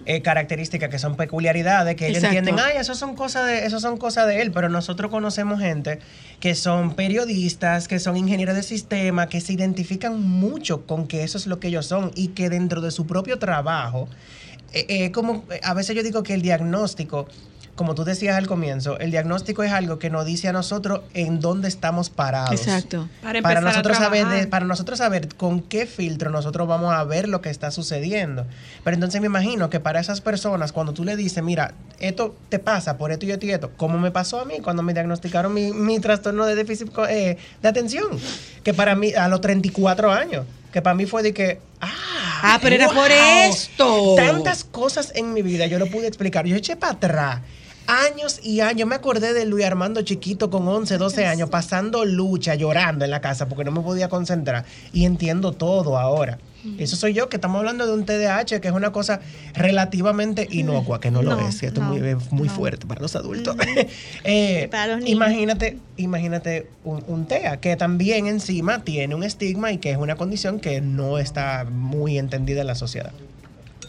eh, 0.06 0.22
características 0.22 0.91
que 0.91 1.00
son 1.00 1.16
peculiaridades, 1.16 1.96
que 1.96 2.06
ellos 2.06 2.18
Exacto. 2.18 2.38
entienden, 2.38 2.64
ay, 2.64 2.78
eso 2.78 2.94
son 2.94 3.16
cosas 3.16 3.48
de, 3.48 3.66
eso 3.66 3.80
son 3.80 3.98
cosas 3.98 4.28
de 4.28 4.44
él, 4.44 4.52
pero 4.52 4.70
nosotros 4.70 5.10
conocemos 5.10 5.60
gente 5.60 5.98
que 6.39 6.54
son 6.54 6.94
periodistas, 6.94 7.88
que 7.88 7.98
son 7.98 8.18
ingenieros 8.18 8.56
de 8.56 8.62
sistema, 8.62 9.30
que 9.30 9.41
se 9.41 9.54
identifican 9.54 10.22
mucho 10.22 10.86
con 10.86 11.08
que 11.08 11.24
eso 11.24 11.39
es 11.39 11.48
lo 11.48 11.60
que 11.60 11.70
ellos 11.70 11.88
son 11.88 12.12
y 12.14 12.28
que 12.30 12.52
dentro 12.52 12.82
de 12.82 12.91
su 12.91 13.08
propio 13.08 13.39
trabajo, 13.39 14.10
eh, 14.74 14.86
eh, 14.89 15.11
como 15.11 15.43
eh, 15.51 15.59
a 15.63 15.74
veces 15.74 15.95
yo 15.95 16.03
digo 16.03 16.24
que 16.24 16.34
el 16.34 16.41
diagnóstico, 16.41 17.28
como 17.76 17.95
tú 17.95 18.03
decías 18.03 18.38
al 18.38 18.45
comienzo, 18.45 18.99
el 18.99 19.09
diagnóstico 19.09 19.63
es 19.63 19.71
algo 19.71 19.97
que 19.97 20.11
nos 20.11 20.26
dice 20.26 20.47
a 20.47 20.53
nosotros 20.53 21.01
en 21.15 21.39
dónde 21.39 21.67
estamos 21.67 22.11
parados. 22.11 22.51
Exacto. 22.51 23.09
Para 23.24 23.41
para 23.41 23.61
nosotros 23.61 23.97
a 23.97 24.01
saber 24.01 24.28
de- 24.28 24.45
para 24.47 24.65
nosotros 24.67 24.99
saber 24.99 25.34
con 25.36 25.59
qué 25.61 25.88
filtro 25.88 26.30
nosotros 26.30 26.67
vamos 26.67 26.93
a 26.93 27.03
ver 27.03 27.28
lo 27.28 27.41
que 27.41 27.49
está 27.49 27.71
sucediendo. 27.71 28.45
Pero 28.84 28.93
entonces 28.93 29.21
me 29.21 29.28
imagino 29.28 29.71
que 29.71 29.80
para 29.80 29.99
esas 29.99 30.21
personas 30.21 30.71
cuando 30.71 30.93
tú 30.93 31.03
le 31.03 31.15
dices 31.15 31.43
mira 31.43 31.74
esto 31.99 32.36
te 32.49 32.59
pasa 32.59 32.97
por 32.97 33.11
esto 33.11 33.26
y 33.26 33.32
esto 33.32 33.45
y 33.47 33.51
esto 33.51 33.71
como 33.76 33.97
me 33.97 34.11
pasó 34.11 34.39
a 34.41 34.45
mí 34.45 34.59
cuando 34.61 34.84
me 34.84 34.93
diagnosticaron 34.93 35.51
mi, 35.53 35.71
mi 35.74 35.99
trastorno 35.99 36.45
de 36.45 36.53
déficit 36.55 36.91
eh, 37.09 37.38
de 37.61 37.67
atención 37.67 38.05
que 38.63 38.74
para 38.76 38.93
mí 38.95 39.13
a 39.13 39.28
los 39.30 39.41
34 39.41 40.11
años 40.11 40.45
que 40.74 40.82
para 40.82 40.95
mí 40.95 41.05
fue 41.05 41.24
de 41.24 41.34
que 41.34 41.61
ah 41.80 41.91
Ah, 42.45 42.59
pero 42.61 42.76
era 42.76 42.89
por 42.89 43.09
esto. 43.09 44.15
tantas 44.17 44.65
cosas 44.65 45.13
en 45.15 45.32
mi 45.32 45.41
vida 45.41 45.65
yo 45.67 45.80
lo 45.80 45.88
pude 45.88 46.07
explicar 46.07 46.45
yo 46.45 46.57
eché 46.57 46.76
para 46.76 46.93
atrás 46.93 47.39
Años 47.86 48.39
y 48.41 48.61
años, 48.61 48.88
me 48.88 48.95
acordé 48.95 49.34
de 49.34 49.45
Luis 49.45 49.65
Armando 49.65 50.01
chiquito 50.03 50.49
con 50.49 50.65
11, 50.65 50.97
12 50.97 51.26
años, 51.26 51.49
pasando 51.49 52.05
lucha, 52.05 52.55
llorando 52.55 53.03
en 53.03 53.11
la 53.11 53.19
casa 53.19 53.49
porque 53.49 53.65
no 53.65 53.71
me 53.71 53.82
podía 53.82 54.07
concentrar. 54.07 54.63
Y 54.93 55.03
entiendo 55.03 55.51
todo 55.51 55.97
ahora. 55.99 56.39
Eso 56.78 56.95
soy 56.95 57.14
yo, 57.14 57.30
que 57.30 57.38
estamos 57.38 57.59
hablando 57.59 57.86
de 57.86 57.93
un 57.93 58.05
TDAH, 58.05 58.59
que 58.61 58.68
es 58.68 58.74
una 58.74 58.91
cosa 58.91 59.20
relativamente 59.53 60.47
inocua, 60.49 60.99
que 60.99 61.11
no, 61.11 61.22
lo 61.22 61.39
es, 61.39 61.57
¿cierto? 61.57 61.82
no, 61.82 61.88
muy, 61.88 61.97
es 62.07 62.32
muy 62.32 62.47
no. 62.47 62.53
fuerte 62.53 62.86
para 62.86 63.01
los 63.01 63.16
adultos. 63.16 63.55
Eh, 64.24 64.68
Para 64.72 64.88
los 64.88 64.97
niños. 64.97 65.11
Imagínate, 65.11 65.78
imagínate 65.97 66.68
un, 66.84 67.03
un 67.07 67.26
TEA, 67.26 67.57
que 67.57 67.76
también 67.76 68.28
encima 68.28 68.84
tiene 68.84 69.16
un 69.16 69.24
estigma 69.24 69.72
y 69.72 69.78
que 69.78 69.91
es 69.91 69.97
una 69.97 70.16
condición 70.16 70.59
que 70.59 70.82
no 70.82 71.18
está 71.18 71.66
muy 71.70 72.18
entendida 72.18 72.61
en 72.61 72.68
la 72.68 72.76
sociedad. 72.76 73.11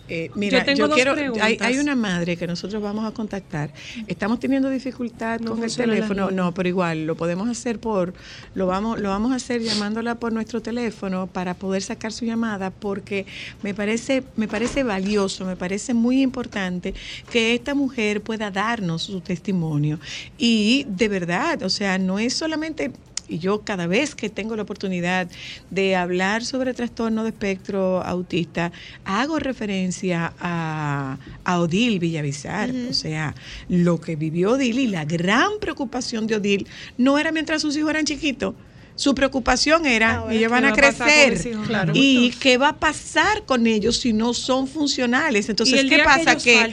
Eh, 0.08 0.30
mira, 0.34 0.58
Yo 0.58 0.64
tengo 0.64 0.78
yo 0.78 0.88
dos 0.88 0.96
quiero. 0.96 1.14
Hay, 1.40 1.56
hay 1.60 1.78
una 1.78 1.96
madre 1.96 2.36
que 2.36 2.46
nosotros 2.46 2.82
vamos 2.82 3.06
a 3.06 3.12
contactar. 3.12 3.70
Estamos 4.06 4.38
teniendo 4.38 4.68
dificultad 4.68 5.40
No 5.40 5.52
con 5.52 5.64
el 5.64 5.74
teléfono. 5.74 6.30
No, 6.30 6.52
pero 6.52 6.68
igual 6.68 7.06
lo 7.06 7.16
podemos 7.16 7.48
hacer 7.48 7.78
por. 7.78 8.12
Lo 8.54 8.66
vamos, 8.66 9.00
lo 9.00 9.08
vamos 9.08 9.32
a 9.32 9.36
hacer 9.36 9.62
llamándola 9.62 10.16
por 10.16 10.32
nuestro 10.32 10.60
teléfono 10.60 11.26
para 11.26 11.54
poder 11.54 11.82
sacar 11.82 12.12
su 12.12 12.24
llamada, 12.24 12.70
porque 12.70 13.26
me 13.62 13.74
parece, 13.74 14.24
me 14.36 14.48
parece 14.48 14.82
valioso, 14.82 15.44
me 15.44 15.56
parece 15.56 15.94
muy 15.94 16.20
importante 16.22 16.94
que 17.30 17.54
esta 17.54 17.74
mujer 17.74 18.20
pueda 18.20 18.50
darnos 18.50 19.02
su 19.02 19.20
testimonio. 19.20 19.98
Y 20.36 20.86
de 20.88 21.08
verdad, 21.08 21.62
o 21.62 21.70
sea, 21.70 21.98
no 21.98 22.18
es 22.18 22.34
solamente 22.34 22.92
y 23.28 23.38
yo 23.38 23.62
cada 23.62 23.86
vez 23.86 24.14
que 24.14 24.28
tengo 24.28 24.56
la 24.56 24.62
oportunidad 24.62 25.28
de 25.70 25.96
hablar 25.96 26.44
sobre 26.44 26.74
trastorno 26.74 27.22
de 27.22 27.30
espectro 27.30 28.02
autista, 28.02 28.72
hago 29.04 29.38
referencia 29.38 30.32
a, 30.38 31.18
a 31.44 31.60
Odil 31.60 31.98
Villavizar. 31.98 32.70
O 32.90 32.94
sea, 32.94 33.34
lo 33.68 34.00
que 34.00 34.16
vivió 34.16 34.52
Odil 34.52 34.78
y 34.78 34.86
la 34.86 35.04
gran 35.04 35.50
preocupación 35.60 36.26
de 36.26 36.36
Odil 36.36 36.66
no 36.98 37.18
era 37.18 37.32
mientras 37.32 37.62
sus 37.62 37.76
hijos 37.76 37.90
eran 37.90 38.04
chiquitos. 38.04 38.54
Su 38.96 39.12
preocupación 39.12 39.86
era, 39.86 40.18
Ahora, 40.18 40.32
ellos 40.34 40.42
¿qué 40.44 40.48
van 40.48 40.64
a 40.66 40.72
crecer 40.72 41.32
mis 41.32 41.46
hijos? 41.46 41.66
Claro. 41.66 41.92
y 41.96 42.30
qué 42.38 42.58
va 42.58 42.68
a 42.68 42.76
pasar 42.76 43.44
con 43.44 43.66
ellos 43.66 43.96
si 43.98 44.12
no 44.12 44.34
son 44.34 44.68
funcionales. 44.68 45.48
Entonces, 45.48 45.82
¿qué 45.82 45.96
que 45.96 46.04
pasa? 46.04 46.36
Que, 46.36 46.72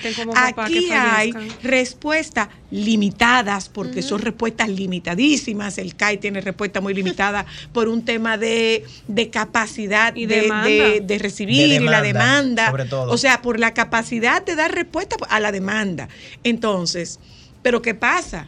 aquí 0.55 0.91
hay 0.91 1.33
respuestas 1.63 2.49
limitadas, 2.69 3.69
porque 3.69 4.03
son 4.03 4.21
respuestas 4.21 4.69
limitadísimas. 4.69 5.79
El 5.79 5.95
CAI 5.95 6.19
tiene 6.19 6.41
respuesta 6.41 6.79
muy 6.79 6.93
limitada 6.93 7.47
por 7.73 7.87
un 7.87 8.05
tema 8.05 8.37
de, 8.37 8.85
de 9.07 9.29
capacidad 9.31 10.15
Y 10.15 10.27
de, 10.27 10.41
de- 10.63 11.01
de 11.03 11.17
recibir 11.17 11.69
De 11.69 11.75
y 11.75 11.79
la 11.79 12.01
demanda, 12.03 12.03
demanda. 12.03 12.69
sobre 12.69 12.85
todo. 12.85 13.11
O 13.11 13.17
sea, 13.17 13.41
por 13.41 13.59
la 13.59 13.73
capacidad 13.73 14.45
de 14.45 14.55
dar 14.55 14.71
respuesta 14.75 15.15
a 15.27 15.39
la 15.39 15.51
demanda. 15.51 16.07
Entonces, 16.43 17.19
¿pero 17.63 17.81
qué 17.81 17.95
pasa? 17.95 18.47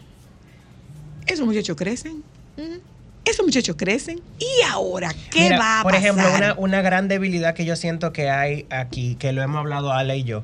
Esos 1.26 1.46
muchachos 1.46 1.76
crecen. 1.76 2.24
Esos 3.26 3.46
muchachos 3.46 3.76
crecen. 3.78 4.22
¿Y 4.40 4.64
ahora 4.70 5.14
qué 5.32 5.42
Mira, 5.44 5.58
va 5.60 5.80
a 5.80 5.84
por 5.84 5.94
pasar? 5.94 6.06
ejemplo, 6.08 6.36
una, 6.36 6.54
una 6.56 6.82
gran 6.82 7.08
debilidad 7.08 7.54
que 7.56 7.64
yo 7.66 7.76
siento 7.76 8.12
que 8.12 8.30
hay 8.30 8.66
aquí, 8.70 9.16
que 9.16 9.32
lo 9.32 9.42
hemos 9.42 9.60
hablado 9.60 9.94
Ale 9.94 10.18
y 10.18 10.24
yo, 10.24 10.44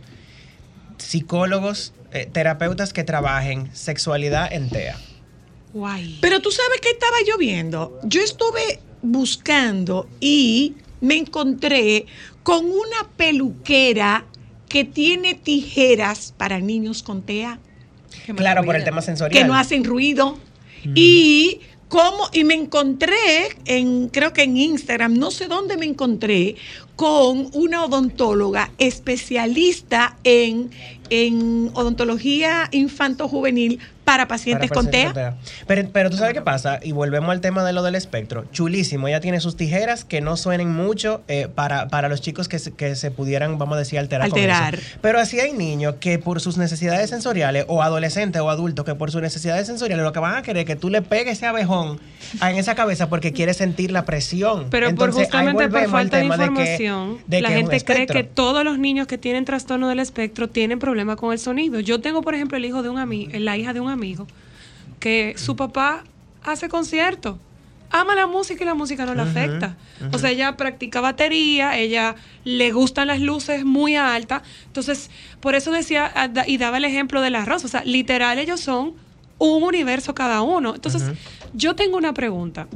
psicólogos, 0.97 1.93
eh, 2.11 2.27
terapeutas 2.31 2.93
que 2.93 3.03
trabajen 3.03 3.69
sexualidad 3.73 4.51
en 4.51 4.69
TEA. 4.69 4.97
Guay. 5.73 6.17
Pero 6.21 6.39
tú 6.41 6.51
sabes 6.51 6.79
qué 6.81 6.89
estaba 6.89 7.17
yo 7.27 7.37
viendo. 7.37 7.99
Yo 8.03 8.21
estuve 8.21 8.79
buscando 9.01 10.09
y 10.19 10.75
me 11.01 11.17
encontré 11.17 12.05
con 12.43 12.65
una 12.65 13.07
peluquera 13.15 14.25
que 14.67 14.83
tiene 14.85 15.35
tijeras 15.35 16.33
para 16.37 16.59
niños 16.59 17.03
con 17.03 17.21
TEA 17.23 17.59
Claro, 18.35 18.63
por 18.63 18.75
el 18.75 18.83
tema 18.83 19.01
sensorial. 19.01 19.41
que 19.41 19.47
no 19.47 19.55
hacen 19.55 19.83
ruido 19.83 20.37
y 20.83 21.61
cómo 21.89 22.29
y 22.31 22.43
me 22.43 22.53
encontré 22.53 23.17
en 23.65 24.07
creo 24.07 24.31
que 24.31 24.43
en 24.43 24.55
Instagram 24.55 25.15
no 25.15 25.31
sé 25.31 25.47
dónde 25.47 25.75
me 25.75 25.85
encontré 25.85 26.55
con 26.95 27.49
una 27.53 27.83
odontóloga 27.83 28.71
especialista 28.77 30.15
en 30.23 30.69
en 31.09 31.71
odontología 31.73 32.69
infanto 32.71 33.27
juvenil 33.27 33.79
para 34.09 34.27
pacientes 34.27 34.69
Para 34.69 34.81
con 34.81 34.89
TEA 34.89 35.35
Pero, 35.67 35.89
pero 35.93 36.09
tú 36.09 36.17
sabes 36.17 36.33
qué 36.33 36.41
pasa, 36.41 36.79
y 36.81 36.93
volvemos 36.93 37.29
al 37.29 37.41
tema 37.41 37.63
de 37.63 37.73
lo 37.73 37.83
del 37.83 37.93
espectro. 37.93 38.45
Chulísimo, 38.51 39.07
ella 39.07 39.19
tiene 39.19 39.39
sus 39.39 39.55
tijeras 39.55 40.03
que 40.03 40.19
no 40.19 40.35
suenen 40.35 40.71
mucho 40.71 41.21
eh, 41.27 41.47
para, 41.53 41.89
para 41.89 42.09
los 42.09 42.19
chicos 42.19 42.47
que 42.47 42.57
se, 42.57 42.71
que 42.73 42.95
se 42.95 43.11
pudieran, 43.11 43.59
vamos 43.59 43.75
a 43.75 43.79
decir, 43.79 43.99
alterar. 43.99 44.29
con 44.29 44.39
Alterar. 44.39 44.75
eso. 44.75 44.97
Pero 45.01 45.19
así 45.19 45.39
hay 45.39 45.53
niños 45.53 45.95
que 45.99 46.17
por 46.17 46.41
sus 46.41 46.57
necesidades 46.57 47.11
sensoriales, 47.11 47.65
o 47.67 47.83
adolescentes 47.83 48.41
o 48.41 48.49
adultos 48.49 48.83
que 48.83 48.95
por 48.95 49.11
sus 49.11 49.21
necesidades 49.21 49.67
sensoriales, 49.67 50.03
lo 50.03 50.11
que 50.11 50.19
van 50.19 50.35
a 50.35 50.41
querer 50.41 50.61
es 50.61 50.65
que 50.65 50.75
tú 50.75 50.89
le 50.89 51.03
pegues 51.03 51.33
ese 51.33 51.45
abejón 51.45 51.99
en 52.41 52.57
esa 52.57 52.73
cabeza 52.73 53.09
porque 53.09 53.31
quieres 53.31 53.57
sentir 53.57 53.91
la 53.91 54.05
presión. 54.05 54.67
Pero 54.71 54.87
por 54.87 55.09
Entonces, 55.09 55.25
justamente 55.25 55.69
por 55.69 55.87
falta 55.87 56.17
de 56.17 56.23
que- 56.23 56.27
información, 56.27 57.17
de 57.27 57.41
la 57.41 57.49
que 57.49 57.53
es 57.59 57.63
un 57.63 57.69
gente 57.69 57.85
cree 57.85 58.07
que 58.07 58.23
todos 58.23 58.63
los 58.63 58.79
niños 58.79 59.05
que 59.05 59.19
tienen 59.19 59.45
trastorno 59.45 59.87
del 59.87 59.99
espectro 59.99 60.49
tienen 60.49 60.79
problemas 60.79 61.17
con 61.17 61.31
el 61.31 61.37
sonido. 61.37 61.79
Yo 61.79 62.01
tengo, 62.01 62.21
por 62.23 62.33
ejemplo, 62.33 62.57
el 62.57 62.65
hijo 62.65 62.81
de 62.81 62.89
un 62.89 62.97
amigo, 62.97 63.31
la 63.35 63.55
hija 63.55 63.73
de 63.73 63.79
un 63.79 63.89
amigo, 63.89 63.98
que 64.99 65.35
su 65.37 65.55
papá 65.55 66.03
hace 66.43 66.69
conciertos. 66.69 67.37
Ama 67.91 68.13
la 68.13 68.27
música 68.27 68.63
y 68.63 68.67
la 68.67 68.75
música 68.75 69.05
no 69.05 69.15
le 69.15 69.23
afecta. 69.23 69.75
O 70.11 70.19
sea, 70.19 70.29
ella 70.29 70.55
practica 70.57 71.01
batería, 71.01 71.75
ella 71.77 72.15
le 72.43 72.71
gustan 72.71 73.07
las 73.07 73.19
luces 73.19 73.65
muy 73.65 73.95
altas. 73.95 74.43
Entonces, 74.67 75.09
por 75.39 75.55
eso 75.55 75.71
decía 75.71 76.11
ah, 76.13 76.29
y 76.45 76.57
daba 76.57 76.77
el 76.77 76.85
ejemplo 76.85 77.21
del 77.21 77.33
arroz. 77.33 77.65
O 77.65 77.67
sea, 77.67 77.83
literal, 77.83 78.37
ellos 78.37 78.59
son 78.59 78.93
un 79.39 79.63
universo 79.63 80.13
cada 80.13 80.41
uno. 80.41 80.75
Entonces, 80.75 81.03
yo 81.53 81.75
tengo 81.75 81.97
una 81.97 82.13
pregunta. 82.13 82.67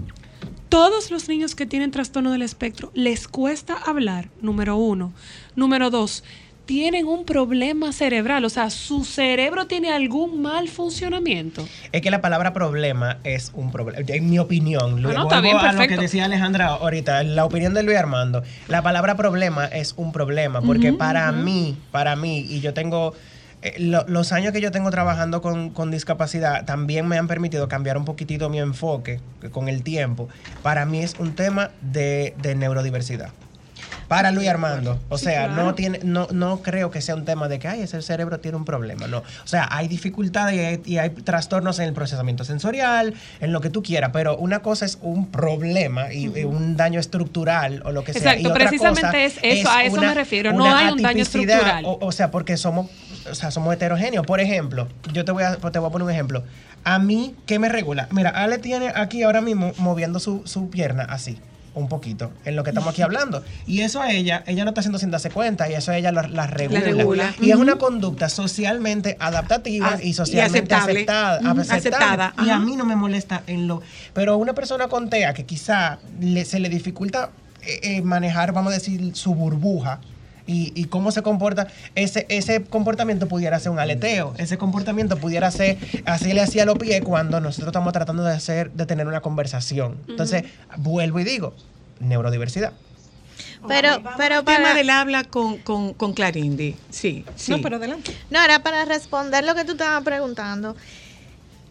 Todos 0.69 1.11
los 1.11 1.30
niños 1.30 1.53
que 1.53 1.67
tienen 1.67 1.91
trastorno 1.91 2.32
del 2.32 2.41
espectro 2.41 2.89
les 2.95 3.28
cuesta 3.28 3.76
hablar, 3.76 4.30
número 4.41 4.78
uno. 4.78 5.13
Número 5.55 5.91
dos, 5.91 6.24
tienen 6.66 7.07
un 7.07 7.26
problema 7.26 7.91
cerebral, 7.91 8.45
o 8.45 8.49
sea, 8.49 8.70
su 8.70 9.03
cerebro 9.03 9.68
tiene 9.68 9.91
algún 9.91 10.41
mal 10.41 10.70
funcionamiento. 10.70 11.68
Es 11.91 12.01
que 12.01 12.09
la 12.09 12.22
palabra 12.22 12.53
problema 12.53 13.18
es 13.24 13.51
un 13.53 13.72
problema. 13.72 13.99
En 14.07 14.30
mi 14.30 14.39
opinión, 14.39 14.99
Ah, 15.05 15.14
no, 15.14 15.24
está 15.24 15.41
bien, 15.41 15.57
a 15.57 15.74
lo 15.74 15.80
que 15.88 15.97
decía 15.97 16.26
Alejandra 16.26 16.68
ahorita, 16.68 17.24
la 17.24 17.43
opinión 17.45 17.74
de 17.74 17.84
Luis 17.84 17.97
Armando. 17.97 18.43
La 18.70 18.82
palabra 18.82 19.16
problema 19.16 19.66
es 19.66 19.93
un 19.97 20.11
problema, 20.14 20.61
porque 20.61 20.93
para 20.97 21.32
mí, 21.43 21.78
para 21.91 22.16
mí, 22.16 22.39
y 22.39 22.61
yo 22.61 22.74
tengo. 22.74 23.14
eh, 23.66 23.76
lo- 23.80 24.05
los 24.09 24.34
años 24.34 24.51
que 24.51 24.59
yo 24.59 24.72
tengo 24.72 24.89
trabajando 24.91 25.41
con, 25.41 25.70
con 25.70 25.89
discapacidad 25.89 26.66
también 26.66 27.07
me 27.07 27.18
han 27.18 27.28
permitido 27.28 27.70
cambiar 27.70 27.97
un 27.97 28.03
poquitito 28.03 28.49
mi 28.49 28.59
enfoque 28.59 29.22
con 29.51 29.70
el 29.70 29.84
tiempo. 29.84 30.28
Para 30.61 30.86
mí 30.86 30.99
es 30.99 31.16
un 31.18 31.34
tema 31.34 31.72
de, 31.82 32.36
de 32.41 32.55
neurodiversidad. 32.55 33.30
Para 34.14 34.30
Luis 34.32 34.47
Armando. 34.47 34.99
O 35.09 35.18
Sí, 35.18 35.26
sea, 35.26 35.47
claro. 35.47 35.64
no 35.64 35.74
tiene, 35.76 35.99
no, 36.03 36.28
no 36.32 36.61
creo 36.61 36.91
que 36.91 37.01
sea 37.01 37.16
un 37.16 37.26
tema 37.26 37.47
de 37.47 37.57
que 37.57 37.68
ay, 37.68 37.82
ese 37.82 37.99
cerebro 38.03 38.39
tiene 38.39 38.57
un 38.57 38.64
problema. 38.66 39.07
No. 39.07 39.18
O 39.20 39.47
sea, 39.47 39.68
hay 39.72 39.88
dificultades 39.88 40.55
y 40.55 40.59
hay, 40.59 40.82
y 40.86 40.97
hay 40.99 41.09
trastornos 41.09 41.80
en 41.80 41.86
el 41.86 41.93
procesamiento 41.93 42.43
sensorial, 42.43 43.16
en 43.41 43.51
lo 43.51 43.59
que 43.59 43.72
tú 43.72 43.82
quieras, 43.82 44.11
pero 44.14 44.38
una 44.38 44.59
cosa 44.59 44.86
es 44.86 44.99
un 45.01 45.32
problema 45.32 46.14
y, 46.14 46.26
y 46.38 46.43
un 46.43 46.78
daño 46.78 46.99
estructural 46.99 47.82
o 47.86 47.91
lo 47.91 48.03
que 48.03 48.14
sea. 48.14 48.22
Exacto, 48.34 48.41
y 48.41 48.45
otra 48.51 48.66
precisamente 48.66 49.01
cosa 49.01 49.20
es 49.24 49.39
eso, 49.41 49.70
a 49.72 49.84
eso 49.84 49.99
me 49.99 50.14
refiero, 50.14 50.53
no 50.53 50.64
una 50.66 50.78
hay 50.78 50.91
un 50.93 51.01
daño 51.01 51.24
estructural. 51.24 51.84
O, 51.84 51.97
o 51.99 52.11
sea, 52.11 52.30
porque 52.30 52.55
somos, 52.55 52.91
o 53.30 53.34
sea, 53.34 53.49
somos 53.49 53.74
heterogéneos. 53.74 54.28
Por 54.28 54.39
ejemplo, 54.39 54.88
yo 55.11 55.26
te 55.26 55.32
voy 55.32 55.41
a, 55.43 55.55
te 55.55 55.80
voy 55.80 55.88
a 55.88 55.91
poner 55.91 56.05
un 56.05 56.11
ejemplo. 56.11 56.43
A 56.84 56.99
mí, 56.99 57.36
¿qué 57.47 57.57
me 57.57 57.68
regula? 57.70 58.07
Mira, 58.11 58.30
Ale 58.30 58.59
tiene 58.59 58.91
aquí 58.93 59.24
ahora 59.24 59.41
mismo 59.41 59.72
moviendo 59.78 60.20
su, 60.20 60.43
su 60.45 60.70
pierna 60.70 61.03
así 61.03 61.39
un 61.76 61.88
poquito 61.89 62.32
en 62.45 62.55
lo 62.55 62.63
que 62.63 62.69
estamos 62.69 62.89
aquí 62.91 63.01
hablando. 63.01 63.43
Y 63.65 63.82
eso 63.82 64.01
a 64.01 64.11
ella, 64.11 64.43
ella 64.47 64.63
no 64.63 64.69
está 64.71 64.82
haciendo 64.82 64.99
sin 64.99 65.09
darse 65.11 65.30
cuenta 65.32 65.69
y 65.69 65.74
eso 65.74 65.91
a 65.91 65.97
ella 65.97 66.11
la, 66.11 66.28
la 66.28 66.45
regula. 66.47 66.82
regula. 66.82 67.34
Y 67.41 67.49
es 67.51 67.55
una 67.55 67.78
conducta 67.78 68.30
socialmente 68.30 69.17
adaptativa 69.19 69.97
y 70.01 70.09
y 70.09 70.13
socialmente 70.13 70.74
aceptable. 70.76 70.99
aceptada. 71.01 71.51
Aceptada, 71.76 72.34
Y 72.45 72.49
a 72.49 72.59
mí 72.59 72.76
no 72.76 72.86
me 72.86 72.95
molesta 72.95 73.41
en 73.47 73.67
lo... 73.67 73.82
Pero 74.13 74.38
una 74.38 74.53
persona 74.53 74.88
con 74.88 75.09
TEA 75.09 75.34
que 75.34 75.45
quizá 75.45 75.97
le- 76.19 76.45
se 76.45 76.59
le 76.59 76.69
dificulta 76.69 77.32
eh, 77.63 77.80
eh, 77.97 78.01
manejar, 78.01 78.51
vamos 78.51 78.71
a 78.71 78.76
decir, 78.76 79.15
su 79.15 79.34
burbuja, 79.34 79.99
y, 80.45 80.73
y 80.75 80.85
cómo 80.85 81.11
se 81.11 81.21
comporta, 81.21 81.67
ese, 81.95 82.25
ese 82.29 82.63
comportamiento 82.63 83.27
pudiera 83.27 83.59
ser 83.59 83.71
un 83.71 83.79
aleteo, 83.79 84.33
ese 84.37 84.57
comportamiento 84.57 85.17
pudiera 85.17 85.49
ser 85.51 85.77
hacerle 86.05 86.41
así 86.41 86.59
a 86.59 86.65
los 86.65 86.77
pies 86.77 87.01
cuando 87.01 87.39
nosotros 87.39 87.67
estamos 87.67 87.93
tratando 87.93 88.23
de 88.23 88.33
hacer, 88.33 88.71
de 88.71 88.85
tener 88.85 89.07
una 89.07 89.21
conversación. 89.21 89.97
Entonces, 90.07 90.43
vuelvo 90.77 91.19
y 91.19 91.23
digo, 91.23 91.53
neurodiversidad. 91.99 92.73
Pero, 93.67 94.03
pero 94.17 94.39
El 94.39 94.45
tema 94.45 94.59
para, 94.59 94.73
del 94.73 94.89
habla 94.89 95.23
con, 95.23 95.57
con, 95.59 95.93
con 95.93 96.13
Clarindi. 96.13 96.75
Sí, 96.89 97.25
sí. 97.35 97.51
No, 97.51 97.61
pero 97.61 97.77
adelante. 97.77 98.15
no, 98.29 98.43
era 98.43 98.61
para 98.61 98.83
responder 98.85 99.43
lo 99.45 99.55
que 99.55 99.63
tú 99.63 99.71
estabas 99.73 100.03
preguntando. 100.03 100.75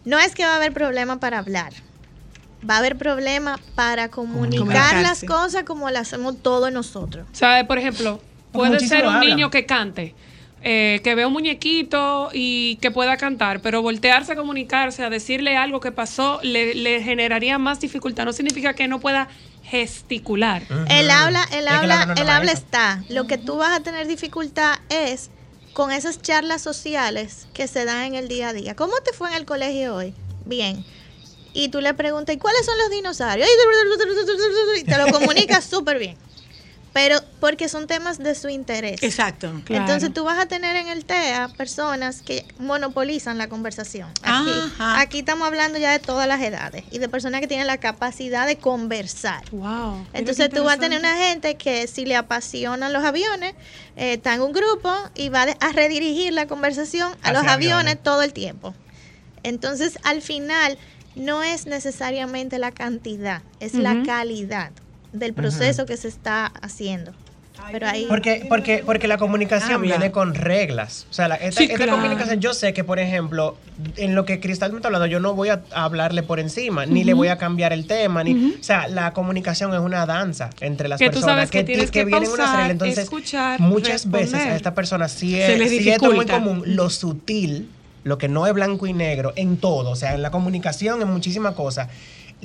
No 0.05 0.19
es 0.19 0.35
que 0.35 0.45
va 0.45 0.55
a 0.55 0.57
haber 0.57 0.73
problema 0.73 1.21
para 1.21 1.39
hablar. 1.39 1.73
Va 2.69 2.77
a 2.77 2.79
haber 2.79 2.97
problema 2.97 3.61
para 3.75 4.09
comunicar 4.09 5.03
las 5.03 5.23
cosas 5.25 5.65
como 5.65 5.91
las 5.91 6.09
hacemos 6.09 6.37
todos 6.41 6.73
nosotros. 6.73 7.27
Sea, 7.33 7.67
por 7.67 7.79
ejemplo, 7.79 8.21
puede 8.53 8.73
muchísimo 8.73 8.99
ser 8.99 9.07
un 9.07 9.15
hablan. 9.15 9.29
niño 9.29 9.51
que 9.51 9.67
cante, 9.67 10.15
eh, 10.63 11.01
que 11.03 11.15
vea 11.15 11.27
un 11.27 11.33
muñequito 11.33 12.31
y 12.33 12.77
que 12.77 12.91
pueda 12.91 13.17
cantar, 13.17 13.61
pero 13.61 13.83
voltearse 13.83 14.33
a 14.33 14.37
comunicarse, 14.37 15.03
a 15.03 15.11
decirle 15.11 15.57
algo 15.57 15.81
que 15.81 15.93
pasó, 15.93 16.39
le, 16.43 16.75
le 16.75 17.03
generaría 17.03 17.59
más 17.59 17.81
dificultad. 17.81 18.25
No 18.25 18.33
significa 18.33 18.75
que 18.75 18.87
no 18.89 19.01
pueda 19.01 19.29
gesticular. 19.65 20.63
El 20.91 21.11
habla, 21.11 21.45
el 21.51 21.67
Es 21.67 21.73
habla, 21.73 22.07
no 22.07 22.15
el 22.15 22.29
habla 22.29 22.53
está. 22.53 23.03
Lo 23.09 23.27
que 23.27 23.39
tú 23.39 23.57
vas 23.57 23.73
a 23.73 23.83
tener 23.83 24.07
dificultad 24.07 24.75
es 24.91 25.31
con 25.73 25.91
esas 25.91 26.21
charlas 26.21 26.61
sociales 26.61 27.49
que 27.55 27.67
se 27.67 27.85
dan 27.85 28.05
en 28.05 28.15
el 28.15 28.29
día 28.29 28.49
a 28.49 28.53
día. 28.53 28.77
¿Cómo 28.77 28.93
te 29.05 29.13
fue 29.13 29.31
en 29.31 29.37
el 29.37 29.47
colegio 29.47 29.95
hoy? 29.95 30.15
Bien. 30.45 30.85
Y 31.55 31.69
tú 31.69 31.81
le 31.81 31.95
preguntas, 31.95 32.35
¿y 32.35 32.39
cuáles 32.39 32.65
son 32.67 32.77
los 32.79 32.91
dinosaurios? 32.91 33.49
Y 34.79 34.85
te 34.85 34.99
lo 34.99 35.07
comunicas 35.07 35.65
súper 35.65 35.99
bien. 35.99 36.17
Pero 36.93 37.19
porque 37.41 37.69
son 37.71 37.87
temas 37.87 38.19
de 38.19 38.35
su 38.35 38.51
interés. 38.51 39.03
Exacto. 39.03 39.51
Claro. 39.65 39.85
Entonces 39.85 40.13
tú 40.13 40.25
vas 40.25 40.39
a 40.39 40.47
tener 40.47 40.77
en 40.77 40.89
el 40.89 41.07
TEA 41.07 41.49
personas 41.57 42.21
que 42.21 42.45
monopolizan 42.59 43.39
la 43.39 43.49
conversación. 43.49 44.11
Aquí, 44.23 44.51
Ajá. 44.77 45.01
aquí 45.01 45.21
estamos 45.21 45.47
hablando 45.47 45.79
ya 45.79 45.93
de 45.93 45.99
todas 46.01 46.29
las 46.29 46.43
edades 46.43 46.85
y 46.91 46.99
de 46.99 47.09
personas 47.09 47.41
que 47.41 47.49
tienen 47.49 47.67
la 47.67 47.79
capacidad 47.79 48.47
de 48.47 48.57
conversar. 48.59 49.43
Wow. 49.53 50.07
Entonces 50.13 50.51
tú 50.51 50.65
vas 50.65 50.77
a 50.77 50.81
tener 50.81 50.99
una 50.99 51.17
gente 51.17 51.57
que 51.57 51.87
si 51.87 52.05
le 52.05 52.15
apasionan 52.15 52.93
los 52.93 53.05
aviones, 53.05 53.55
eh, 53.97 54.15
está 54.15 54.35
en 54.35 54.43
un 54.43 54.53
grupo 54.53 54.93
y 55.15 55.31
va 55.31 55.43
a 55.61 55.73
redirigir 55.73 56.33
la 56.35 56.47
conversación 56.47 57.13
a 57.23 57.29
Hacia 57.29 57.33
los 57.33 57.43
aviones, 57.51 57.75
aviones. 57.85 58.03
todo 58.03 58.23
el 58.23 58.35
tiempo. 58.35 58.75
Entonces 59.43 59.99
al 60.05 60.21
final 60.21 60.77
no 61.17 61.43
es 61.43 61.67
necesariamente 61.67 62.59
la 62.59 62.71
cantidad, 62.71 63.43
es 63.61 63.75
la 63.75 64.03
calidad 64.05 64.73
del 65.13 65.33
proceso 65.35 65.87
que 65.87 65.97
se 65.97 66.09
está 66.09 66.47
haciendo. 66.47 67.13
Pero 67.71 67.87
ahí... 67.87 68.07
Porque, 68.09 68.45
porque, 68.49 68.83
porque 68.85 69.07
la 69.07 69.19
comunicación 69.19 69.75
Habla. 69.75 69.87
viene 69.97 70.11
con 70.11 70.35
reglas. 70.35 71.07
O 71.11 71.13
sea, 71.13 71.29
la- 71.29 71.37
esta, 71.37 71.61
Sí, 71.61 71.65
esta 71.67 71.77
claro. 71.85 71.93
comunicación, 72.01 72.41
yo 72.41 72.55
sé 72.55 72.73
que, 72.73 72.83
por 72.83 72.99
ejemplo, 72.99 73.57
en 73.97 74.15
lo 74.17 74.25
que 74.25 74.41
Cristal 74.41 74.73
me 74.73 74.79
está 74.79 74.89
hablando, 74.89 75.07
yo 75.07 75.21
no 75.21 75.35
voy 75.35 75.51
a 75.51 75.63
hablarle 75.73 76.23
por 76.25 76.41
encima, 76.41 76.87
ni 76.87 77.05
le 77.05 77.15
voy 77.15 77.29
a 77.29 77.37
cambiar 77.39 77.73
el 77.73 77.87
tema, 77.87 78.25
ni, 78.25 78.55
o 78.59 78.63
sea, 78.65 78.89
la 78.89 79.13
comunicación 79.13 79.73
es 79.75 79.81
una 79.81 80.07
danza 80.07 80.51
entre 80.61 80.89
las 80.89 80.99
Que 80.99 81.07
tú 81.11 81.21
personas 81.21 81.35
sabes 81.37 81.51
que 81.51 81.63
tienes 81.63 81.91
que 81.93 82.05
vienen 82.05 82.23
unas 82.31 82.39
pausar, 82.39 82.57
reglas. 82.57 82.71
Entonces, 82.73 82.99
escuchar, 83.05 83.61
muchas 83.61 84.11
veces 84.11 84.35
a 84.35 84.57
esta 84.57 84.75
persona 84.75 85.09
sí 85.09 85.39
es, 85.41 85.57
les 85.59 85.71
sí 85.71 85.89
esto 85.89 86.09
es 86.11 86.17
muy 86.17 86.27
común, 86.27 86.63
lo 86.67 86.91
sutil, 86.91 87.69
lo 88.03 88.19
que 88.19 88.29
no 88.29 88.47
es 88.49 88.55
blanco 88.55 88.87
y 88.89 88.93
negro, 88.93 89.35
en 89.37 89.57
todo, 89.59 89.91
o 89.91 89.97
sea, 89.97 90.15
en 90.15 90.23
la 90.23 90.31
comunicación, 90.33 91.01
en 91.03 91.09
muchísimas 91.09 91.55
cosas. 91.55 91.89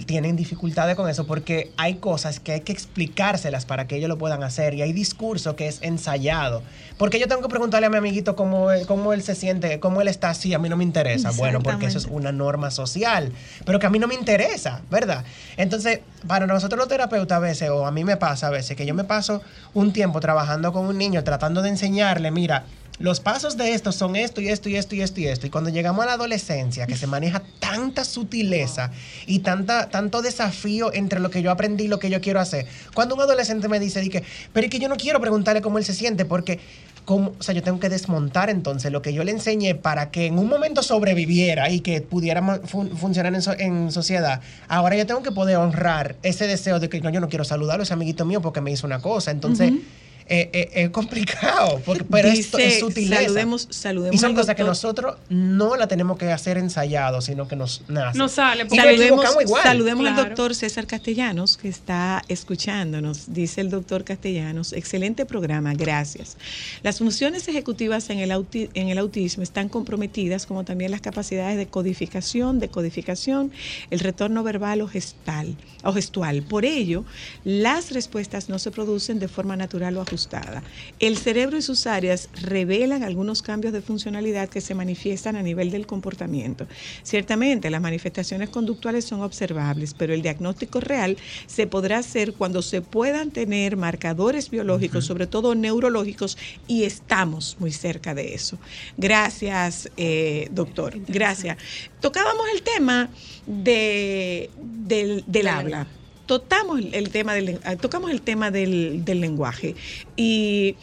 Tienen 0.05 0.35
dificultades 0.35 0.95
con 0.95 1.09
eso 1.09 1.25
porque 1.25 1.71
hay 1.75 1.95
cosas 1.95 2.39
que 2.39 2.51
hay 2.51 2.61
que 2.61 2.71
explicárselas 2.71 3.65
para 3.65 3.87
que 3.87 3.95
ellos 3.95 4.09
lo 4.09 4.17
puedan 4.17 4.43
hacer 4.43 4.75
y 4.75 4.83
hay 4.83 4.93
discurso 4.93 5.55
que 5.55 5.67
es 5.67 5.79
ensayado. 5.81 6.61
Porque 6.97 7.19
yo 7.19 7.27
tengo 7.27 7.41
que 7.41 7.49
preguntarle 7.49 7.87
a 7.87 7.89
mi 7.89 7.97
amiguito 7.97 8.35
cómo, 8.35 8.67
cómo 8.87 9.11
él 9.13 9.23
se 9.23 9.33
siente, 9.33 9.79
cómo 9.79 10.01
él 10.01 10.07
está 10.07 10.29
así, 10.29 10.53
a 10.53 10.59
mí 10.59 10.69
no 10.69 10.77
me 10.77 10.83
interesa. 10.83 11.31
Bueno, 11.31 11.61
porque 11.61 11.87
eso 11.87 11.97
es 11.97 12.05
una 12.05 12.31
norma 12.31 12.69
social, 12.69 13.31
pero 13.65 13.79
que 13.79 13.87
a 13.87 13.89
mí 13.89 13.97
no 13.97 14.07
me 14.07 14.15
interesa, 14.15 14.81
¿verdad? 14.91 15.25
Entonces, 15.57 16.01
para 16.27 16.45
nosotros 16.45 16.77
los 16.77 16.87
terapeutas 16.87 17.35
a 17.35 17.39
veces, 17.39 17.69
o 17.69 17.87
a 17.87 17.91
mí 17.91 18.03
me 18.03 18.17
pasa 18.17 18.47
a 18.47 18.49
veces, 18.51 18.77
que 18.77 18.85
yo 18.85 18.93
me 18.93 19.03
paso 19.03 19.41
un 19.73 19.93
tiempo 19.93 20.19
trabajando 20.19 20.71
con 20.73 20.85
un 20.85 20.97
niño, 20.97 21.23
tratando 21.23 21.61
de 21.61 21.69
enseñarle, 21.69 22.29
mira, 22.31 22.65
los 22.99 23.19
pasos 23.19 23.57
de 23.57 23.73
esto 23.73 23.91
son 23.91 24.15
esto 24.15 24.41
y 24.41 24.49
esto 24.49 24.69
y 24.69 24.75
esto 24.75 24.95
y 24.95 25.01
esto 25.01 25.19
y 25.21 25.27
esto. 25.27 25.45
Y 25.45 25.49
cuando 25.51 25.69
llegamos 25.69 26.03
a 26.03 26.07
la 26.07 26.13
adolescencia, 26.13 26.87
que 26.87 26.97
se 26.97 27.05
maneja 27.05 27.43
tanta 27.59 28.03
sutileza 28.03 28.91
y 29.27 29.39
tanta, 29.39 29.89
tanto 29.89 30.21
desafío 30.23 30.91
entre 30.93 31.19
lo 31.19 31.29
que 31.29 31.41
yo 31.43 31.51
aprendí 31.51 31.83
y 31.83 31.87
lo 31.87 31.99
que 31.99 32.09
yo 32.09 32.21
quiero 32.21 32.39
hacer. 32.39 32.65
Cuando 32.95 33.13
un 33.15 33.21
adolescente 33.21 33.67
me 33.67 33.79
dice, 33.79 34.01
di 34.01 34.09
que, 34.09 34.23
pero 34.51 34.65
es 34.65 34.71
que 34.71 34.79
yo 34.79 34.89
no 34.89 34.95
quiero 34.97 35.21
preguntarle 35.21 35.61
cómo 35.61 35.77
él 35.77 35.85
se 35.85 35.93
siente, 35.93 36.25
porque 36.25 36.59
como, 37.05 37.33
o 37.39 37.43
sea, 37.43 37.53
yo 37.55 37.63
tengo 37.63 37.79
que 37.79 37.87
desmontar 37.87 38.49
entonces 38.49 38.91
lo 38.91 39.01
que 39.01 39.13
yo 39.13 39.23
le 39.23 39.31
enseñé 39.31 39.75
para 39.75 40.09
que 40.11 40.25
en 40.25 40.37
un 40.39 40.47
momento 40.49 40.83
sobreviviera 40.83 41.69
y 41.69 41.79
que 41.81 42.01
pudiera 42.01 42.41
ma- 42.41 42.59
fun- 42.65 42.97
funcionar 42.97 43.33
en 43.59 43.91
sociedad. 43.93 44.41
Ahora 44.67 44.97
yo 44.97 45.05
tengo 45.05 45.23
que 45.23 45.31
poder 45.31 45.55
honrar 45.57 46.15
ese 46.23 46.47
deseo 46.47 46.79
de 46.81 46.89
que 46.89 46.99
no, 46.99 47.09
yo 47.11 47.21
no 47.21 47.29
quiero 47.29 47.45
saludarlo, 47.45 47.83
ese 47.83 47.93
amiguito 47.93 48.25
mío, 48.25 48.41
porque 48.41 48.59
me 48.59 48.71
hizo 48.71 48.85
una 48.87 48.99
cosa. 49.01 49.31
Entonces, 49.31 49.71
eh, 50.29 50.49
eh, 50.53 50.69
es 50.73 50.89
complicado, 50.89 51.81
porque, 51.85 52.03
pero 52.03 52.27
esto 52.27 52.57
es 52.57 52.65
Dice, 52.65 52.79
sutileza. 52.79 53.21
Saludemos, 53.23 53.67
saludemos 53.69 54.15
Y 54.15 54.17
son 54.17 54.35
cosas 54.35 54.55
que 54.55 54.63
nosotros 54.63 55.15
no 55.29 55.75
la 55.75 55.87
tenemos 55.87 56.17
que 56.17 56.31
hacer 56.31 56.57
ensayado, 56.57 57.21
sino 57.21 57.47
que 57.47 57.55
nos 57.55 57.81
nace. 57.87 58.17
No 58.17 58.27
sale, 58.27 58.65
porque- 58.65 58.81
que 58.81 58.89
Saludemos, 58.89 59.05
equivocamos 59.23 59.43
igual. 59.43 59.63
saludemos 59.63 60.07
al 60.07 60.15
doctor 60.15 60.53
César 60.55 60.85
Castellanos, 60.87 61.55
que 61.57 61.69
está 61.69 62.23
escuchándonos. 62.27 63.33
Dice 63.33 63.61
el 63.61 63.69
doctor 63.69 64.03
Castellanos, 64.03 64.73
excelente 64.73 65.25
programa, 65.25 65.73
gracias. 65.73 66.37
Las 66.83 66.97
funciones 66.97 67.47
ejecutivas 67.47 68.09
en 68.09 68.19
el, 68.19 68.31
auti- 68.31 68.69
en 68.73 68.89
el 68.89 68.97
autismo 68.97 69.43
están 69.43 69.69
comprometidas, 69.69 70.45
como 70.45 70.63
también 70.65 70.91
las 70.91 71.01
capacidades 71.01 71.57
de 71.57 71.67
codificación, 71.67 72.59
decodificación, 72.59 73.51
el 73.91 73.99
retorno 73.99 74.43
verbal 74.43 74.81
o 74.81 74.87
gestal 74.87 75.55
o 75.83 75.93
gestual. 75.93 76.43
Por 76.43 76.65
ello, 76.65 77.05
las 77.43 77.91
respuestas 77.91 78.49
no 78.49 78.59
se 78.59 78.71
producen 78.71 79.19
de 79.19 79.27
forma 79.27 79.55
natural 79.55 79.95
o 79.97 80.01
ajustada. 80.01 80.16
El 80.99 81.17
cerebro 81.17 81.57
y 81.57 81.61
sus 81.61 81.85
áreas 81.85 82.29
revelan 82.41 83.03
algunos 83.03 83.41
cambios 83.41 83.73
de 83.73 83.81
funcionalidad 83.81 84.49
que 84.49 84.61
se 84.61 84.73
manifiestan 84.73 85.35
a 85.35 85.43
nivel 85.43 85.69
del 85.69 85.85
comportamiento. 85.85 86.67
Ciertamente, 87.03 87.69
las 87.69 87.81
manifestaciones 87.81 88.49
conductuales 88.49 89.05
son 89.05 89.21
observables, 89.21 89.93
pero 89.93 90.13
el 90.13 90.21
diagnóstico 90.21 90.79
real 90.79 91.17
se 91.45 91.67
podrá 91.67 91.99
hacer 91.99 92.33
cuando 92.33 92.61
se 92.61 92.81
puedan 92.81 93.31
tener 93.31 93.77
marcadores 93.77 94.49
biológicos, 94.49 95.05
sobre 95.05 95.27
todo 95.27 95.55
neurológicos, 95.55 96.37
y 96.67 96.83
estamos 96.83 97.57
muy 97.59 97.71
cerca 97.71 98.15
de 98.15 98.33
eso. 98.33 98.57
Gracias, 98.97 99.89
eh, 99.97 100.47
doctor. 100.51 100.93
Gracias. 101.07 101.57
Tocábamos 102.01 102.45
el 102.53 102.61
tema 102.61 103.09
de, 103.45 104.49
del, 104.87 105.23
del 105.27 105.47
habla. 105.47 105.87
Tocamos 106.27 106.79
el, 106.91 107.09
tema 107.09 107.33
del, 107.33 107.59
ah, 107.63 107.75
tocamos 107.75 108.11
el 108.11 108.21
tema 108.21 108.51
del, 108.51 109.03
del 109.05 109.21
lenguaje 109.21 109.75
y 110.15 110.75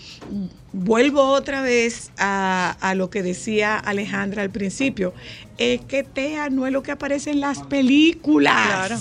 vuelvo 0.72 1.22
otra 1.30 1.62
vez 1.62 2.10
a, 2.18 2.76
a 2.80 2.94
lo 2.94 3.10
que 3.10 3.22
decía 3.22 3.76
Alejandra 3.78 4.42
al 4.42 4.50
principio, 4.50 5.14
es 5.58 5.80
que 5.82 6.02
TEA 6.02 6.50
no 6.50 6.66
es 6.66 6.72
lo 6.72 6.82
que 6.82 6.90
aparece 6.90 7.30
en 7.30 7.40
las 7.40 7.60
películas. 7.62 8.54
Claro. 8.66 8.96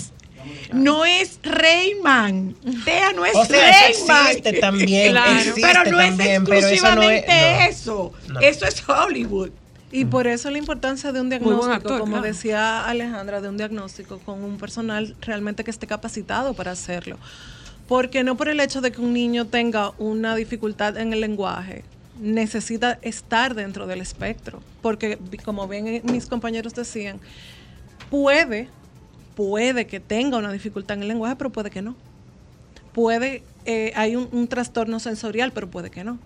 No 0.74 1.06
es 1.06 1.40
Rayman. 1.42 2.54
TEA 2.84 3.12
no 3.14 3.24
es 3.24 3.34
O 3.34 3.44
sea, 3.46 3.60
Rayman. 3.60 4.26
existe 4.28 4.52
también, 4.60 5.10
Claro. 5.12 5.32
existe 5.32 5.60
pero 5.62 5.84
no 5.90 5.96
también, 5.98 6.30
es 6.42 6.48
pero 6.48 6.68
eso 6.68 6.94
no 6.94 7.02
exclusivamente 7.02 7.26
es- 7.68 7.86
no. 7.86 8.10
eso. 8.10 8.12
No. 8.28 8.40
Eso 8.40 8.66
es 8.66 8.88
Hollywood. 8.88 9.50
Y 9.94 10.06
por 10.06 10.26
eso 10.26 10.50
la 10.50 10.58
importancia 10.58 11.12
de 11.12 11.20
un 11.20 11.28
diagnóstico, 11.28 11.72
actor, 11.72 12.00
como 12.00 12.14
claro. 12.14 12.26
decía 12.26 12.84
Alejandra, 12.84 13.40
de 13.40 13.48
un 13.48 13.56
diagnóstico 13.56 14.18
con 14.18 14.42
un 14.42 14.58
personal 14.58 15.14
realmente 15.20 15.62
que 15.62 15.70
esté 15.70 15.86
capacitado 15.86 16.52
para 16.54 16.72
hacerlo. 16.72 17.16
Porque 17.86 18.24
no 18.24 18.36
por 18.36 18.48
el 18.48 18.58
hecho 18.58 18.80
de 18.80 18.90
que 18.90 19.00
un 19.00 19.12
niño 19.12 19.44
tenga 19.44 19.90
una 19.98 20.34
dificultad 20.34 20.96
en 20.96 21.12
el 21.12 21.20
lenguaje, 21.20 21.84
necesita 22.20 22.98
estar 23.02 23.54
dentro 23.54 23.86
del 23.86 24.00
espectro. 24.00 24.60
Porque, 24.82 25.16
como 25.44 25.68
bien 25.68 26.02
mis 26.10 26.26
compañeros 26.26 26.74
decían, 26.74 27.20
puede, 28.10 28.68
puede 29.36 29.86
que 29.86 30.00
tenga 30.00 30.38
una 30.38 30.50
dificultad 30.50 30.96
en 30.96 31.02
el 31.02 31.08
lenguaje, 31.08 31.36
pero 31.36 31.50
puede 31.50 31.70
que 31.70 31.82
no. 31.82 31.94
Puede, 32.94 33.42
eh, 33.66 33.92
hay 33.96 34.14
un, 34.14 34.28
un 34.30 34.46
trastorno 34.46 35.00
sensorial, 35.00 35.52
pero 35.52 35.68
puede 35.68 35.90
que 35.90 36.04
no. 36.04 36.18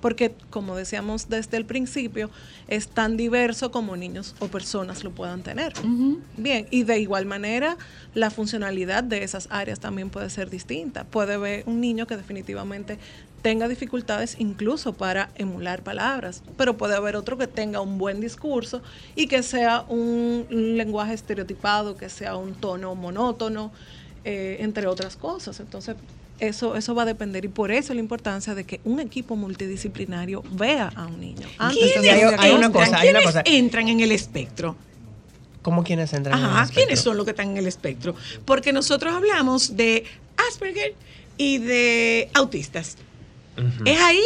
Porque, 0.00 0.34
como 0.50 0.76
decíamos 0.76 1.28
desde 1.28 1.56
el 1.56 1.64
principio, 1.64 2.28
es 2.66 2.88
tan 2.88 3.16
diverso 3.16 3.70
como 3.70 3.96
niños 3.96 4.34
o 4.40 4.48
personas 4.48 5.04
lo 5.04 5.12
puedan 5.12 5.42
tener. 5.42 5.72
Bien, 6.36 6.66
y 6.70 6.82
de 6.82 6.98
igual 6.98 7.24
manera, 7.24 7.76
la 8.14 8.30
funcionalidad 8.30 9.04
de 9.04 9.22
esas 9.22 9.46
áreas 9.50 9.78
también 9.78 10.10
puede 10.10 10.28
ser 10.28 10.50
distinta. 10.50 11.04
Puede 11.04 11.34
haber 11.34 11.62
un 11.66 11.80
niño 11.80 12.06
que 12.08 12.16
definitivamente 12.16 12.98
tenga 13.42 13.68
dificultades 13.68 14.36
incluso 14.38 14.94
para 14.94 15.30
emular 15.36 15.82
palabras, 15.82 16.42
pero 16.56 16.76
puede 16.76 16.96
haber 16.96 17.16
otro 17.16 17.38
que 17.38 17.46
tenga 17.46 17.80
un 17.80 17.98
buen 17.98 18.20
discurso 18.20 18.82
y 19.14 19.28
que 19.28 19.42
sea 19.42 19.84
un 19.88 20.46
lenguaje 20.50 21.14
estereotipado, 21.14 21.96
que 21.96 22.08
sea 22.08 22.36
un 22.36 22.54
tono 22.54 22.94
monótono, 22.94 23.70
eh, 24.30 24.58
entre 24.60 24.86
otras 24.86 25.16
cosas. 25.16 25.58
Entonces, 25.58 25.96
eso, 26.38 26.76
eso 26.76 26.94
va 26.94 27.02
a 27.02 27.06
depender 27.06 27.46
y 27.46 27.48
por 27.48 27.70
eso 27.72 27.94
la 27.94 28.00
importancia 28.00 28.54
de 28.54 28.64
que 28.64 28.78
un 28.84 29.00
equipo 29.00 29.36
multidisciplinario 29.36 30.42
vea 30.52 30.92
a 30.94 31.06
un 31.06 31.18
niño. 31.18 31.48
Antes 31.56 31.80
de 31.94 32.00
¿Quiénes 32.00 32.12
hacer 32.12 32.26
un 32.34 32.40
hay- 32.40 32.50
hay 32.50 32.56
una 32.56 32.70
cosa, 32.70 32.84
hay 32.98 33.08
una 33.08 33.20
¿Quiénes 33.20 33.24
cosa. 33.24 33.42
entran 33.46 33.88
en 33.88 34.00
el 34.00 34.12
espectro? 34.12 34.76
¿Cómo 35.62 35.82
quienes 35.82 36.12
entran 36.12 36.38
en 36.38 36.44
el 36.44 36.50
espectro? 36.50 36.74
¿quiénes 36.74 37.00
son 37.00 37.16
los 37.16 37.24
que 37.24 37.30
están 37.30 37.50
en 37.50 37.56
el 37.56 37.66
espectro? 37.66 38.14
Porque 38.44 38.72
nosotros 38.72 39.14
hablamos 39.14 39.76
de 39.76 40.04
Asperger 40.48 40.94
y 41.38 41.58
de 41.58 42.28
autistas. 42.34 42.96
¿Es 43.86 43.98
ahí 44.00 44.22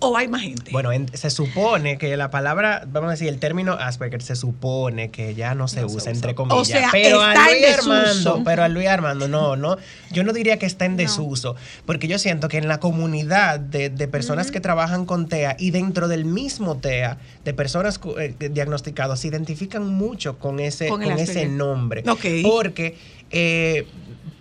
o 0.00 0.16
hay 0.16 0.28
más 0.28 0.42
gente? 0.42 0.70
Bueno, 0.70 0.92
en- 0.92 1.08
se 1.16 1.28
supone 1.30 1.98
que 1.98 2.16
la 2.16 2.30
palabra, 2.30 2.84
vamos 2.86 3.08
a 3.08 3.10
decir, 3.12 3.28
el 3.28 3.38
término 3.38 3.72
Asperger 3.72 4.22
se 4.22 4.36
supone 4.36 5.10
que 5.10 5.34
ya 5.34 5.54
no 5.54 5.66
se 5.68 5.80
No 5.82 5.88
se 5.88 5.96
usa, 5.96 6.12
entre 6.12 6.34
comillas. 6.34 6.60
O 6.60 6.64
sea, 6.64 6.88
pero 6.92 7.18
está 7.26 7.44
a 7.44 7.48
en 7.50 7.52
Luis 7.60 7.66
desuso. 7.76 7.92
Armando, 7.92 8.42
pero 8.44 8.62
a 8.62 8.68
Luis 8.68 8.86
Armando, 8.88 9.28
no, 9.28 9.56
no. 9.56 9.76
Yo 10.12 10.22
no 10.24 10.32
diría 10.32 10.58
que 10.58 10.66
está 10.66 10.84
en 10.84 10.96
desuso, 10.96 11.56
porque 11.86 12.06
yo 12.08 12.18
siento 12.18 12.48
que 12.48 12.58
en 12.58 12.68
la 12.68 12.78
comunidad 12.78 13.58
de, 13.60 13.90
de 13.90 14.08
personas 14.08 14.50
que 14.50 14.60
trabajan 14.60 15.04
con 15.04 15.28
TEA 15.28 15.56
y 15.58 15.70
dentro 15.72 16.06
del 16.08 16.24
mismo 16.24 16.76
TEA, 16.78 17.18
de 17.44 17.54
personas 17.54 18.00
eh, 18.18 18.34
diagnosticadas, 18.50 19.20
se 19.20 19.28
identifican 19.28 19.86
mucho 19.86 20.38
con 20.38 20.60
ese, 20.60 20.88
Con 20.88 21.02
ese 21.02 21.46
nombre. 21.46 22.04
Ok. 22.08 22.24
Porque 22.42 22.96
eh, 23.30 23.86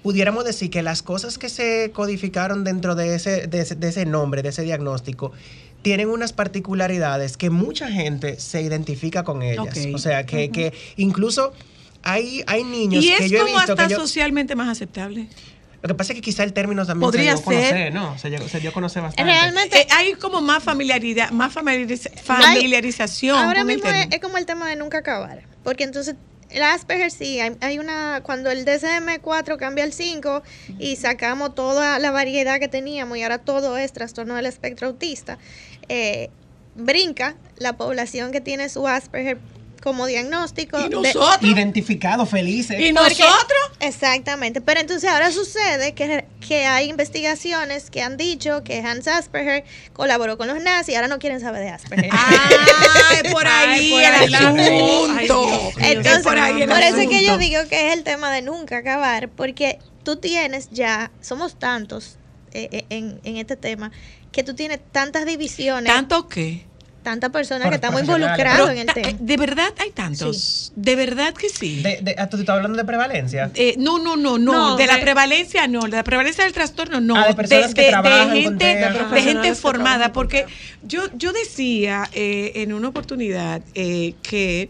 pudiéramos 0.08 0.46
decir 0.46 0.70
que 0.70 0.82
las 0.84 1.04
cosas 1.04 1.38
que 1.38 1.50
se 1.50 1.92
codificaron 1.94 2.64
dentro 2.64 2.96
de 2.96 3.14
ese, 3.14 3.48
de 3.48 3.60
ese, 3.60 3.76
de 3.76 3.90
ese 3.90 4.06
nombre, 4.06 4.42
de 4.42 4.48
ese 4.50 4.62
diagnóstico, 4.62 5.34
tienen 5.82 6.08
unas 6.08 6.32
particularidades 6.32 7.36
que 7.36 7.50
mucha 7.50 7.90
gente 7.92 8.40
se 8.40 8.62
identifica 8.62 9.26
con 9.26 9.42
ellas. 9.42 9.78
O 9.94 9.98
sea, 9.98 10.26
que, 10.26 10.50
que 10.50 10.72
incluso 10.96 11.52
hay, 12.04 12.42
hay 12.48 12.64
niños 12.64 13.04
y 13.04 13.10
que 13.18 13.26
es 13.26 13.32
yo 13.32 13.40
he 13.40 13.42
como 13.42 13.56
visto 13.58 13.74
hasta 13.74 13.88
que 13.88 13.94
yo... 13.96 14.00
socialmente 14.00 14.56
más 14.56 14.70
aceptable. 14.70 15.28
Lo 15.82 15.90
que 15.90 15.94
pasa 15.96 16.14
es 16.14 16.16
que 16.16 16.22
quizá 16.22 16.44
el 16.44 16.54
término 16.54 16.86
también 16.86 17.06
Podría 17.12 17.36
se 17.36 17.42
dio 17.42 17.42
a 17.42 17.44
conocer, 17.44 17.70
ser. 17.74 17.94
¿no? 17.94 18.18
Se, 18.18 18.50
se 18.50 18.60
dio 18.62 18.70
a 18.70 18.74
conocer 18.74 19.04
bastante. 19.04 19.30
Realmente, 19.30 19.82
Eh, 19.82 19.88
hay 19.92 20.14
como 20.14 20.40
más 20.40 20.64
familiaridad, 20.64 21.32
más 21.32 21.54
familiariza- 21.54 22.12
familiarización 22.24 23.38
ahora 23.38 23.60
con 23.62 23.70
el 23.72 23.76
mismo 23.76 23.92
es 24.10 24.20
como 24.22 24.38
el 24.38 24.46
tema 24.46 24.70
de 24.70 24.78
nunca 24.78 25.00
acabar. 25.00 25.44
Porque 25.66 25.84
entonces, 25.84 26.16
el 26.50 26.64
Asperger 26.64 27.12
sí, 27.12 27.40
hay, 27.40 27.56
hay 27.62 27.80
una. 27.80 28.22
Cuando 28.24 28.50
el 28.50 28.66
DSM-4 28.66 29.58
cambia 29.58 29.84
al 29.84 29.94
5 29.94 30.44
y 30.80 30.96
sacamos 30.96 31.56
toda 31.56 32.00
la 32.00 32.12
variedad 32.12 32.60
que 32.60 32.68
teníamos 32.68 33.18
y 33.18 33.24
ahora 33.24 33.40
todo 33.40 33.78
es 33.78 33.92
trastorno 33.94 34.36
del 34.36 34.46
espectro 34.46 34.88
autista, 34.88 35.38
eh, 35.90 36.30
brinca 36.76 37.36
la 37.58 37.76
población 37.76 38.32
que 38.32 38.42
tiene 38.42 38.70
su 38.70 38.88
Asperger 38.88 39.40
como 39.82 40.06
diagnóstico. 40.06 40.80
Y 40.80 40.90
de- 40.90 41.14
Identificados, 41.42 42.30
felices. 42.30 42.80
y 42.80 42.94
Porque- 42.94 43.24
nosotros, 43.24 43.58
Exactamente, 43.80 44.60
pero 44.62 44.80
entonces 44.80 45.10
ahora 45.10 45.32
sucede 45.32 45.94
que, 45.94 46.26
que 46.46 46.66
hay 46.66 46.90
investigaciones 46.90 47.90
que 47.90 48.02
han 48.02 48.18
dicho 48.18 48.64
que 48.64 48.80
Hans 48.80 49.08
Asperger 49.08 49.64
colaboró 49.94 50.38
con 50.38 50.48
los 50.48 50.62
nazis 50.62 50.94
y 50.94 50.96
ahora 50.96 51.08
no 51.08 51.20
quieren 51.20 51.40
saber 51.40 51.62
de 51.62 51.70
Asperger. 51.70 52.10
ay, 52.12 53.32
por 53.32 53.44
Ay, 53.48 53.80
ahí 53.80 53.92
por 53.92 54.02
el 54.02 54.36
asunto. 54.36 55.72
Entonces, 55.80 56.18
Es 56.18 56.24
por 56.24 56.38
ahí 56.40 56.62
el 56.64 56.70
por 56.70 56.80
eso 56.80 56.98
es 56.98 57.08
que 57.10 57.24
yo 57.24 57.38
digo 57.38 57.62
que 57.70 57.88
es 57.88 57.94
el 57.94 58.04
tema 58.04 58.32
de 58.32 58.42
nunca 58.42 58.78
acabar, 58.78 59.30
porque 59.30 59.80
tú 60.04 60.16
tienes 60.18 60.70
ya, 60.72 61.12
somos 61.22 61.58
tantos 61.60 62.18
eh, 62.54 62.70
eh, 62.72 62.86
en, 62.90 63.20
en 63.24 63.38
este 63.38 63.56
tema, 63.58 63.92
que 64.32 64.44
tú 64.44 64.54
tienes 64.56 64.80
tantas 64.92 65.26
divisiones, 65.26 65.92
¿Tanto 65.94 66.28
qué? 66.28 66.66
Tantas 67.08 67.30
personas 67.30 67.64
Por- 67.64 67.70
que 67.72 67.76
estamos 67.76 68.02
involucrados 68.02 68.70
en 68.72 68.78
el 68.80 68.90
eh, 68.90 68.94
tema. 68.94 69.10
¿De 69.18 69.38
verdad 69.38 69.74
hay 69.80 69.92
tantos? 69.92 70.74
¿De 70.76 70.96
verdad 70.98 71.34
que 71.34 71.48
sí? 71.48 71.82
De, 71.82 72.00
de- 72.02 72.16
ah, 72.18 72.28
¿Tú 72.28 72.36
estás 72.36 72.56
hablando 72.58 72.78
de 72.78 72.84
prevalencia? 72.84 73.50
Eh, 73.56 73.76
no, 73.78 73.98
no, 73.98 74.18
no, 74.18 74.38
no, 74.38 74.52
No, 74.52 74.76
de 74.76 74.86
la 74.88 74.96
de- 74.98 75.02
prevalencia 75.04 75.68
no, 75.68 75.82
de 75.84 75.90
la 75.96 76.04
prevalencia 76.04 76.44
del 76.44 76.52
trastorno 76.52 77.00
no, 77.00 77.16
Ah, 77.16 77.28
de 77.30 77.34
personas 77.34 77.74
que 77.74 77.88
trabajan 77.88 78.28
con 78.28 78.36
gente, 78.38 78.58
TEA. 78.76 79.08
de 79.14 79.22
gente 79.22 79.56
formada, 79.56 80.06
con 80.08 80.14
porque 80.16 80.46
yo, 80.84 81.04
yo 81.16 81.32
decía 81.32 82.10
eh, 82.12 82.52
en 82.56 82.74
una 82.74 82.90
oportunidad 82.90 83.62
eh, 83.74 84.16
que 84.22 84.70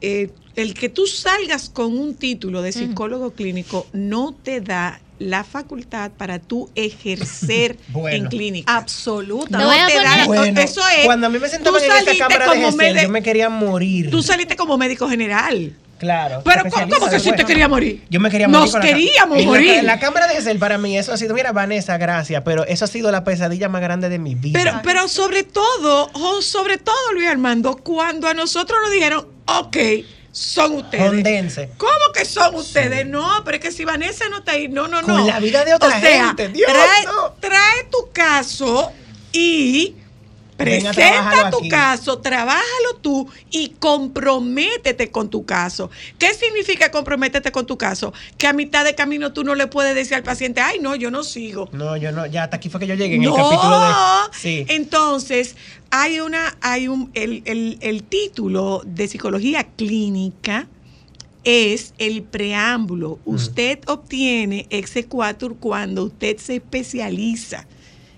eh, 0.00 0.30
el 0.56 0.74
que 0.74 0.88
tú 0.88 1.06
salgas 1.06 1.70
con 1.70 1.96
un 1.96 2.16
título 2.16 2.60
de 2.60 2.72
psicólogo 2.72 3.30
clínico 3.34 3.86
no 3.92 4.34
te 4.34 4.60
da 4.60 5.00
la 5.28 5.44
facultad 5.44 6.10
para 6.12 6.38
tú 6.38 6.70
ejercer 6.74 7.76
Bueno. 7.88 8.16
en 8.16 8.26
clínica. 8.26 8.76
Absoluta. 8.76 9.58
Te 9.58 9.64
voy 9.64 9.76
a 9.78 9.86
te 9.86 9.94
da- 9.94 10.24
Bueno, 10.26 10.60
eso 10.60 10.80
es. 10.98 11.04
cuando 11.04 11.26
a 11.26 11.30
mí 11.30 11.38
me 11.38 11.48
sentaban 11.48 11.80
tú 11.80 11.84
en 11.84 11.90
saliste 11.90 12.18
cámara 12.18 12.52
de 12.52 12.72
mede- 12.72 13.02
yo 13.02 13.08
me 13.08 13.22
quería 13.22 13.48
morir. 13.48 14.10
Tú 14.10 14.22
saliste 14.22 14.56
como 14.56 14.76
médico 14.78 15.08
general. 15.08 15.74
Claro. 16.02 16.42
Pero 16.44 16.64
¿cómo, 16.68 17.08
que 17.08 17.20
sí 17.20 17.26
después. 17.30 17.36
te 17.36 17.44
quería 17.44 17.68
morir? 17.68 18.02
Yo 18.10 18.18
me 18.18 18.28
quería 18.28 18.48
morir. 18.48 18.64
Nos 18.64 18.74
la 18.74 18.80
queríamos 18.80 19.38
la 19.38 19.44
morir. 19.44 19.70
En 19.74 19.86
la, 19.86 20.00
cámara 20.00 20.26
de 20.26 20.34
Gesell, 20.34 20.58
para 20.58 20.76
mí, 20.76 20.98
eso 20.98 21.12
ha 21.12 21.16
sido, 21.16 21.32
mira, 21.32 21.52
Vanessa, 21.52 21.96
gracias, 21.96 22.42
pero 22.44 22.66
eso 22.66 22.86
ha 22.86 22.88
sido 22.88 23.12
la 23.12 23.22
pesadilla 23.22 23.68
más 23.68 23.82
grande 23.82 24.08
de 24.08 24.18
mi 24.18 24.34
vida. 24.34 24.58
Pero, 24.58 24.80
pero 24.82 25.06
sobre 25.06 25.44
todo, 25.44 26.10
oh, 26.12 26.42
sobre 26.42 26.78
todo, 26.78 26.96
Luis 27.14 27.28
Armando, 27.28 27.76
cuando 27.76 28.26
a 28.26 28.34
nosotros 28.34 28.80
nos 28.82 28.90
dijeron, 28.90 29.28
ok, 29.46 29.76
son 30.32 30.76
ustedes. 30.76 31.10
Hondense. 31.10 31.70
¿Cómo 31.76 32.12
que 32.14 32.24
son 32.24 32.54
ustedes? 32.54 33.06
No, 33.06 33.42
pero 33.44 33.58
es 33.58 33.62
que 33.62 33.70
si 33.70 33.84
Vanessa 33.84 34.28
no 34.30 34.38
está 34.38 34.52
ahí, 34.52 34.66
no, 34.66 34.88
no, 34.88 35.02
no. 35.02 35.18
Con 35.18 35.26
la 35.26 35.38
vida 35.38 35.64
de 35.64 35.74
otra 35.74 35.88
o 35.88 36.00
sea, 36.00 36.26
gente, 36.28 36.48
Dios, 36.48 36.72
trae, 36.72 37.04
no. 37.04 37.32
trae 37.38 37.84
tu 37.90 38.10
caso 38.12 38.90
y 39.30 39.94
presenta 40.56 41.50
tu 41.50 41.58
aquí. 41.58 41.68
caso, 41.68 42.18
trabájalo 42.18 42.94
tú 43.02 43.28
y 43.50 43.70
comprométete 43.78 45.10
con 45.10 45.28
tu 45.28 45.44
caso. 45.44 45.90
¿Qué 46.18 46.32
significa 46.32 46.90
comprométete 46.90 47.52
con 47.52 47.66
tu 47.66 47.76
caso? 47.76 48.14
Que 48.38 48.46
a 48.46 48.54
mitad 48.54 48.84
de 48.84 48.94
camino 48.94 49.34
tú 49.34 49.44
no 49.44 49.54
le 49.54 49.66
puedes 49.66 49.94
decir 49.94 50.14
al 50.14 50.22
paciente, 50.22 50.62
ay, 50.62 50.78
no, 50.80 50.94
yo 50.94 51.10
no 51.10 51.24
sigo. 51.24 51.68
No, 51.72 51.96
yo 51.98 52.10
no, 52.10 52.24
ya 52.24 52.44
hasta 52.44 52.56
aquí 52.56 52.70
fue 52.70 52.80
que 52.80 52.86
yo 52.86 52.94
llegué 52.94 53.16
en 53.16 53.22
no. 53.22 53.36
el 53.36 53.42
capítulo 53.42 53.80
de. 53.80 53.92
Sí. 54.32 54.64
Entonces, 54.68 55.56
hay 55.94 56.20
una, 56.20 56.56
hay 56.62 56.88
un, 56.88 57.10
el, 57.12 57.42
el- 57.44 57.76
el 57.82 58.02
título 58.02 58.82
de 58.86 59.06
psicología 59.08 59.64
clínica 59.64 60.66
es 61.44 61.92
el 61.98 62.22
preámbulo. 62.22 63.18
Usted 63.26 63.78
obtiene 63.86 64.66
exequatur 64.70 65.56
cuando 65.58 66.04
usted 66.04 66.38
se 66.38 66.56
especializa. 66.56 67.66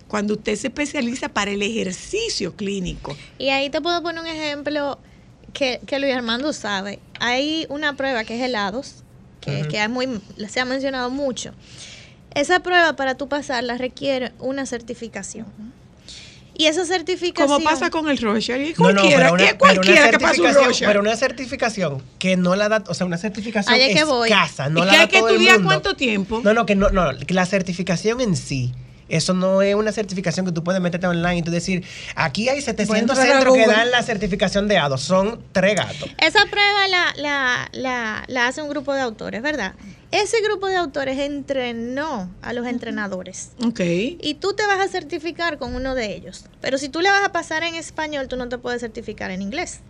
Cuando 0.06 0.34
usted 0.34 0.54
se 0.54 0.68
especializa 0.68 1.28
para 1.30 1.50
el 1.50 1.62
ejercicio 1.62 2.54
clínico. 2.54 3.16
Y 3.38 3.48
ahí 3.48 3.70
te 3.70 3.80
puedo 3.80 4.00
poner 4.02 4.20
un 4.20 4.28
ejemplo 4.28 4.98
que, 5.52 5.80
que 5.86 5.98
Luis 5.98 6.14
Armando 6.14 6.52
sabe. 6.52 7.00
Hay 7.18 7.66
una 7.70 7.96
prueba 7.96 8.22
que 8.22 8.36
es 8.36 8.42
helados, 8.42 9.02
que, 9.40 9.66
que 9.68 9.82
es 9.82 9.90
muy, 9.90 10.06
se 10.48 10.60
ha 10.60 10.64
mencionado 10.64 11.10
mucho. 11.10 11.52
Esa 12.34 12.60
prueba 12.60 12.94
para 12.94 13.16
tú 13.16 13.28
pasarla 13.28 13.78
requiere 13.78 14.30
una 14.38 14.64
certificación. 14.66 15.46
Y 16.56 16.66
esa 16.66 16.84
certificación... 16.84 17.48
Como 17.62 17.64
pasa 17.68 17.90
con 17.90 18.08
el 18.08 18.18
Roger. 18.18 18.60
Y 18.60 18.74
No, 18.78 18.92
no, 18.92 19.00
cualquiera, 19.00 19.16
pero 19.30 19.34
una, 19.34 19.42
y 19.42 19.46
es 19.46 19.54
pero 19.54 19.64
una 19.72 19.74
cualquiera 19.74 20.10
que 20.10 20.18
pasa 20.18 20.42
un 20.42 20.54
Roger. 20.54 20.88
pero 20.88 21.00
una 21.00 21.16
certificación 21.16 22.02
que 22.18 22.36
no 22.36 22.54
la 22.56 22.68
da, 22.68 22.84
o 22.86 22.94
sea, 22.94 23.06
una 23.06 23.18
certificación 23.18 23.74
es 23.74 23.96
que 23.96 24.04
voy. 24.04 24.28
escasa, 24.30 24.68
no 24.68 24.82
¿Y 24.82 24.86
la 24.86 24.90
que 24.92 24.96
da 24.96 25.02
hay 25.02 25.08
que 25.08 25.18
todo 25.18 25.28
el 25.28 25.34
estudiar 25.34 25.54
mundo. 25.58 25.68
cuánto 25.68 25.94
tiempo? 25.96 26.40
No, 26.44 26.54
no, 26.54 26.64
que 26.66 26.74
no, 26.76 26.90
no, 26.90 27.10
que 27.26 27.34
la 27.34 27.46
certificación 27.46 28.20
en 28.20 28.36
sí. 28.36 28.72
Eso 29.06 29.34
no 29.34 29.60
es 29.60 29.74
una 29.74 29.92
certificación 29.92 30.46
que 30.46 30.52
tú 30.52 30.64
puedes 30.64 30.80
meterte 30.80 31.06
online 31.06 31.36
y 31.36 31.42
tú 31.42 31.50
decir, 31.50 31.84
aquí 32.16 32.48
hay 32.48 32.62
700 32.62 33.18
entrar 33.18 33.28
a 33.28 33.32
centros 33.34 33.54
que 33.54 33.66
dan 33.66 33.90
la 33.90 34.02
certificación 34.02 34.66
de 34.66 34.78
ADO, 34.78 34.96
son 34.96 35.42
tres 35.52 35.74
gatos. 35.76 36.08
Esa 36.18 36.46
prueba 36.46 36.88
la, 36.88 37.12
la, 37.16 37.68
la, 37.72 38.24
la 38.28 38.46
hace 38.46 38.62
un 38.62 38.70
grupo 38.70 38.94
de 38.94 39.02
autores, 39.02 39.42
¿verdad? 39.42 39.74
Ese 40.14 40.40
grupo 40.42 40.68
de 40.68 40.76
autores 40.76 41.18
entrenó 41.18 42.30
a 42.40 42.52
los 42.52 42.68
entrenadores. 42.68 43.50
Ok. 43.66 43.80
Y 43.80 44.36
tú 44.38 44.52
te 44.52 44.64
vas 44.64 44.78
a 44.78 44.86
certificar 44.86 45.58
con 45.58 45.74
uno 45.74 45.96
de 45.96 46.14
ellos. 46.14 46.44
Pero 46.60 46.78
si 46.78 46.88
tú 46.88 47.00
le 47.00 47.10
vas 47.10 47.24
a 47.24 47.32
pasar 47.32 47.64
en 47.64 47.74
español, 47.74 48.28
tú 48.28 48.36
no 48.36 48.48
te 48.48 48.56
puedes 48.56 48.80
certificar 48.80 49.32
en 49.32 49.42
inglés. 49.42 49.80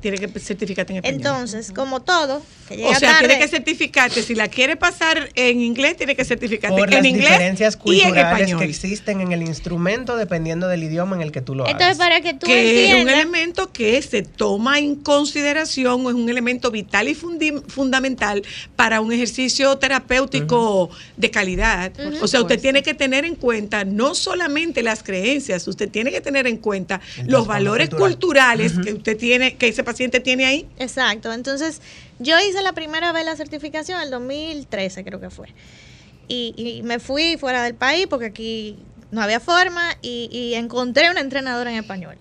Tiene 0.00 0.16
que 0.18 0.28
certificarte 0.38 0.92
en 0.92 0.98
español. 0.98 1.16
Entonces, 1.18 1.72
como 1.72 2.00
todo, 2.02 2.40
que 2.68 2.76
llega 2.76 2.90
o 2.90 2.94
sea, 2.94 3.14
tarde, 3.14 3.26
tiene 3.28 3.42
que 3.42 3.48
certificarte. 3.48 4.22
Si 4.22 4.36
la 4.36 4.46
quiere 4.46 4.76
pasar 4.76 5.28
en 5.34 5.60
inglés, 5.60 5.96
tiene 5.96 6.14
que 6.14 6.24
certificarte 6.24 6.78
Por 6.78 6.88
en 6.88 6.94
las 6.94 7.04
inglés 7.04 7.28
diferencias 7.30 7.74
y 7.74 7.76
en 7.76 8.02
culturales 8.04 8.32
español. 8.42 8.58
que 8.60 8.64
existen 8.66 9.20
en 9.22 9.32
el 9.32 9.42
instrumento 9.42 10.16
dependiendo 10.16 10.68
del 10.68 10.84
idioma 10.84 11.16
en 11.16 11.22
el 11.22 11.32
que 11.32 11.40
tú 11.40 11.56
lo 11.56 11.64
entonces 11.66 11.86
hagas. 11.86 11.98
para 11.98 12.20
que 12.20 12.34
tú 12.34 12.46
que 12.46 12.92
es 12.92 13.02
un 13.02 13.08
elemento 13.08 13.72
que 13.72 14.00
se 14.02 14.22
toma 14.22 14.78
en 14.78 14.94
consideración 14.94 16.06
o 16.06 16.10
es 16.10 16.14
un 16.14 16.28
elemento 16.28 16.70
vital 16.70 17.08
y 17.08 17.16
fundi- 17.16 17.60
fundamental 17.66 18.44
para 18.76 19.00
un 19.00 19.12
ejercicio 19.12 19.76
terapéutico 19.78 20.90
de 21.16 21.30
calidad. 21.30 21.92
O 22.22 22.28
sea, 22.28 22.40
usted 22.42 22.60
tiene 22.60 22.82
que 22.82 22.94
tener 22.94 23.24
en 23.24 23.34
cuenta 23.34 23.84
no 23.84 24.14
solamente 24.14 24.82
las 24.82 25.02
creencias, 25.02 25.66
usted 25.68 25.88
tiene 25.88 26.10
que 26.12 26.20
tener 26.20 26.46
en 26.46 26.56
cuenta 26.58 27.00
El 27.18 27.26
los 27.32 27.46
valores 27.46 27.88
cultural. 27.90 28.08
culturales 28.12 28.72
que 28.84 28.92
usted 28.92 29.16
tiene, 29.16 29.56
que 29.56 29.67
ese 29.68 29.84
paciente 29.84 30.20
tiene 30.20 30.46
ahí. 30.46 30.68
Exacto. 30.78 31.32
Entonces, 31.32 31.80
yo 32.18 32.36
hice 32.40 32.62
la 32.62 32.72
primera 32.72 33.12
vez 33.12 33.24
la 33.24 33.36
certificación 33.36 33.98
en 33.98 34.04
el 34.04 34.10
2013, 34.10 35.04
creo 35.04 35.20
que 35.20 35.30
fue. 35.30 35.48
Y, 36.28 36.54
y 36.56 36.82
me 36.82 36.98
fui 36.98 37.36
fuera 37.38 37.62
del 37.62 37.74
país 37.74 38.06
porque 38.08 38.26
aquí 38.26 38.78
no 39.10 39.22
había 39.22 39.40
forma 39.40 39.96
y, 40.02 40.28
y 40.30 40.54
encontré 40.54 41.10
una 41.10 41.20
entrenadora 41.20 41.70
en 41.70 41.78
español. 41.78 42.16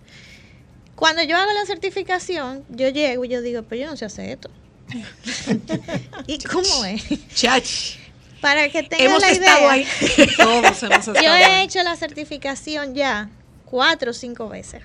Cuando 0.96 1.22
yo 1.24 1.38
hago 1.38 1.52
la 1.54 1.66
certificación, 1.66 2.64
yo 2.70 2.90
llego 2.90 3.26
y 3.26 3.30
yo 3.30 3.42
digo, 3.42 3.64
pero 3.64 3.82
yo 3.84 3.88
no 3.92 3.98
sé 3.98 4.06
hacer 4.06 4.30
esto. 4.30 4.50
¿Y 6.28 6.40
cómo 6.40 6.86
es? 6.86 7.04
Chach. 7.36 7.98
Para 8.42 8.70
que 8.70 8.84
tengan 8.84 9.08
Hemos 9.08 9.22
la 9.22 9.30
estado 9.32 9.60
idea, 9.60 9.72
ahí. 9.72 9.88
Todos 10.38 10.84
hemos 10.84 11.00
estado 11.08 11.22
yo 11.22 11.36
he 11.36 11.44
ahí. 11.44 11.66
hecho 11.66 11.82
la 11.84 11.96
certificación 11.96 12.96
ya 12.96 13.30
cuatro 13.66 14.12
o 14.12 14.14
cinco 14.14 14.48
veces. 14.48 14.82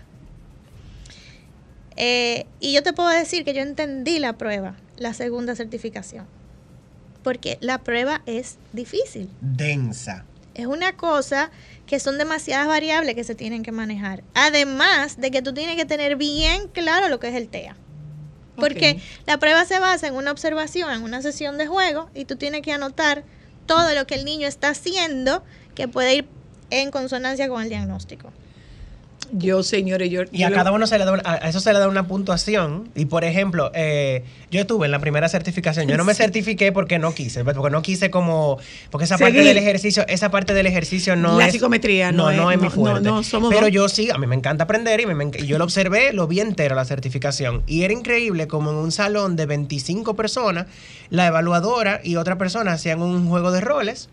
Eh, 1.97 2.47
y 2.61 2.73
yo 2.73 2.83
te 2.83 2.93
puedo 2.93 3.09
decir 3.09 3.45
que 3.45 3.55
yo 3.55 3.63
entendí 3.63 4.19
la 4.19 4.35
prueba, 4.35 4.77
la 4.97 5.15
segunda 5.15 5.55
certificación. 5.55 6.27
Porque 7.23 7.59
la 7.61 7.79
prueba 7.79 8.23
es 8.27 8.59
difícil. 8.73 9.29
Densa. 9.41 10.25
Es 10.55 10.67
una 10.67 10.97
cosa 10.97 11.51
que 11.87 12.01
son 12.01 12.19
demasiadas 12.19 12.67
variables 12.67 13.15
que 13.15 13.25
se 13.25 13.35
tienen 13.35 13.63
que 13.63 13.73
manejar. 13.73 14.23
Además 14.35 15.21
de 15.21 15.31
que 15.31 15.43
tú 15.43 15.55
tienes 15.55 15.77
que 15.77 15.85
tener 15.85 16.17
bien 16.17 16.69
claro 16.69 17.09
lo 17.09 17.21
que 17.21 17.29
es 17.29 17.35
el 17.35 17.49
TEA. 17.49 17.77
Porque 18.57 19.01
la 19.27 19.39
prueba 19.39 19.65
se 19.65 19.79
basa 19.79 20.07
en 20.07 20.15
una 20.15 20.31
observación, 20.31 20.93
en 20.93 21.03
una 21.03 21.23
sesión 21.23 21.57
de 21.57 21.67
juego, 21.67 22.11
y 22.15 22.27
tú 22.27 22.37
tienes 22.37 22.61
que 22.63 22.73
anotar 22.73 23.25
todo 23.67 23.95
lo 23.95 24.07
que 24.07 24.15
el 24.15 24.25
niño 24.25 24.47
está 24.47 24.71
haciendo 24.71 25.43
que 25.75 25.89
puede 25.89 26.17
ir 26.17 26.29
en 26.71 26.91
consonancia 26.91 27.49
con 27.49 27.63
el 27.63 27.69
diagnóstico. 27.69 28.31
Yo, 29.35 29.63
señores, 29.63 30.11
yo. 30.11 30.23
Y 30.31 30.43
a 30.43 30.51
yo- 30.51 30.55
cada 30.55 30.73
uno 30.73 30.87
se 30.87 30.99
le 30.99 31.07
da 31.07 31.13
una- 31.13 31.23
a 31.25 31.37
eso 31.49 31.59
se 31.59 31.73
le 31.73 31.79
da 31.79 31.89
una 31.89 32.07
puntuación. 32.07 32.91
Y 32.95 33.07
por 33.07 33.25
ejemplo, 33.25 33.71
eh, 33.75 34.25
yo 34.51 34.61
estuve 34.61 34.85
en 34.87 34.91
la 34.93 34.99
primera 34.99 35.27
certificación. 35.29 35.89
Yo 35.89 35.97
no 35.97 36.05
me 36.05 36.13
certifiqué 36.15 36.71
porque 36.71 36.99
no 36.99 37.15
quise, 37.15 37.43
porque 37.43 37.71
no 37.71 37.81
quise 37.81 38.11
como. 38.11 38.59
Porque 38.91 39.05
esa 39.05 39.17
parte 39.17 39.43
del 39.43 39.57
ejercicio, 39.57 40.05
esa 40.07 40.31
parte 40.31 40.53
del 40.53 40.67
ejercicio 40.67 41.17
no 41.17 41.39
La 41.39 41.47
es. 41.47 41.53
psicometría 41.53 42.13
no 42.13 42.31
no, 42.31 42.51
es- 42.51 42.57
es 42.57 42.61
mi 42.63 42.69
no, 42.69 42.75
fuerte. 42.75 43.09
no, 43.09 43.17
no, 43.17 43.23
somos 43.23 43.49
Pero 43.51 43.63
dos. 43.67 43.71
yo 43.73 43.89
sí, 43.89 44.11
a 44.11 44.19
mí 44.19 44.27
me 44.27 44.37
encanta 44.37 44.65
aprender 44.65 45.01
y, 45.01 45.07
me- 45.07 45.31
y 45.39 45.47
yo 45.47 45.57
lo 45.57 45.65
observé, 45.65 46.13
lo 46.13 46.27
vi 46.29 46.41
entero 46.41 46.75
la 46.75 46.85
certificación. 46.85 47.63
Y 47.67 47.85
era 47.85 47.95
increíble 47.95 48.47
como 48.49 48.71
en 48.71 48.77
un 48.77 48.93
salón 48.93 49.37
de 49.37 49.47
25 49.47 50.15
personas, 50.15 50.67
la 51.09 51.27
evaluadora 51.27 52.01
y 52.05 52.17
otra 52.17 52.37
persona 52.37 52.73
hacían 52.73 53.01
un 53.01 53.29
juego 53.29 53.51
de 53.51 53.63
roles. 53.63 54.11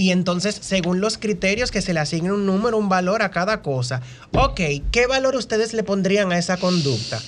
Y 0.00 0.12
entonces, 0.12 0.56
según 0.62 1.02
los 1.02 1.18
criterios 1.18 1.70
que 1.70 1.82
se 1.82 1.92
le 1.92 2.00
asigne 2.00 2.32
un 2.32 2.46
número, 2.46 2.78
un 2.78 2.88
valor 2.88 3.20
a 3.20 3.30
cada 3.30 3.60
cosa. 3.60 4.00
Ok, 4.32 4.58
¿qué 4.90 5.06
valor 5.06 5.36
ustedes 5.36 5.74
le 5.74 5.82
pondrían 5.82 6.32
a 6.32 6.38
esa 6.38 6.56
conducta? 6.56 7.20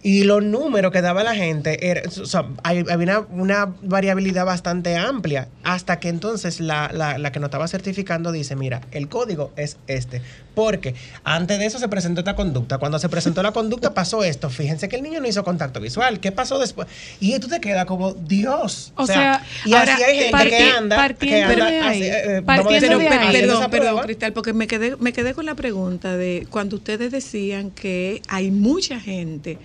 Y 0.00 0.22
los 0.22 0.44
números 0.44 0.92
que 0.92 1.02
daba 1.02 1.24
la 1.24 1.34
gente, 1.34 1.90
era- 1.90 2.02
o 2.08 2.24
sea, 2.26 2.44
hay- 2.62 2.84
había 2.88 2.94
una, 2.96 3.20
una 3.32 3.74
variabilidad 3.82 4.46
bastante 4.46 4.96
amplia, 4.96 5.48
hasta 5.64 5.98
que 5.98 6.08
entonces 6.08 6.60
la, 6.60 6.90
la- 6.94 7.18
la 7.18 7.32
que 7.32 7.40
nos 7.40 7.48
estaba 7.48 7.66
certificando 7.66 8.30
dice, 8.30 8.54
mira, 8.54 8.80
el 8.92 9.08
código 9.08 9.50
es 9.56 9.76
este. 9.88 10.22
Porque 10.54 10.94
antes 11.24 11.58
de 11.58 11.66
eso 11.66 11.78
se 11.78 11.88
presentó 11.88 12.20
esta 12.20 12.34
conducta. 12.36 12.78
Cuando 12.78 12.98
se 12.98 13.08
presentó 13.08 13.42
la 13.42 13.52
conducta 13.52 13.94
pasó 13.94 14.22
esto. 14.24 14.50
Fíjense 14.50 14.88
que 14.88 14.96
el 14.96 15.02
niño 15.02 15.20
no 15.20 15.26
hizo 15.28 15.42
contacto 15.44 15.80
visual. 15.80 16.18
¿Qué 16.20 16.32
pasó 16.32 16.58
después? 16.58 16.88
Y 17.20 17.38
tú 17.38 17.48
te 17.48 17.60
quedas 17.60 17.84
como, 17.86 18.12
Dios. 18.12 18.92
O 18.96 19.06
sea, 19.06 19.44
y 19.64 19.72
ahora, 19.74 19.94
así 19.94 20.02
hay 20.04 20.16
gente 20.18 20.32
parti- 20.32 20.48
que 20.50 20.70
anda, 20.70 20.96
que 20.96 21.00
partiendo 21.00 21.52
anda 21.52 21.70
de 21.70 21.80
ahí, 21.80 22.02
hace- 22.02 22.08
eh, 22.08 22.36
eh, 22.38 22.42
partiendo 22.42 22.98
de 22.98 23.08
ahí. 23.08 23.32
perdón, 23.40 23.70
perdón. 23.70 24.02
Cristal, 24.02 24.32
porque 24.32 24.52
me 24.52 24.66
quedé, 24.66 24.96
me 24.96 25.12
quedé 25.12 25.34
con 25.34 25.46
la 25.46 25.54
pregunta 25.54 26.16
de 26.16 26.46
cuando 26.50 26.76
ustedes 26.76 27.12
decían 27.12 27.70
que 27.70 28.22
hay 28.28 28.50
mucha 28.50 28.98
gente, 29.00 29.58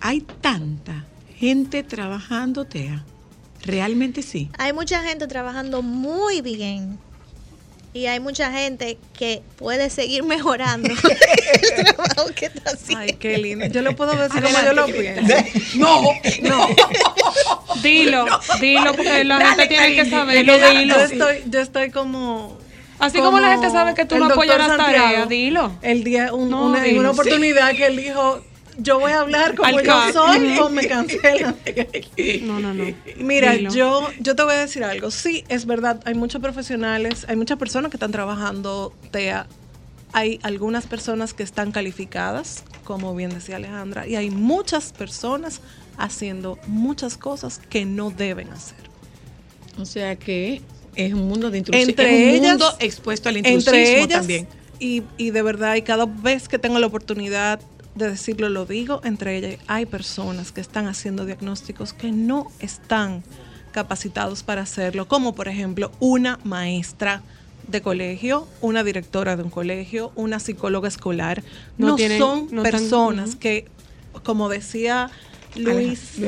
hay 0.00 0.20
tanta 0.20 1.04
gente 1.38 1.82
trabajando 1.82 2.64
TEA. 2.64 3.04
Realmente 3.64 4.22
sí. 4.22 4.50
Hay 4.58 4.72
mucha 4.72 5.02
gente 5.02 5.26
trabajando 5.26 5.82
muy 5.82 6.40
bien. 6.40 6.98
Y 7.92 8.06
hay 8.06 8.20
mucha 8.20 8.52
gente 8.52 8.98
que 9.18 9.42
puede 9.56 9.90
seguir 9.90 10.22
mejorando 10.22 10.88
el 10.92 11.84
trabajo 11.84 12.30
que 12.36 12.46
está 12.46 12.70
haciendo. 12.70 13.02
Ay, 13.02 13.14
qué 13.18 13.36
lindo. 13.36 13.66
Yo 13.66 13.82
lo 13.82 13.96
puedo 13.96 14.14
decir 14.14 14.40
como 14.42 14.56
yo 14.64 14.72
lo 14.74 14.86
pienso. 14.86 15.34
No, 15.74 16.00
no. 16.42 16.68
Dilo, 17.82 18.26
dilo, 18.60 18.94
porque 18.94 19.24
la 19.24 19.38
Dale, 19.38 19.50
gente 19.50 19.66
tiene 19.66 19.94
que 19.96 20.08
saberlo, 20.08 20.52
dilo. 20.70 20.94
Yo 20.94 21.00
estoy, 21.04 21.36
yo 21.50 21.60
estoy 21.60 21.90
como. 21.90 22.56
Así 23.00 23.18
como 23.18 23.40
la 23.40 23.52
gente 23.52 23.70
sabe 23.70 23.94
que 23.94 24.04
tú 24.04 24.18
no 24.18 24.26
apoyas 24.26 24.58
las 24.58 24.76
tareas, 24.76 25.28
dilo. 25.28 25.72
El 25.82 26.04
día, 26.04 26.32
un- 26.32 26.50
No, 26.50 26.66
una, 26.66 26.82
dilo. 26.82 27.00
una 27.00 27.10
oportunidad 27.10 27.74
que 27.74 27.86
él 27.86 27.96
dijo, 27.96 28.40
yo 28.78 28.98
voy 29.00 29.12
a 29.12 29.20
hablar 29.20 29.54
como 29.54 29.78
Al 29.78 29.84
yo 29.84 30.12
soy 30.12 30.58
o 30.62 30.68
me 30.70 30.86
cancelan. 30.86 31.56
No, 32.42 32.60
no, 32.60 32.74
no. 32.74 32.84
Mira, 33.18 33.52
Dilo. 33.52 33.70
yo, 33.72 34.08
yo 34.20 34.34
te 34.36 34.42
voy 34.42 34.54
a 34.54 34.58
decir 34.60 34.84
algo. 34.84 35.10
Sí, 35.10 35.44
es 35.48 35.66
verdad, 35.66 36.00
hay 36.04 36.14
muchos 36.14 36.40
profesionales, 36.40 37.24
hay 37.28 37.36
muchas 37.36 37.58
personas 37.58 37.90
que 37.90 37.96
están 37.96 38.12
trabajando 38.12 38.94
TEA. 39.10 39.46
Hay 40.12 40.40
algunas 40.42 40.86
personas 40.86 41.34
que 41.34 41.42
están 41.44 41.70
calificadas, 41.70 42.64
como 42.84 43.14
bien 43.14 43.30
decía 43.30 43.56
Alejandra, 43.56 44.06
y 44.08 44.16
hay 44.16 44.30
muchas 44.30 44.92
personas 44.92 45.60
haciendo 45.98 46.58
muchas 46.66 47.16
cosas 47.16 47.60
que 47.70 47.84
no 47.84 48.10
deben 48.10 48.48
hacer. 48.50 48.78
O 49.78 49.84
sea 49.84 50.16
que 50.16 50.62
es 50.96 51.12
un 51.14 51.28
mundo 51.28 51.50
de 51.50 51.58
intrusismo. 51.58 51.90
Entre 51.90 52.04
es 52.34 52.38
un 52.40 52.44
ellas- 52.44 52.50
mundo 52.58 52.74
expuesto 52.80 53.28
al 53.28 53.36
intrusismo 53.36 53.70
Entre 53.72 53.98
ellas, 54.02 54.18
también. 54.18 54.48
Y, 54.80 55.02
y 55.16 55.30
de 55.30 55.42
verdad, 55.42 55.76
y 55.76 55.82
cada 55.82 56.06
vez 56.06 56.48
que 56.48 56.58
tengo 56.58 56.78
la 56.80 56.86
oportunidad 56.86 57.60
de 57.94 58.10
decirlo, 58.10 58.48
lo 58.48 58.66
digo, 58.66 59.00
entre 59.04 59.36
ellas 59.36 59.56
hay 59.66 59.86
personas 59.86 60.52
que 60.52 60.60
están 60.60 60.86
haciendo 60.86 61.26
diagnósticos 61.26 61.92
que 61.92 62.12
no 62.12 62.46
están 62.60 63.22
capacitados 63.72 64.42
para 64.42 64.62
hacerlo, 64.62 65.06
como 65.08 65.34
por 65.34 65.48
ejemplo 65.48 65.92
una 66.00 66.38
maestra 66.44 67.22
de 67.68 67.82
colegio, 67.82 68.48
una 68.60 68.82
directora 68.82 69.36
de 69.36 69.42
un 69.44 69.50
colegio, 69.50 70.12
una 70.16 70.40
psicóloga 70.40 70.88
escolar. 70.88 71.42
No 71.78 71.88
No, 71.88 71.96
tienen- 71.96 72.18
son 72.18 72.48
no 72.50 72.62
personas 72.62 73.36
que, 73.36 73.68
como 74.24 74.48
decía 74.48 75.10
Luis. 75.56 76.18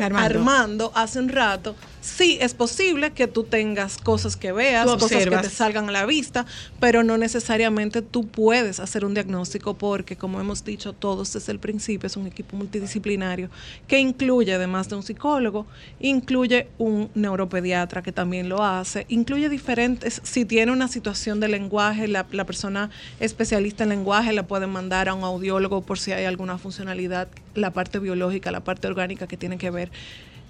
Armando 0.40 0.92
hace 0.94 1.18
un 1.18 1.28
rato, 1.28 1.74
sí 2.02 2.36
es 2.40 2.52
posible 2.52 3.12
que 3.12 3.28
tú 3.28 3.44
tengas 3.44 3.96
cosas 3.96 4.36
que 4.36 4.52
veas, 4.52 4.84
cosas 4.84 5.24
que 5.24 5.30
te 5.30 5.48
salgan 5.48 5.88
a 5.88 5.92
la 5.92 6.04
vista, 6.04 6.44
pero 6.80 7.02
no 7.04 7.16
necesariamente 7.16 8.02
tú 8.02 8.26
puedes 8.26 8.80
hacer 8.80 9.04
un 9.04 9.14
diagnóstico 9.14 9.74
porque, 9.74 10.16
como 10.16 10.40
hemos 10.40 10.64
dicho 10.64 10.92
todos 10.92 11.32
desde 11.32 11.52
el 11.52 11.60
principio, 11.60 12.08
es 12.08 12.16
un 12.16 12.26
equipo 12.26 12.56
multidisciplinario 12.56 13.48
que 13.86 14.00
incluye, 14.00 14.52
además 14.52 14.88
de 14.88 14.96
un 14.96 15.02
psicólogo, 15.02 15.66
incluye 16.00 16.68
un 16.78 17.08
neuropediatra 17.14 18.02
que 18.02 18.12
también 18.12 18.48
lo 18.48 18.64
hace, 18.64 19.06
incluye 19.08 19.48
diferentes, 19.48 20.20
si 20.24 20.44
tiene 20.44 20.72
una 20.72 20.88
situación 20.88 21.38
de 21.38 21.48
lenguaje, 21.48 22.08
la, 22.08 22.26
la 22.32 22.44
persona 22.44 22.90
especialista 23.20 23.84
en 23.84 23.90
lenguaje 23.90 24.32
la 24.32 24.42
puede 24.46 24.66
mandar 24.66 25.08
a 25.08 25.14
un 25.14 25.22
audiólogo 25.22 25.82
por 25.82 26.00
si 26.00 26.10
hay 26.10 26.24
alguna 26.24 26.58
funcionalidad, 26.58 27.28
la 27.54 27.70
parte 27.70 28.00
biológica, 28.00 28.50
la 28.50 28.64
parte 28.64 28.88
orgánica 28.88 29.28
que 29.28 29.36
tiene 29.36 29.56
que 29.56 29.70
ver. 29.70 29.92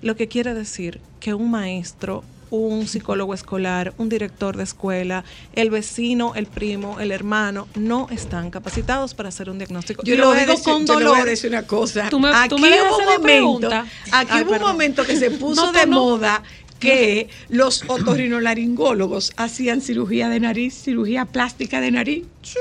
Lo 0.03 0.17
que 0.17 0.29
quiere 0.29 0.53
decir 0.55 1.01
que 1.21 1.35
un 1.35 1.51
maestro 1.51 2.25
un 2.55 2.87
psicólogo 2.87 3.33
escolar, 3.33 3.95
un 3.97 4.11
director 4.11 4.59
de 4.59 4.65
escuela, 4.65 5.25
el 5.55 5.71
vecino, 5.71 6.35
el 6.35 6.45
primo, 6.45 7.01
el 7.01 7.11
hermano, 7.11 7.67
no 7.77 8.09
están 8.11 8.51
capacitados 8.51 9.15
para 9.15 9.31
hacer 9.31 9.49
un 9.49 9.57
diagnóstico. 9.57 10.03
Yo 10.05 10.13
y 10.13 10.17
lo 10.19 10.35
digo 10.35 10.53
decir- 10.53 10.65
con 10.65 10.85
yo 10.85 10.99
le 11.01 11.07
voy 11.07 11.15
a 11.15 11.19
dolor. 11.21 11.29
decir 11.31 11.49
una 11.49 11.67
cosa. 11.67 12.11
Tú 12.11 12.21
me- 12.21 12.29
tú 12.29 12.37
aquí 12.37 12.55
me 12.61 12.83
hubo 12.83 12.99
un 12.99 13.05
momento, 13.07 13.23
pregunta. 13.23 13.87
aquí 14.13 14.31
Ay, 14.35 14.45
hubo 14.45 14.53
un 14.57 14.61
momento 14.61 15.03
que 15.07 15.17
se 15.17 15.31
puso 15.41 15.65
No, 15.65 15.73
de 15.73 15.87
no. 15.87 15.97
moda 15.97 16.43
que 16.83 17.29
los 17.49 17.85
otorrinolaringólogos 17.89 19.33
hacían 19.37 19.81
cirugía 19.81 20.29
de 20.29 20.41
nariz, 20.41 20.75
cirugía 20.75 21.25
plástica 21.25 21.81
de 21.81 21.91
nariz. 21.91 22.25
Sí. 22.43 22.59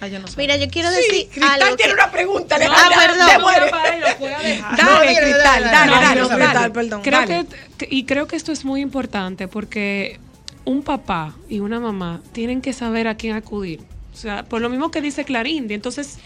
Ah, 0.00 0.08
yo 0.08 0.18
no 0.18 0.26
sé. 0.26 0.34
Mira, 0.36 0.56
yo 0.56 0.68
quiero 0.68 0.90
Sí, 0.90 0.96
decir 0.96 1.28
Cristal 1.30 1.62
algo. 1.62 1.76
tiene 1.76 1.92
que- 1.92 2.00
una 2.00 2.10
pregunta. 2.10 2.58
No, 2.58 2.64
perdón. 2.64 3.28
te 3.28 3.38
No, 3.38 3.50
dejar. 3.50 4.82
No, 4.82 4.90
Dale, 4.90 5.16
Cristal, 5.16 5.64
dale, 5.64 5.66
dale, 5.66 5.92
dale, 5.92 6.20
Cristal. 6.36 6.72
Perdón. 6.72 7.02
Creo 7.02 7.20
Dale. 7.20 7.46
que, 7.78 7.88
y 7.90 8.04
creo 8.04 8.26
que 8.26 8.36
esto 8.36 8.52
es 8.52 8.64
muy 8.64 8.80
importante 8.80 9.48
porque 9.48 10.18
un 10.64 10.82
papá 10.82 11.34
y 11.48 11.60
una 11.60 11.80
mamá 11.80 12.22
tienen 12.32 12.60
que 12.60 12.72
saber 12.72 13.08
a 13.08 13.16
quién 13.16 13.36
acudir. 13.36 13.80
O 14.12 14.16
sea, 14.16 14.44
por 14.44 14.60
lo 14.60 14.68
mismo 14.68 14.90
que 14.90 15.00
dice 15.00 15.24
Clarindi. 15.24 15.74
Entonces, 15.74 16.18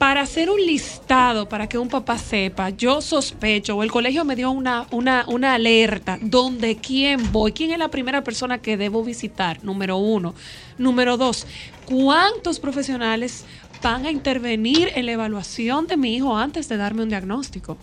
para 0.00 0.22
hacer 0.22 0.48
un 0.48 0.58
listado, 0.64 1.46
para 1.46 1.68
que 1.68 1.76
un 1.76 1.90
papá 1.90 2.16
sepa, 2.16 2.70
yo 2.70 3.02
sospecho, 3.02 3.76
o 3.76 3.82
el 3.82 3.92
colegio 3.92 4.24
me 4.24 4.34
dio 4.34 4.50
una, 4.50 4.86
una, 4.92 5.26
una 5.28 5.52
alerta, 5.52 6.18
donde 6.22 6.76
quién 6.76 7.30
voy, 7.32 7.52
quién 7.52 7.70
es 7.70 7.78
la 7.78 7.90
primera 7.90 8.24
persona 8.24 8.62
que 8.62 8.78
debo 8.78 9.04
visitar, 9.04 9.62
número 9.62 9.98
uno. 9.98 10.34
Número 10.78 11.18
dos, 11.18 11.46
¿cuántos 11.84 12.60
profesionales 12.60 13.44
van 13.82 14.06
a 14.06 14.10
intervenir 14.10 14.90
en 14.94 15.04
la 15.04 15.12
evaluación 15.12 15.86
de 15.86 15.98
mi 15.98 16.16
hijo 16.16 16.34
antes 16.34 16.66
de 16.70 16.78
darme 16.78 17.02
un 17.02 17.10
diagnóstico? 17.10 17.76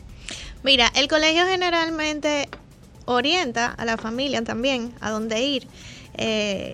Mira, 0.64 0.92
el 0.96 1.08
colegio 1.08 1.46
generalmente 1.46 2.50
orienta 3.06 3.68
a 3.68 3.86
la 3.86 3.96
familia 3.96 4.44
también 4.44 4.92
a 5.02 5.12
dónde 5.12 5.44
ir. 5.44 5.68
Eh, 6.16 6.74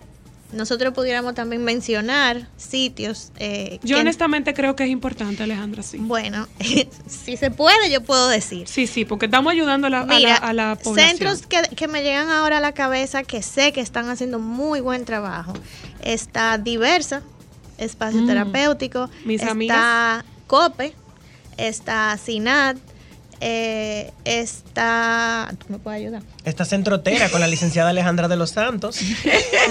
nosotros 0.53 0.93
pudiéramos 0.93 1.35
también 1.35 1.63
mencionar 1.63 2.47
sitios. 2.57 3.31
eh, 3.39 3.79
Yo 3.83 3.95
que- 3.95 4.01
honestamente 4.01 4.53
creo 4.53 4.75
que 4.75 4.83
es 4.83 4.89
importante, 4.89 5.43
Alejandra, 5.43 5.83
sí. 5.83 5.97
Bueno, 5.99 6.47
si 7.07 7.37
se 7.37 7.51
puede, 7.51 7.91
yo 7.91 8.01
puedo 8.01 8.27
decir. 8.29 8.67
Sí, 8.67 8.87
sí, 8.87 9.05
porque 9.05 9.25
estamos 9.25 9.51
ayudando 9.51 9.87
a 9.87 9.89
la, 9.89 9.99
a 10.01 10.05
la- 10.05 10.15
Mira, 10.15 10.35
a 10.37 10.53
la 10.53 10.75
población. 10.81 11.09
centros 11.17 11.41
que, 11.47 11.61
que 11.75 11.87
me 11.87 12.03
llegan 12.03 12.29
ahora 12.29 12.57
a 12.57 12.61
la 12.61 12.71
cabeza 12.73 13.23
que 13.23 13.41
sé 13.41 13.73
que 13.73 13.81
están 13.81 14.09
haciendo 14.09 14.39
muy 14.39 14.79
buen 14.81 15.05
trabajo. 15.05 15.53
Está 16.01 16.57
Diversa, 16.57 17.21
espacio 17.77 18.21
Mm. 18.21 18.27
terapéutico. 18.27 19.09
Mis 19.25 19.41
está 19.41 19.51
amigas. 19.51 20.25
COPE, 20.47 20.93
está 21.57 22.17
SINAT, 22.17 22.77
eh, 23.45 24.11
está... 24.23 25.53
¿Tú 25.59 25.65
me 25.67 25.77
puedes 25.77 25.99
ayudar? 25.99 26.23
Esta 26.45 26.63
centrotera 26.63 27.27
con 27.29 27.41
la 27.41 27.47
licenciada 27.47 27.89
Alejandra 27.89 28.29
de 28.29 28.37
los 28.37 28.51
Santos. 28.51 28.99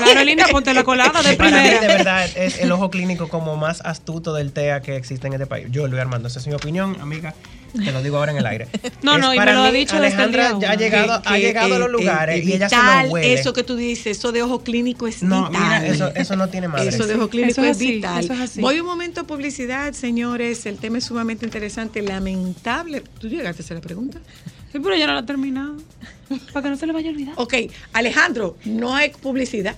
Claro, 0.02 0.24
linda, 0.24 0.46
ponte 0.50 0.74
la 0.74 0.84
colada 0.84 1.22
de 1.22 1.36
para 1.36 1.50
mí, 1.50 1.56
de 1.56 1.76
primera. 1.76 1.96
verdad, 1.96 2.28
es 2.34 2.58
el 2.58 2.72
ojo 2.72 2.90
clínico 2.90 3.28
como 3.28 3.56
más 3.56 3.80
astuto 3.82 4.34
del 4.34 4.52
TEA 4.52 4.80
que 4.80 4.96
existe 4.96 5.26
en 5.26 5.34
este 5.34 5.46
país. 5.46 5.68
Yo, 5.70 5.86
Luis 5.86 6.00
Armando, 6.00 6.28
esa 6.28 6.40
es 6.40 6.46
mi 6.46 6.54
opinión, 6.54 6.96
amiga. 7.00 7.34
Te 7.72 7.90
lo 7.92 8.02
digo 8.02 8.18
ahora 8.18 8.32
en 8.32 8.38
el 8.38 8.46
aire. 8.46 8.68
No, 9.02 9.14
Es 9.16 9.20
no, 9.20 9.34
y 9.34 9.38
me 9.38 9.52
lo 9.52 9.62
ha 9.62 9.72
dicho 9.72 9.94
desde 10.00 10.08
el 10.08 10.12
Alejandra 10.14 10.48
día 10.54 10.58
ya 10.60 10.70
ha 10.70 10.74
llegado, 10.76 11.12
ha 11.14 11.34
Que- 11.34 11.40
llegado 11.40 11.74
a 11.74 11.78
los 11.78 11.88
eh, 11.88 11.92
lugares 11.92 12.40
eh, 12.40 12.44
y 12.48 12.52
ella 12.52 12.68
se 12.68 12.76
lo 12.76 13.10
huele. 13.12 13.32
Eso 13.34 13.52
que 13.52 13.64
tú 13.64 13.74
dices, 13.76 14.18
eso 14.18 14.30
de 14.32 14.42
ojo 14.42 14.62
clínico 14.62 15.06
es 15.08 15.22
no, 15.22 15.48
vital. 15.48 15.62
mira, 15.62 15.86
eso, 15.86 16.12
eso 16.14 16.36
no 16.36 16.48
tiene 16.48 16.68
madre. 16.68 16.88
Eso 16.88 17.06
de 17.06 17.14
ojo 17.16 17.28
clínico 17.28 17.52
Eso 17.52 17.62
es 17.64 17.70
es, 17.70 17.76
así, 17.78 17.92
vital. 17.92 18.24
eso 18.24 18.32
es 18.34 18.40
así. 18.40 18.60
Voy 18.60 18.78
un 18.80 18.86
momento 18.86 19.22
a 19.22 19.24
publicidad, 19.24 19.92
señores. 19.92 20.64
El 20.66 20.76
tema 20.78 20.98
es 20.98 21.04
sumamente 21.04 21.44
interesante, 21.44 22.02
lamentable. 22.02 23.02
¿Tú 23.18 23.28
llegaste 23.28 23.62
a 23.62 23.64
hacer 23.64 23.76
la 23.78 23.82
pregunta? 23.82 24.18
Sí, 24.70 24.78
pero 24.80 24.94
ya 24.96 25.06
no 25.06 25.14
la 25.14 25.20
he 25.20 25.24
terminado. 25.24 25.76
Para 26.52 26.62
que 26.64 26.70
no 26.70 26.76
se 26.76 26.86
le 26.86 26.92
vaya 26.92 27.08
a 27.10 27.12
olvidar. 27.12 27.34
Ok, 27.36 27.54
Alejandro, 27.92 28.56
no 28.64 28.94
hay 28.94 29.10
publicidad. 29.10 29.74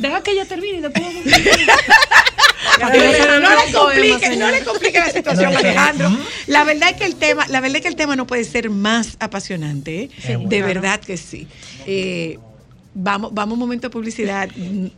Deja 0.00 0.22
que 0.22 0.32
ella 0.32 0.44
termine 0.44 0.78
y 0.78 0.80
después. 0.80 1.06
No, 2.80 2.90
le- 2.90 3.72
complique, 3.72 4.36
no 4.36 4.50
le 4.50 4.64
complique 4.64 4.98
la 4.98 5.10
situación. 5.10 5.54
Alejandro. 5.56 6.10
La 6.46 6.64
verdad 6.64 6.90
es 6.90 6.96
que 6.96 7.04
el 7.04 7.16
tema, 7.16 7.46
la 7.48 7.60
verdad 7.60 7.76
es 7.76 7.82
que 7.82 7.88
el 7.88 7.96
tema 7.96 8.16
no 8.16 8.26
puede 8.26 8.44
ser 8.44 8.70
más 8.70 9.16
apasionante, 9.20 10.02
¿eh? 10.04 10.10
Sí, 10.24 10.32
de 10.46 10.62
verdad 10.62 11.00
que 11.00 11.16
sí. 11.16 11.46
Eh, 11.86 12.38
vamos, 12.94 13.32
vamos 13.34 13.54
un 13.54 13.58
momento 13.60 13.86
a 13.88 13.90
publicidad. 13.90 14.48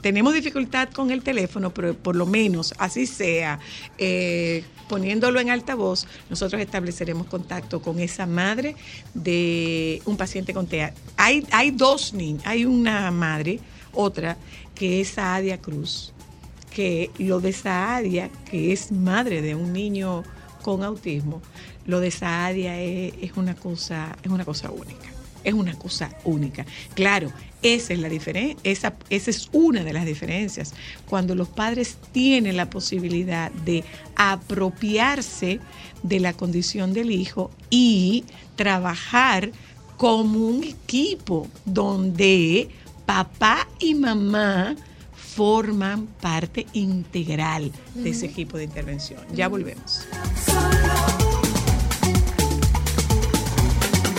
Tenemos 0.00 0.34
dificultad 0.34 0.88
con 0.90 1.10
el 1.10 1.22
teléfono, 1.22 1.72
pero 1.72 1.94
por 1.94 2.16
lo 2.16 2.26
menos 2.26 2.74
así 2.78 3.06
sea, 3.06 3.58
eh, 3.98 4.64
poniéndolo 4.88 5.38
en 5.40 5.50
altavoz, 5.50 6.06
nosotros 6.28 6.60
estableceremos 6.60 7.26
contacto 7.28 7.80
con 7.80 8.00
esa 8.00 8.26
madre 8.26 8.74
de 9.14 10.02
un 10.04 10.16
paciente 10.16 10.52
con 10.52 10.66
TEA. 10.66 10.92
Hay, 11.16 11.46
hay 11.52 11.70
dos 11.70 12.12
niños, 12.12 12.42
hay 12.44 12.64
una 12.64 13.10
madre, 13.10 13.60
otra, 13.92 14.36
que 14.74 15.00
es 15.00 15.08
Saadia 15.10 15.58
Cruz 15.58 16.12
que 16.70 17.10
lo 17.18 17.40
de 17.40 17.52
Saadia, 17.52 18.30
que 18.50 18.72
es 18.72 18.92
madre 18.92 19.42
de 19.42 19.54
un 19.54 19.72
niño 19.72 20.22
con 20.62 20.82
autismo, 20.82 21.42
lo 21.86 22.00
de 22.00 22.10
Saadia 22.10 22.80
es, 22.80 23.14
es 23.20 23.36
una 23.36 23.54
cosa, 23.54 24.16
es 24.22 24.30
una 24.30 24.44
cosa 24.44 24.70
única. 24.70 25.08
Es 25.42 25.54
una 25.54 25.72
cosa 25.74 26.10
única. 26.24 26.66
Claro, 26.94 27.32
esa 27.62 27.94
es 27.94 27.98
la 27.98 28.08
esa, 28.62 28.94
esa 29.08 29.30
es 29.30 29.48
una 29.52 29.84
de 29.84 29.92
las 29.92 30.04
diferencias. 30.04 30.74
Cuando 31.06 31.34
los 31.34 31.48
padres 31.48 31.96
tienen 32.12 32.56
la 32.56 32.68
posibilidad 32.68 33.50
de 33.50 33.84
apropiarse 34.16 35.60
de 36.02 36.20
la 36.20 36.32
condición 36.32 36.92
del 36.92 37.10
hijo 37.10 37.50
y 37.70 38.24
trabajar 38.56 39.50
como 39.96 40.46
un 40.46 40.64
equipo 40.64 41.48
donde 41.64 42.68
papá 43.04 43.68
y 43.78 43.94
mamá 43.94 44.76
forman 45.40 46.06
parte 46.20 46.66
integral 46.74 47.72
de 47.94 48.10
ese 48.10 48.26
equipo 48.26 48.58
de 48.58 48.64
intervención. 48.64 49.22
Ya 49.32 49.48
volvemos. 49.48 50.06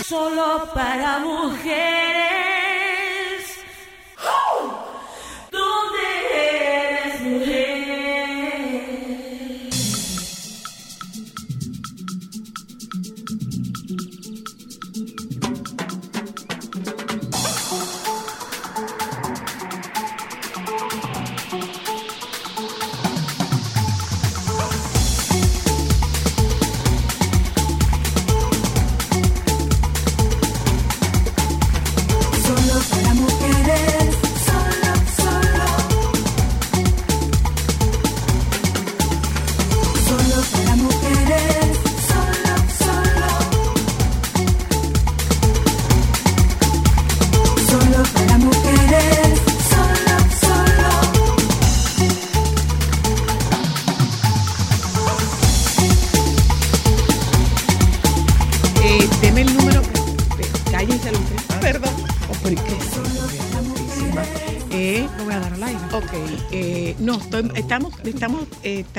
Solo 0.04 0.68
para 0.74 1.20
mujeres. 1.20 2.61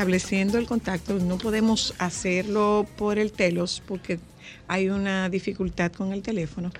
Estableciendo 0.04 0.58
el 0.58 0.66
contacto. 0.66 1.14
No 1.14 1.38
podemos 1.38 1.93
hacerlo 1.97 2.86
por 2.97 3.20
el 3.20 3.32
telos 3.32 3.82
porque 3.88 4.20
hay 4.68 4.89
una 4.89 5.30
dificultad 5.30 5.93
con 5.93 6.12
el 6.12 6.22
teléfono. 6.22 6.72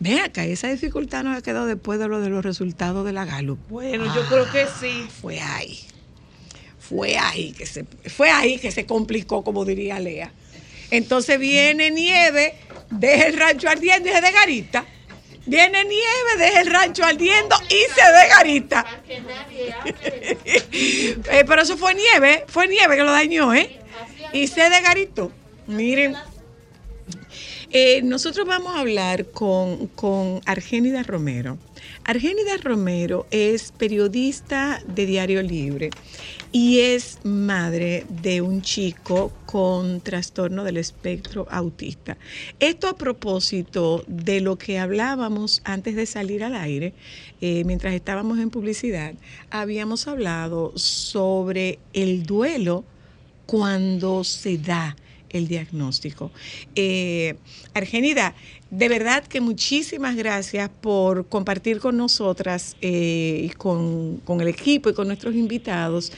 Ve 0.00 0.20
acá, 0.20 0.44
esa 0.44 0.68
dificultad 0.68 1.22
nos 1.22 1.38
ha 1.38 1.42
quedado 1.42 1.66
después 1.66 2.00
de 2.00 2.08
lo 2.08 2.20
de 2.20 2.30
los 2.30 2.44
resultados 2.44 3.06
de 3.06 3.12
la 3.12 3.24
Gallup. 3.24 3.60
Bueno, 3.68 4.12
yo 4.12 4.26
creo 4.26 4.50
que 4.50 4.66
sí. 4.80 5.06
Fue 5.20 5.38
ahí. 5.38 5.78
Fue 6.80 7.16
ahí 7.16 7.52
que 7.52 7.66
se 7.66 7.84
fue 7.84 8.30
ahí 8.30 8.58
que 8.58 8.72
se 8.72 8.84
complicó, 8.84 9.44
como 9.44 9.64
diría 9.64 10.00
Lea. 10.00 10.32
Entonces 10.90 11.38
viene 11.38 11.92
nieve, 11.92 12.54
deja 12.90 13.26
el 13.26 13.38
rancho 13.38 13.68
ardiendo 13.68 14.08
y 14.08 14.12
se 14.12 14.20
de 14.20 14.32
garita. 14.32 14.84
Viene 15.46 15.84
nieve, 15.84 16.36
deja 16.38 16.60
el 16.60 16.70
rancho 16.70 17.04
ardiendo 17.04 17.56
y 17.68 17.92
se 17.94 18.12
de 18.12 18.28
garita. 18.28 18.86
Eh, 21.30 21.44
pero 21.46 21.62
eso 21.62 21.76
fue 21.76 21.94
nieve, 21.94 22.44
fue 22.48 22.66
nieve 22.66 22.96
que 22.96 23.02
lo 23.02 23.12
dañó, 23.12 23.54
¿eh? 23.54 23.78
Y 24.32 24.46
se 24.48 24.68
de 24.68 24.80
garito. 24.80 25.30
Miren. 25.66 26.16
Eh, 27.70 28.02
nosotros 28.02 28.46
vamos 28.46 28.74
a 28.74 28.80
hablar 28.80 29.26
con, 29.26 29.88
con 29.88 30.40
Argénida 30.46 31.02
Romero. 31.02 31.58
Argénida 32.04 32.56
Romero 32.62 33.26
es 33.30 33.72
periodista 33.72 34.82
de 34.86 35.06
Diario 35.06 35.42
Libre 35.42 35.90
y 36.54 36.78
es 36.78 37.18
madre 37.24 38.06
de 38.08 38.40
un 38.40 38.62
chico 38.62 39.32
con 39.44 40.00
trastorno 40.00 40.62
del 40.62 40.76
espectro 40.76 41.48
autista. 41.50 42.16
Esto 42.60 42.86
a 42.86 42.96
propósito 42.96 44.04
de 44.06 44.40
lo 44.40 44.56
que 44.56 44.78
hablábamos 44.78 45.62
antes 45.64 45.96
de 45.96 46.06
salir 46.06 46.44
al 46.44 46.54
aire, 46.54 46.94
eh, 47.40 47.64
mientras 47.64 47.92
estábamos 47.92 48.38
en 48.38 48.50
publicidad, 48.50 49.14
habíamos 49.50 50.06
hablado 50.06 50.72
sobre 50.78 51.80
el 51.92 52.24
duelo 52.24 52.84
cuando 53.46 54.22
se 54.22 54.56
da 54.56 54.94
el 55.34 55.48
diagnóstico. 55.48 56.30
Eh, 56.74 57.34
Argenida, 57.74 58.34
de 58.70 58.88
verdad 58.88 59.24
que 59.24 59.40
muchísimas 59.40 60.16
gracias 60.16 60.70
por 60.80 61.28
compartir 61.28 61.80
con 61.80 61.96
nosotras 61.96 62.76
eh, 62.80 63.40
y 63.44 63.48
con, 63.50 64.18
con 64.18 64.40
el 64.40 64.48
equipo 64.48 64.88
y 64.90 64.94
con 64.94 65.08
nuestros 65.08 65.34
invitados. 65.34 66.12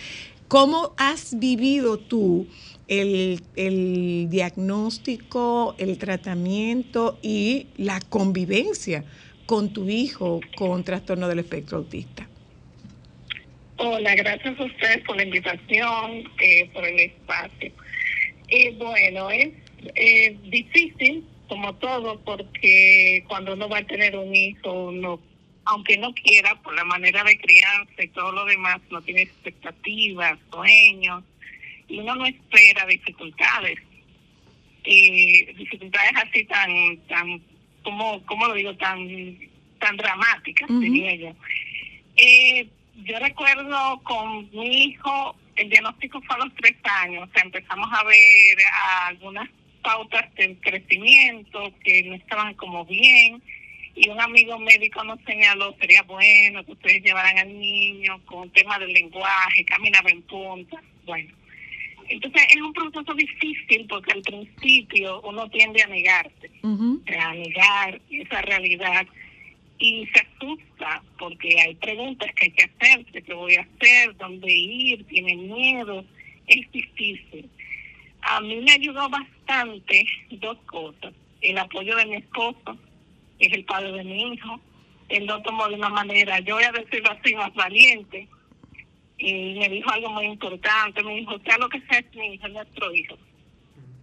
¿Cómo 0.49 0.95
has 0.97 1.39
vivido 1.39 1.99
tú 1.99 2.47
el, 2.87 3.41
el 3.57 4.29
diagnóstico, 4.31 5.75
el 5.79 5.99
tratamiento 5.99 7.19
y 7.23 7.67
la 7.77 8.01
convivencia 8.01 9.05
con 9.47 9.73
tu 9.73 9.89
hijo 9.89 10.41
con 10.57 10.85
trastorno 10.85 11.29
del 11.29 11.41
espectro 11.41 11.79
autista? 11.79 12.29
Hola, 13.79 14.14
gracias 14.14 14.59
a 14.59 14.64
ustedes 14.64 15.05
por 15.05 15.17
la 15.17 15.25
invitación, 15.25 16.25
eh, 16.41 16.71
por 16.73 16.85
el 16.85 16.99
espacio. 16.99 17.73
Bueno, 18.79 19.31
es 19.31 20.43
difícil, 20.51 21.25
como 21.49 21.75
todo, 21.77 22.21
porque 22.25 23.25
cuando 23.29 23.53
uno 23.55 23.69
va 23.69 23.79
a 23.79 23.87
tener 23.87 24.17
un 24.17 24.35
hijo, 24.35 24.73
uno, 24.73 25.21
aunque 25.65 25.97
no 25.99 26.13
quiera, 26.15 26.55
por 26.63 26.75
la 26.75 26.85
manera 26.85 27.23
de 27.25 27.39
crianza 27.39 28.03
y 28.03 28.09
todo 28.09 28.33
lo 28.33 28.45
demás, 28.45 28.81
no 28.91 29.03
tiene 29.03 29.23
expectativas, 29.23 30.39
sueños, 30.51 31.25
y 31.89 31.99
uno 31.99 32.15
no 32.17 32.27
espera 32.27 32.87
dificultades. 32.87 33.79
Eh, 34.85 35.55
dificultades 35.57 36.13
así 36.15 36.45
tan, 36.45 36.97
tan, 37.09 37.43
como, 37.83 38.25
¿cómo 38.27 38.47
lo 38.47 38.55
digo? 38.55 38.77
Tan, 38.77 39.39
tan 39.81 39.97
dramáticas, 39.97 40.71
Ujú. 40.71 40.81
diría 40.81 41.15
yo. 41.17 41.33
Eh, 42.17 42.69
yo 43.05 43.19
recuerdo 43.19 44.01
con 44.05 44.49
mi 44.51 44.85
hijo, 44.85 45.37
el 45.57 45.71
diagnóstico 45.71 46.21
fue 46.23 46.37
a 46.37 46.45
los 46.45 46.55
tres 46.55 46.77
años, 46.85 47.29
o 47.29 47.33
sea, 47.33 47.43
empezamos 47.43 47.89
a 47.93 48.05
ver 48.05 48.59
algunas 49.07 49.49
pautas 49.83 50.33
del 50.35 50.59
crecimiento 50.61 51.73
que 51.85 52.03
no 52.05 52.15
estaban 52.15 52.55
como 52.55 52.85
bien, 52.85 53.43
y 53.95 54.09
un 54.11 54.21
amigo 54.21 54.59
médico 54.59 55.03
nos 55.05 55.19
señaló, 55.23 55.75
sería 55.81 56.03
bueno 56.03 56.65
que 56.65 56.73
ustedes 56.73 57.03
llevaran 57.03 57.39
al 57.39 57.59
niño 57.59 58.21
con 58.27 58.51
tema 58.51 58.79
del 58.79 58.93
lenguaje, 58.93 59.65
caminaba 59.65 60.11
en 60.11 60.23
punta, 60.23 60.83
bueno. 61.05 61.33
Entonces 62.09 62.43
es 62.55 62.63
un 62.63 62.73
proceso 62.73 63.15
difícil 63.15 63.87
porque 63.89 64.13
al 64.13 64.23
principio 64.23 65.21
uno 65.23 65.49
tiende 65.51 65.83
a 65.83 65.89
negarse 65.89 66.51
a 66.63 67.35
negar 67.35 68.01
esa 68.11 68.43
realidad 68.43 69.07
y 69.79 70.07
se 70.07 70.20
asusta 70.20 71.03
porque 71.18 71.61
hay 71.61 71.74
preguntas 71.77 72.33
que 72.35 72.45
hay 72.47 72.51
que 72.53 72.64
hacerse, 72.64 73.22
qué 73.22 73.35
voy 73.35 73.55
a 73.57 73.62
hacer, 73.62 74.16
dónde 74.16 74.53
ir, 74.53 75.05
tiene 75.07 75.37
miedo, 75.37 76.05
es 76.47 76.70
difícil. 76.72 77.51
A 78.22 78.41
mí 78.41 78.57
me 78.57 78.72
ayudó 78.72 79.09
bastante 79.09 80.07
dos 80.33 80.59
cosas, 80.66 81.12
el 81.41 81.59
apoyo 81.59 81.97
de 81.97 82.07
mi 82.07 82.16
esposo, 82.16 82.79
que 83.39 83.47
es 83.47 83.53
el 83.53 83.64
padre 83.64 83.93
de 83.93 84.05
mi 84.05 84.33
hijo, 84.33 84.61
él 85.09 85.27
lo 85.27 85.41
tomó 85.43 85.68
de 85.68 85.74
una 85.74 85.91
manera, 85.91 86.41
yo 86.41 86.57
voy 86.57 86.64
a 86.64 86.72
decirlo 86.72 87.11
así, 87.11 87.35
más 87.35 87.55
valiente, 87.55 88.27
y 89.18 89.55
me 89.59 89.68
dijo 89.68 89.91
algo 89.91 90.11
muy 90.11 90.27
importante, 90.27 91.03
me 91.03 91.16
dijo, 91.16 91.39
sea 91.41 91.59
lo 91.59 91.68
que 91.68 91.81
sea, 91.83 91.99
es 91.99 92.14
mi 92.14 92.35
hijo, 92.35 92.47
es 92.47 92.53
nuestro 92.53 92.95
hijo 92.95 93.16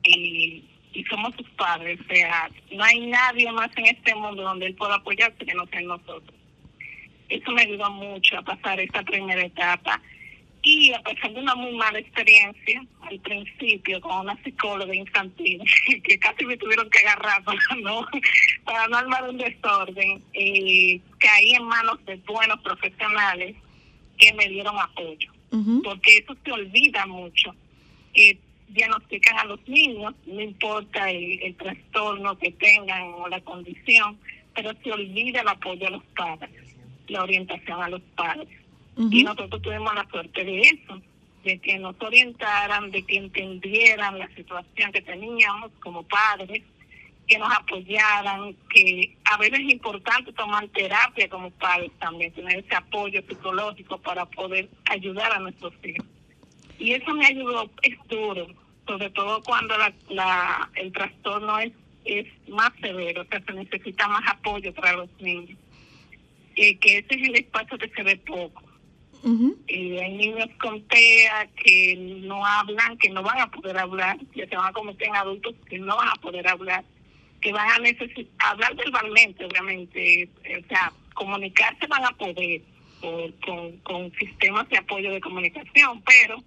y, 0.04 0.64
y 0.94 1.04
somos 1.06 1.36
sus 1.36 1.50
padres. 1.52 2.00
O 2.02 2.14
sea, 2.14 2.50
no 2.72 2.84
hay 2.84 3.00
nadie 3.08 3.52
más 3.52 3.70
en 3.76 3.86
este 3.86 4.16
mundo 4.16 4.44
donde 4.44 4.68
él 4.68 4.76
pueda 4.76 4.96
apoyarse 4.96 5.46
que 5.46 5.54
no 5.54 5.66
sea 5.68 5.82
nosotros. 5.82 6.34
Eso 7.30 7.52
me 7.52 7.64
ayudó 7.64 7.90
mucho 7.92 8.38
a 8.38 8.42
pasar 8.42 8.80
esta 8.80 9.04
primera 9.04 9.44
etapa. 9.44 10.02
Y 10.62 10.94
a 10.94 11.02
pesar 11.02 11.34
de 11.34 11.42
una 11.42 11.56
muy 11.56 11.74
mala 11.76 12.00
experiencia 12.00 12.82
al 13.02 13.20
principio 13.20 14.00
con 14.00 14.20
una 14.20 14.42
psicóloga 14.44 14.96
infantil, 14.96 15.62
que 16.04 16.20
casi 16.20 16.46
me 16.46 16.56
tuvieron 16.56 16.90
que 16.90 17.00
agarrar 17.00 17.44
para 17.44 17.60
no, 17.82 18.08
para 18.64 18.88
no 18.88 18.98
armar 18.98 19.30
un 19.30 19.38
desorden, 19.38 20.24
eh, 20.34 21.02
caí 21.18 21.54
en 21.54 21.64
manos 21.66 22.04
de 22.06 22.16
buenos 22.18 22.62
profesionales 22.62 23.56
que 24.18 24.34
me 24.34 24.48
dieron 24.48 24.80
apoyo 24.80 25.34
porque 25.84 26.18
eso 26.18 26.36
se 26.44 26.52
olvida 26.52 27.06
mucho. 27.06 27.54
Eh, 28.14 28.38
diagnostican 28.70 29.38
a 29.38 29.46
los 29.46 29.68
niños, 29.68 30.14
no 30.26 30.42
importa 30.42 31.10
el, 31.10 31.42
el 31.44 31.56
trastorno 31.56 32.38
que 32.38 32.52
tengan 32.52 33.14
o 33.16 33.28
la 33.28 33.42
condición, 33.42 34.18
pero 34.56 34.72
se 34.84 34.92
olvida 34.92 35.42
el 35.42 35.48
apoyo 35.48 35.88
a 35.88 35.92
los 35.92 36.04
padres, 36.16 36.52
la 37.08 37.24
orientación 37.24 37.82
a 37.82 37.90
los 37.90 38.02
padres. 38.16 38.48
Y 38.96 39.24
nosotros 39.24 39.62
tuvimos 39.62 39.94
la 39.96 40.08
suerte 40.10 40.44
de 40.44 40.62
eso, 40.62 41.02
de 41.44 41.58
que 41.58 41.80
nos 41.80 41.96
orientaran, 42.00 42.92
de 42.92 43.04
que 43.04 43.18
entendieran 43.18 44.20
la 44.20 44.28
situación 44.36 44.92
que 44.92 45.02
teníamos 45.02 45.72
como 45.80 46.04
padres, 46.04 46.62
que 47.28 47.38
nos 47.40 47.52
apoyaran, 47.52 48.56
que 48.70 49.18
a 49.26 49.38
veces 49.38 49.62
es 49.62 49.74
importante 49.74 50.32
tomar 50.34 50.68
terapia 50.70 51.28
como 51.30 51.50
padres 51.52 51.92
también, 52.00 52.32
tener 52.34 52.60
ese 52.60 52.76
apoyo 52.76 53.22
psicológico 53.28 53.98
para 53.98 54.26
poder 54.26 54.70
ayudar 54.90 55.32
a 55.32 55.40
nuestros 55.40 55.74
hijos. 55.84 56.06
Y 56.78 56.94
eso 56.94 57.14
me 57.14 57.26
ayudó, 57.26 57.70
es 57.82 57.98
duro, 58.10 58.48
sobre 58.88 59.10
todo 59.12 59.42
cuando 59.44 59.78
la, 59.78 59.94
la, 60.10 60.70
el 60.76 60.92
trastorno 60.92 61.60
es, 61.60 61.72
es 62.06 62.28
más 62.50 62.72
severo, 62.82 63.22
o 63.22 63.26
sea, 63.26 63.42
se 63.46 63.54
necesita 63.54 64.08
más 64.08 64.24
apoyo 64.28 64.74
para 64.74 64.94
los 64.94 65.10
niños. 65.20 65.58
Que 66.56 66.78
ese 66.82 67.06
es 67.10 67.28
el 67.30 67.36
espacio 67.36 67.78
que 67.78 67.90
se 67.90 68.04
ve 68.04 68.18
poco. 68.18 68.62
Eh, 69.68 70.02
hay 70.04 70.14
niños 70.18 70.50
con 70.62 70.82
TEA 70.84 71.48
que 71.56 71.96
no 71.98 72.46
hablan, 72.46 72.98
que 72.98 73.10
no 73.10 73.24
van 73.24 73.40
a 73.40 73.50
poder 73.50 73.78
hablar, 73.78 74.18
que 74.34 74.46
se 74.46 74.56
van 74.56 74.68
a 74.68 74.74
convertir 74.74 75.08
en 75.08 75.16
adultos 75.16 75.56
que 75.70 75.80
no 75.80 75.96
van 75.96 76.10
a 76.10 76.16
poder 76.16 76.46
hablar, 76.48 76.84
que 77.40 77.54
van 77.54 77.70
a 77.72 77.80
necesitar 77.80 78.26
hablar 78.40 78.76
verbalmente, 78.76 79.46
obviamente, 79.46 80.30
o 80.64 80.68
sea, 80.68 80.92
comunicarse 81.14 81.88
van 81.88 82.04
a 82.04 82.12
poder 82.12 82.62
por- 83.00 83.34
con, 83.40 83.78
con 83.78 84.12
sistemas 84.20 84.68
de 84.70 84.78
apoyo 84.78 85.12
de 85.12 85.22
comunicación, 85.22 86.02
pero 86.02 86.44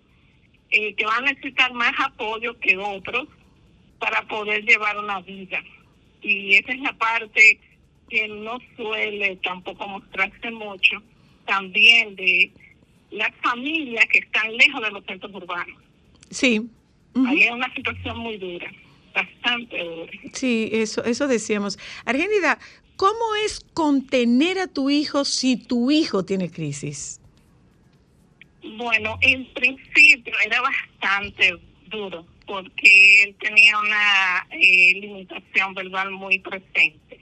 eh, 0.70 0.94
que 0.94 1.05
van 1.06 1.24
a 1.24 1.32
necesitar 1.32 1.72
más 1.72 1.93
apoyo 1.98 2.59
que 2.59 2.76
otros 2.76 3.28
para 3.98 4.22
poder 4.26 4.64
llevar 4.64 4.98
una 4.98 5.20
vida. 5.20 5.62
Y 6.22 6.55
esa 6.55 6.72
es 6.72 6.80
la 6.80 6.93
parte 6.94 7.60
que 8.09 8.28
no 8.28 8.59
suele 8.76 9.36
tampoco 9.36 9.86
mostrarse 9.88 10.51
mucho, 10.51 11.02
también 11.47 12.14
de 12.16 12.51
las 13.10 13.30
familias 13.43 14.05
que 14.12 14.18
están 14.20 14.56
lejos 14.56 14.82
de 14.82 14.90
los 14.90 15.05
centros 15.05 15.34
urbanos. 15.34 15.78
Sí. 16.30 16.68
Ujú. 17.14 17.26
Ahí 17.26 17.43
hay 17.44 17.51
una 17.51 17.72
situación 17.74 18.18
muy 18.18 18.36
dura, 18.36 18.70
bastante 19.14 19.78
dura. 19.82 20.12
Sí, 20.32 20.68
eso, 20.72 21.05
eso 21.05 21.26
decíamos. 21.26 21.78
Argénida, 22.05 22.59
¿cómo 22.97 23.34
es 23.44 23.60
contener 23.74 24.59
a 24.59 24.66
tu 24.66 24.90
hijo 24.90 25.24
si 25.24 25.56
tu 25.56 25.90
hijo 25.90 26.24
tiene 26.24 26.51
crisis? 26.51 27.20
Bueno, 28.74 29.18
en 29.20 29.47
principio 29.55 30.34
era 30.44 30.60
bastante 30.60 31.56
duro 31.86 32.26
porque 32.47 33.22
él 33.22 33.36
tenía 33.40 33.78
una 33.78 34.47
eh, 34.51 34.93
limitación 34.94 35.74
verbal 35.74 36.10
muy 36.10 36.38
presente 36.38 37.20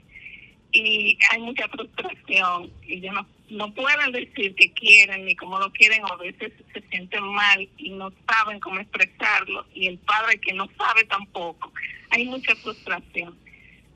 y 0.71 1.17
hay 1.31 1.41
mucha 1.41 1.67
frustración 1.67 2.71
y 2.83 2.95
ellos 2.95 3.13
no, 3.13 3.27
no 3.49 3.73
pueden 3.73 4.11
decir 4.11 4.55
que 4.55 4.71
quieren 4.73 5.25
ni 5.25 5.35
cómo 5.35 5.59
lo 5.59 5.71
quieren 5.71 6.03
o 6.03 6.13
a 6.13 6.17
veces 6.17 6.51
se 6.73 6.81
sienten 6.89 7.23
mal 7.23 7.67
y 7.77 7.89
no 7.91 8.11
saben 8.27 8.59
cómo 8.59 8.79
expresarlo 8.79 9.65
y 9.73 9.87
el 9.87 9.97
padre 9.99 10.39
que 10.39 10.53
no 10.53 10.69
sabe 10.77 11.05
tampoco. 11.05 11.71
Hay 12.09 12.25
mucha 12.25 12.55
frustración. 12.55 13.37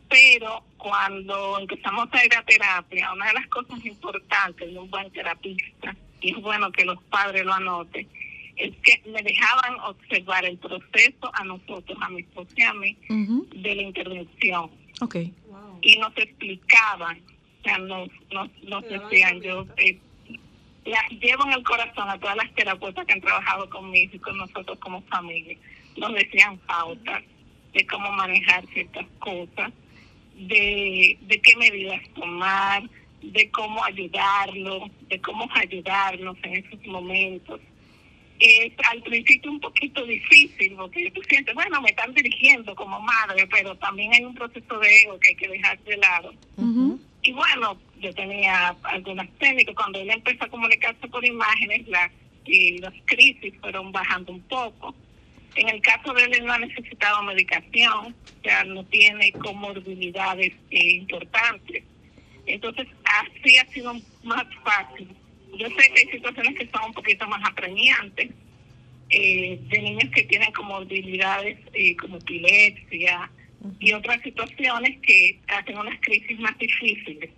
Pero 0.09 0.63
cuando 0.77 1.59
empezamos 1.59 2.09
a 2.11 2.25
ir 2.25 2.35
a 2.35 2.43
terapia, 2.43 3.13
una 3.13 3.27
de 3.27 3.33
las 3.33 3.47
cosas 3.47 3.85
importantes 3.85 4.71
de 4.71 4.79
un 4.79 4.89
buen 4.89 5.11
terapista, 5.11 5.95
y 6.21 6.31
es 6.31 6.41
bueno 6.41 6.71
que 6.71 6.85
los 6.85 7.01
padres 7.03 7.45
lo 7.45 7.53
anoten, 7.53 8.07
es 8.55 8.75
que 8.83 9.01
me 9.09 9.21
dejaban 9.21 9.79
observar 9.85 10.45
el 10.45 10.57
proceso 10.57 11.31
a 11.33 11.43
nosotros, 11.45 11.97
a 12.01 12.09
mi 12.09 12.21
esposo 12.21 12.49
y 12.55 12.61
a 12.63 12.73
mí, 12.73 12.97
de 13.55 13.75
la 13.75 13.81
intervención. 13.81 14.69
Ok. 15.01 15.15
Y 15.81 15.97
nos 15.97 16.15
explicaban, 16.17 17.19
o 17.59 17.63
sea, 17.63 17.77
nos, 17.77 18.09
nos, 18.31 18.49
nos 18.63 18.83
decían, 18.83 19.41
yo 19.41 19.65
eh, 19.77 19.97
la, 20.85 20.99
llevo 21.21 21.45
en 21.45 21.53
el 21.53 21.63
corazón 21.63 22.09
a 22.09 22.19
todas 22.19 22.35
las 22.35 22.53
terapeutas 22.53 23.05
que 23.05 23.13
han 23.13 23.21
trabajado 23.21 23.69
conmigo 23.69 24.11
y 24.13 24.19
con 24.19 24.37
nosotros 24.37 24.77
como 24.79 25.01
familia. 25.03 25.57
Nos 25.95 26.13
decían 26.13 26.57
pautas, 26.59 27.23
de 27.73 27.85
cómo 27.85 28.11
manejar 28.11 28.65
ciertas 28.67 29.05
cosas, 29.19 29.71
de, 30.35 31.17
de 31.21 31.41
qué 31.41 31.55
medidas 31.55 32.01
tomar, 32.15 32.83
de 33.21 33.49
cómo 33.51 33.83
ayudarlo, 33.83 34.89
de 35.07 35.19
cómo 35.21 35.47
ayudarnos 35.55 36.37
en 36.43 36.65
esos 36.65 36.85
momentos. 36.85 37.61
Es 38.39 38.71
al 38.89 39.03
principio 39.03 39.51
un 39.51 39.59
poquito 39.59 40.05
difícil 40.05 40.73
porque 40.77 41.11
tú 41.11 41.21
sientes, 41.27 41.53
bueno, 41.53 41.81
me 41.81 41.89
están 41.89 42.13
dirigiendo 42.13 42.73
como 42.73 42.99
madre, 43.01 43.45
pero 43.47 43.75
también 43.75 44.13
hay 44.13 44.23
un 44.23 44.33
proceso 44.33 44.79
de 44.79 45.01
ego 45.01 45.19
que 45.19 45.29
hay 45.29 45.35
que 45.35 45.47
dejar 45.49 45.77
de 45.83 45.97
lado. 45.97 46.33
Y 47.21 47.33
bueno, 47.33 47.77
yo 47.99 48.13
tenía 48.13 48.75
algunas 48.83 49.29
técnicas. 49.39 49.75
Cuando 49.75 49.99
él 49.99 50.09
empezó 50.09 50.45
a 50.45 50.47
comunicarse 50.47 51.07
por 51.09 51.25
imágenes, 51.25 51.85
las, 51.89 52.11
y 52.45 52.77
las 52.77 52.93
crisis 53.05 53.53
fueron 53.59 53.91
bajando 53.91 54.31
un 54.31 54.41
poco. 54.43 54.95
En 55.55 55.67
el 55.67 55.81
caso 55.81 56.13
de 56.13 56.23
él, 56.23 56.35
él 56.35 56.45
no 56.45 56.53
ha 56.53 56.59
necesitado 56.59 57.23
medicación, 57.23 58.15
o 58.15 58.43
sea, 58.43 58.63
no 58.63 58.85
tiene 58.85 59.31
comorbilidades 59.33 60.53
eh, 60.69 60.91
importantes. 60.91 61.83
Entonces, 62.49 62.87
así 63.05 63.57
ha 63.57 63.65
sido 63.67 63.93
más 64.23 64.45
fácil. 64.63 65.07
Yo 65.57 65.67
sé 65.67 65.91
que 65.93 66.01
hay 66.01 66.11
situaciones 66.11 66.57
que 66.57 66.67
son 66.67 66.85
un 66.85 66.93
poquito 66.93 67.27
más 67.27 67.47
apremiantes, 67.47 68.31
eh, 69.09 69.59
de 69.69 69.81
niños 69.81 70.11
que 70.13 70.23
tienen 70.23 70.51
comorbilidades 70.51 71.59
eh, 71.73 71.95
como 71.95 72.17
epilepsia 72.17 73.29
y 73.79 73.93
otras 73.93 74.21
situaciones 74.21 74.99
que 75.01 75.39
hacen 75.47 75.77
unas 75.77 75.99
crisis 76.01 76.39
más 76.39 76.57
difíciles. 76.57 77.29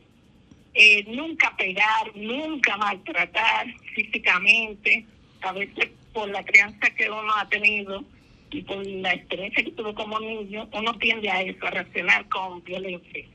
Eh, 0.74 1.04
nunca 1.08 1.56
pegar, 1.58 2.16
nunca 2.16 2.78
maltratar 2.78 3.68
físicamente, 3.94 5.06
a 5.42 5.52
veces 5.52 5.90
por 6.14 6.30
la 6.30 6.44
crianza 6.44 6.90
que 6.92 7.10
uno 7.10 7.36
ha 7.36 7.48
tenido 7.50 8.04
y 8.50 8.62
por 8.62 8.86
la 8.86 9.14
experiencia 9.14 9.64
que 9.64 9.72
tuvo 9.72 9.94
como 9.94 10.20
niño, 10.20 10.70
uno 10.72 10.98
tiende 11.00 11.30
a 11.30 11.42
eso, 11.42 11.66
a 11.66 11.72
reaccionar 11.72 12.28
con 12.30 12.64
violencia. 12.64 13.26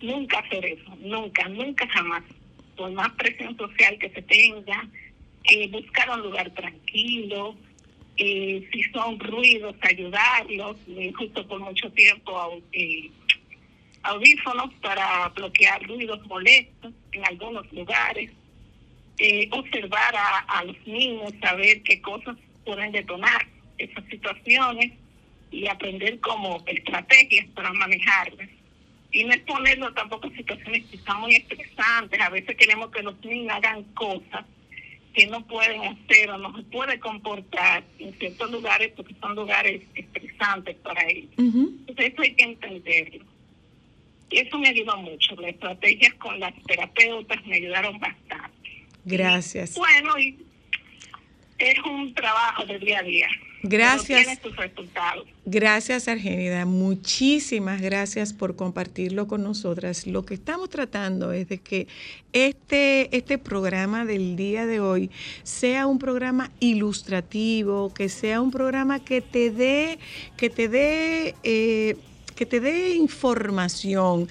Nunca 0.00 0.38
hacer 0.38 0.64
eso, 0.64 0.96
nunca, 1.00 1.48
nunca 1.48 1.86
jamás. 1.88 2.22
Por 2.76 2.92
más 2.92 3.10
presión 3.12 3.56
social 3.56 3.98
que 3.98 4.10
se 4.10 4.22
tenga, 4.22 4.88
eh, 5.44 5.68
buscar 5.68 6.10
un 6.10 6.22
lugar 6.22 6.50
tranquilo, 6.54 7.56
eh, 8.16 8.68
si 8.72 8.82
son 8.92 9.18
ruidos, 9.18 9.74
ayudarlos, 9.80 10.76
eh, 10.88 11.12
justo 11.16 11.46
por 11.46 11.60
mucho 11.60 11.90
tiempo 11.92 12.60
eh, 12.72 13.10
audífonos 14.02 14.72
para 14.74 15.28
bloquear 15.28 15.82
ruidos 15.86 16.24
molestos 16.26 16.92
en 17.12 17.26
algunos 17.26 17.72
lugares, 17.72 18.30
eh, 19.18 19.48
observar 19.52 20.14
a 20.14 20.64
los 20.64 20.76
niños, 20.86 21.32
saber 21.40 21.82
qué 21.82 22.00
cosas 22.00 22.36
pueden 22.64 22.92
detonar 22.92 23.46
esas 23.78 24.04
situaciones 24.06 24.92
y 25.50 25.66
aprender 25.66 26.20
como 26.20 26.62
estrategias 26.66 27.46
para 27.54 27.72
manejarlas. 27.72 28.48
Y 29.10 29.24
no 29.24 29.32
exponerlo 29.32 29.92
tampoco 29.94 30.28
a 30.28 30.36
situaciones 30.36 30.84
que 30.86 30.96
están 30.96 31.20
muy 31.20 31.34
estresantes. 31.34 32.20
A 32.20 32.28
veces 32.28 32.56
queremos 32.56 32.90
que 32.90 33.02
los 33.02 33.22
niños 33.24 33.54
hagan 33.56 33.84
cosas 33.94 34.44
que 35.14 35.26
no 35.26 35.44
pueden 35.46 35.82
hacer 35.82 36.30
o 36.30 36.38
no 36.38 36.54
se 36.56 36.62
puede 36.64 37.00
comportar 37.00 37.82
en 37.98 38.12
ciertos 38.18 38.50
lugares 38.50 38.92
porque 38.94 39.14
son 39.20 39.34
lugares 39.34 39.82
estresantes 39.94 40.76
para 40.76 41.08
ellos. 41.08 41.30
Entonces 41.36 42.12
eso 42.12 42.22
hay 42.22 42.34
que 42.34 42.44
entenderlo. 42.44 43.24
Y 44.30 44.38
eso 44.38 44.58
me 44.58 44.68
ayudó 44.68 44.96
mucho. 44.98 45.34
Las 45.36 45.52
estrategias 45.52 46.14
con 46.14 46.38
las 46.38 46.54
terapeutas 46.64 47.44
me 47.46 47.56
ayudaron 47.56 47.98
bastante. 47.98 48.86
Gracias. 49.04 49.74
Bueno, 49.74 50.18
y 50.18 50.38
es 51.58 51.78
un 51.80 52.14
trabajo 52.14 52.64
de 52.66 52.78
día 52.78 52.98
a 52.98 53.02
día. 53.02 53.28
Gracias. 53.62 54.38
Resultados. 54.56 55.26
Gracias, 55.44 56.06
Argénida. 56.08 56.64
Muchísimas 56.64 57.80
gracias 57.80 58.32
por 58.32 58.54
compartirlo 58.54 59.26
con 59.26 59.42
nosotras. 59.42 60.06
Lo 60.06 60.24
que 60.24 60.34
estamos 60.34 60.70
tratando 60.70 61.32
es 61.32 61.48
de 61.48 61.58
que 61.58 61.88
este, 62.32 63.16
este 63.16 63.38
programa 63.38 64.04
del 64.04 64.36
día 64.36 64.66
de 64.66 64.80
hoy 64.80 65.10
sea 65.42 65.86
un 65.86 65.98
programa 65.98 66.50
ilustrativo, 66.60 67.92
que 67.92 68.08
sea 68.08 68.40
un 68.40 68.50
programa 68.50 69.00
que 69.00 69.20
te 69.20 69.50
dé, 69.50 69.98
que 70.36 70.50
te 70.50 70.68
dé, 70.68 71.34
eh, 71.42 71.96
que 72.36 72.46
te 72.46 72.60
dé 72.60 72.94
información 72.94 74.28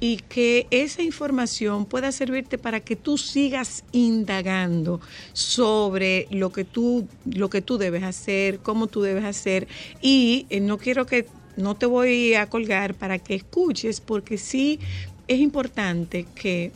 y 0.00 0.18
que 0.28 0.66
esa 0.70 1.02
información 1.02 1.86
pueda 1.86 2.12
servirte 2.12 2.58
para 2.58 2.80
que 2.80 2.96
tú 2.96 3.16
sigas 3.16 3.84
indagando 3.92 5.00
sobre 5.32 6.26
lo 6.30 6.50
que 6.52 6.64
tú 6.64 7.06
lo 7.24 7.48
que 7.50 7.62
tú 7.62 7.78
debes 7.78 8.02
hacer, 8.02 8.58
cómo 8.58 8.86
tú 8.86 9.02
debes 9.02 9.24
hacer. 9.24 9.68
Y 10.00 10.46
eh, 10.50 10.60
no 10.60 10.78
quiero 10.78 11.06
que 11.06 11.26
no 11.56 11.74
te 11.74 11.86
voy 11.86 12.34
a 12.34 12.48
colgar 12.48 12.94
para 12.94 13.18
que 13.18 13.34
escuches 13.34 14.00
porque 14.00 14.38
sí 14.38 14.80
es 15.28 15.40
importante 15.40 16.26
que 16.34 16.72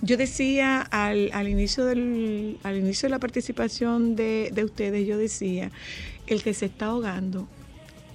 yo 0.00 0.16
decía 0.16 0.80
al, 0.80 1.30
al 1.32 1.48
inicio 1.48 1.84
del 1.84 2.58
al 2.62 2.76
inicio 2.76 3.06
de 3.06 3.10
la 3.10 3.18
participación 3.20 4.16
de, 4.16 4.50
de 4.52 4.64
ustedes 4.64 5.06
yo 5.06 5.16
decía 5.18 5.70
el 6.26 6.42
que 6.42 6.54
se 6.54 6.66
está 6.66 6.86
ahogando 6.86 7.46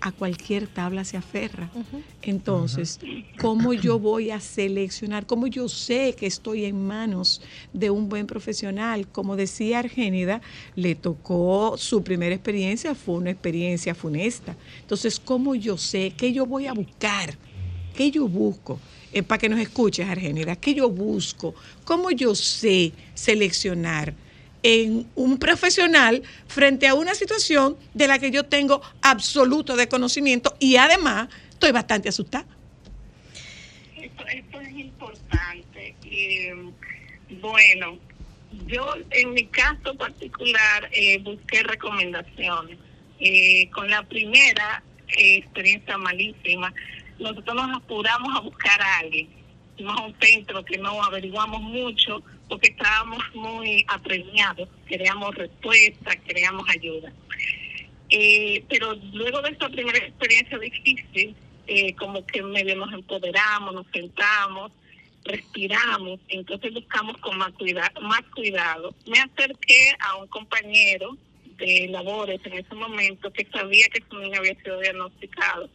a 0.02 0.12
cualquier 0.12 0.68
tabla 0.68 1.04
se 1.06 1.18
aferra. 1.18 1.70
Entonces, 2.22 3.00
¿cómo 3.40 3.74
yo 3.74 4.00
voy 4.00 4.32
a 4.32 4.40
seleccionar? 4.40 5.26
¿Cómo 5.26 5.48
yo 5.48 5.70
sé 5.70 6.16
que 6.18 6.26
estoy 6.26 6.66
en 6.66 6.86
manos 6.86 7.42
de 7.74 7.90
un 7.90 8.10
buen 8.10 8.28
profesional? 8.28 9.08
Como 9.08 9.36
decía 9.36 9.80
Argénida, 9.80 10.42
le 10.76 10.96
tocó 10.96 11.76
su 11.78 12.04
primera 12.04 12.36
experiencia, 12.36 12.96
fue 12.96 13.16
una 13.16 13.32
experiencia 13.32 13.96
funesta. 13.96 14.56
Entonces, 14.82 15.20
¿cómo 15.20 15.56
yo 15.56 15.78
sé 15.78 16.14
qué 16.16 16.34
yo 16.34 16.46
voy 16.46 16.68
a 16.68 16.74
buscar? 16.74 17.38
¿Qué 17.96 18.12
yo 18.12 18.28
busco? 18.28 18.80
Eh, 19.12 19.24
para 19.24 19.40
que 19.40 19.50
nos 19.50 19.60
escuches, 19.60 20.08
Argénida, 20.08 20.56
¿qué 20.56 20.74
yo 20.76 20.90
busco? 20.90 21.56
¿Cómo 21.84 22.12
yo 22.12 22.36
sé 22.36 22.94
seleccionar? 23.14 24.14
En 24.68 25.08
un 25.16 25.40
profesional 25.40 26.24
frente 26.48 26.90
a 26.90 26.94
una 26.94 27.16
situación 27.16 27.78
de 27.94 28.06
la 28.10 28.20
que 28.20 28.32
yo 28.32 28.44
tengo 28.44 28.82
absoluto 29.02 29.78
desconocimiento 29.78 30.58
y 30.60 30.76
además 30.76 31.30
estoy 31.50 31.72
bastante 31.72 32.10
asustada. 32.10 32.46
Esto, 33.96 34.28
esto 34.28 34.60
es 34.60 34.72
importante. 34.72 35.96
Eh, 36.04 36.54
bueno, 37.40 37.98
yo 38.66 38.94
en 39.12 39.34
mi 39.34 39.46
caso 39.46 39.96
particular 39.96 40.90
eh, 40.92 41.20
busqué 41.20 41.64
recomendaciones. 41.64 42.78
Eh, 43.22 43.70
con 43.70 43.90
la 43.90 44.04
primera 44.04 44.84
eh, 45.18 45.38
experiencia 45.38 45.98
malísima, 45.98 46.74
nosotros 47.20 47.56
nos 47.56 47.78
apuramos 47.78 48.36
a 48.36 48.42
buscar 48.42 48.82
a 48.82 48.98
alguien. 48.98 49.30
Un 49.80 50.16
centro 50.20 50.64
que 50.66 50.78
no 50.78 51.04
averiguamos 51.04 51.62
mucho 51.62 52.24
porque 52.50 52.70
estábamos 52.70 53.20
muy 53.34 53.86
apremiados, 53.88 54.70
queríamos 54.88 55.36
respuesta, 55.36 56.16
queríamos 56.26 56.68
ayuda. 56.70 57.12
Eh, 58.10 58.64
pero 58.70 58.94
luego 59.14 59.42
de 59.42 59.52
esa 59.52 59.70
primera 59.70 59.98
experiencia 59.98 60.58
difícil, 60.58 61.36
eh, 61.68 61.94
como 61.96 62.26
que 62.26 62.42
medio 62.42 62.76
nos 62.76 62.94
empoderamos, 62.94 63.74
nos 63.74 63.88
sentamos, 63.94 64.72
respiramos, 65.26 66.20
entonces 66.30 66.74
buscamos 66.74 67.18
con 67.18 67.38
más 67.38 67.52
cuidado, 67.54 68.02
más 68.02 68.24
cuidado. 68.34 68.96
Me 69.06 69.20
acerqué 69.20 69.92
a 70.00 70.16
un 70.16 70.28
compañero 70.28 71.18
de 71.58 71.88
labores 71.90 72.40
en 72.46 72.54
ese 72.54 72.76
momento 72.76 73.32
que 73.34 73.46
sabía 73.52 73.88
que 73.90 74.04
su 74.10 74.18
niño 74.18 74.40
había 74.40 74.56
sido 74.56 74.80
diagnosticado 74.80 75.70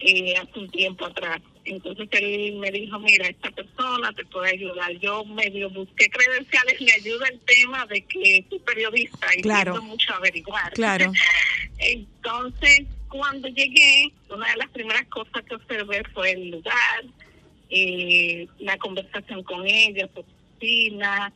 eh, 0.00 0.34
hace 0.36 0.58
un 0.58 0.70
tiempo 0.70 1.04
atrás. 1.04 1.42
Entonces 1.70 2.08
él 2.12 2.56
me 2.56 2.70
dijo, 2.72 2.98
mira, 2.98 3.28
esta 3.28 3.50
persona 3.52 4.12
te 4.12 4.24
puede 4.24 4.50
ayudar. 4.50 4.90
Yo 4.98 5.24
medio 5.24 5.70
busqué 5.70 6.10
credenciales, 6.10 6.80
le 6.80 6.92
ayuda 6.92 7.28
el 7.28 7.38
tema 7.40 7.86
de 7.86 8.02
que 8.02 8.44
soy 8.50 8.58
periodista 8.58 9.28
y 9.36 9.42
Claro. 9.42 9.80
mucho 9.82 10.12
a 10.12 10.16
averiguar. 10.16 10.72
Claro. 10.72 11.12
Entonces, 11.78 12.82
cuando 13.08 13.46
llegué, 13.48 14.12
una 14.28 14.50
de 14.50 14.56
las 14.56 14.68
primeras 14.70 15.06
cosas 15.06 15.44
que 15.48 15.54
observé 15.54 16.02
fue 16.12 16.32
el 16.32 16.50
lugar, 16.50 17.04
eh, 17.70 18.48
la 18.58 18.76
conversación 18.78 19.44
con 19.44 19.64
ella, 19.66 20.08
su 20.12 20.20
oficina, 20.20 21.32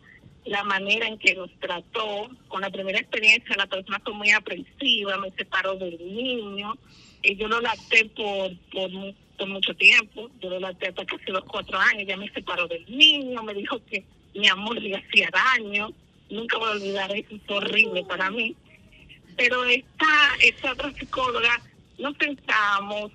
la 0.47 0.65
manera 0.65 1.07
en 1.07 1.19
que 1.19 1.35
nos 1.35 1.51
trató. 1.61 2.29
Con 2.49 2.61
la 2.61 2.71
primera 2.71 2.99
experiencia, 2.99 3.55
la 3.57 3.67
persona 3.67 4.01
fue 4.05 4.15
muy 4.15 4.31
aprensiva, 4.31 5.17
me 5.19 5.31
separó 5.31 5.77
del 5.77 5.97
niño. 5.99 6.75
Eh, 7.25 7.37
yo 7.37 7.49
lo 7.49 7.61
lacté 7.61 8.05
por, 8.17 8.53
por, 8.71 8.91
mu- 8.91 9.15
por 9.39 9.49
mucho 9.49 9.75
tiempo, 9.75 10.31
yo 10.41 10.51
lo 10.51 10.61
lacté 10.61 10.89
hasta 10.89 11.05
casi 11.07 11.31
los 11.33 11.45
cuatro 11.45 11.79
años, 11.79 12.07
ya 12.07 12.17
me 12.17 12.31
separó 12.31 12.69
del 12.69 12.85
niño, 12.89 13.43
me 13.43 13.55
dijo 13.55 13.81
que 13.87 14.05
mi 14.35 14.47
amor 14.49 14.81
le 14.81 14.97
hacía 14.97 15.29
daño. 15.33 15.91
Nunca 16.31 16.59
voy 16.59 16.69
a 16.69 16.73
olvidar 16.73 17.17
eso, 17.17 17.37
fue 17.47 17.57
horrible 17.57 18.05
para 18.05 18.31
mí 18.31 18.55
pero 19.37 19.65
esta, 19.65 20.07
esta 20.41 20.73
otra 20.73 20.93
psicóloga 20.93 21.61
nos 21.99 22.17
sentamos, 22.19 23.11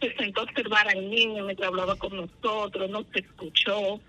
se 0.00 0.14
sentó 0.14 0.42
a 0.42 0.44
observar 0.44 0.86
al 0.88 1.10
niño 1.10 1.44
mientras 1.44 1.66
hablaba 1.68 1.96
con 1.96 2.14
nosotros, 2.16 2.88
nos 2.90 3.04
escuchó, 3.12 4.00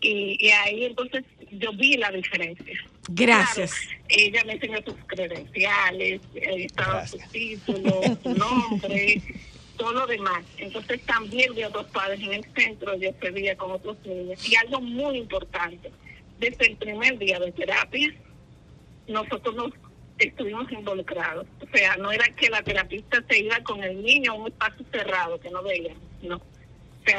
Y, 0.00 0.36
y 0.40 0.48
ahí 0.50 0.84
entonces 0.86 1.24
yo 1.52 1.72
vi 1.74 1.98
la 1.98 2.10
diferencia. 2.10 2.80
Gracias. 3.12 3.72
Claro, 3.72 4.00
ella 4.08 4.44
me 4.44 4.52
enseñó 4.52 4.78
sus 4.84 4.94
credenciales, 5.06 6.20
estaba 6.34 7.06
su 7.06 7.18
título, 7.30 8.00
su 8.22 8.34
nombre, 8.34 9.20
todo 9.76 9.92
lo 9.92 10.06
demás. 10.06 10.44
Entonces 10.58 11.00
también 11.02 11.54
vi 11.54 11.62
a 11.62 11.68
otros 11.68 11.86
padres 11.86 12.20
en 12.20 12.34
el 12.34 12.44
centro, 12.54 12.96
yo 12.96 13.12
pedía 13.14 13.56
con 13.56 13.72
otros 13.72 13.96
niños. 14.04 14.48
Y 14.48 14.54
algo 14.56 14.80
muy 14.80 15.18
importante, 15.18 15.90
desde 16.38 16.68
el 16.68 16.76
primer 16.76 17.18
día 17.18 17.40
de 17.40 17.50
terapia, 17.52 18.14
nosotros 19.08 19.56
nos 19.56 19.72
estuvimos 20.18 20.70
involucrados. 20.70 21.46
O 21.60 21.76
sea, 21.76 21.96
no 21.96 22.12
era 22.12 22.26
que 22.36 22.48
la 22.48 22.62
terapista 22.62 23.22
se 23.28 23.40
iba 23.40 23.58
con 23.60 23.82
el 23.82 24.02
niño 24.02 24.32
a 24.32 24.34
un 24.34 24.46
espacio 24.48 24.86
cerrado 24.92 25.40
que 25.40 25.50
no 25.50 25.62
veíamos, 25.62 26.02
no. 26.22 26.40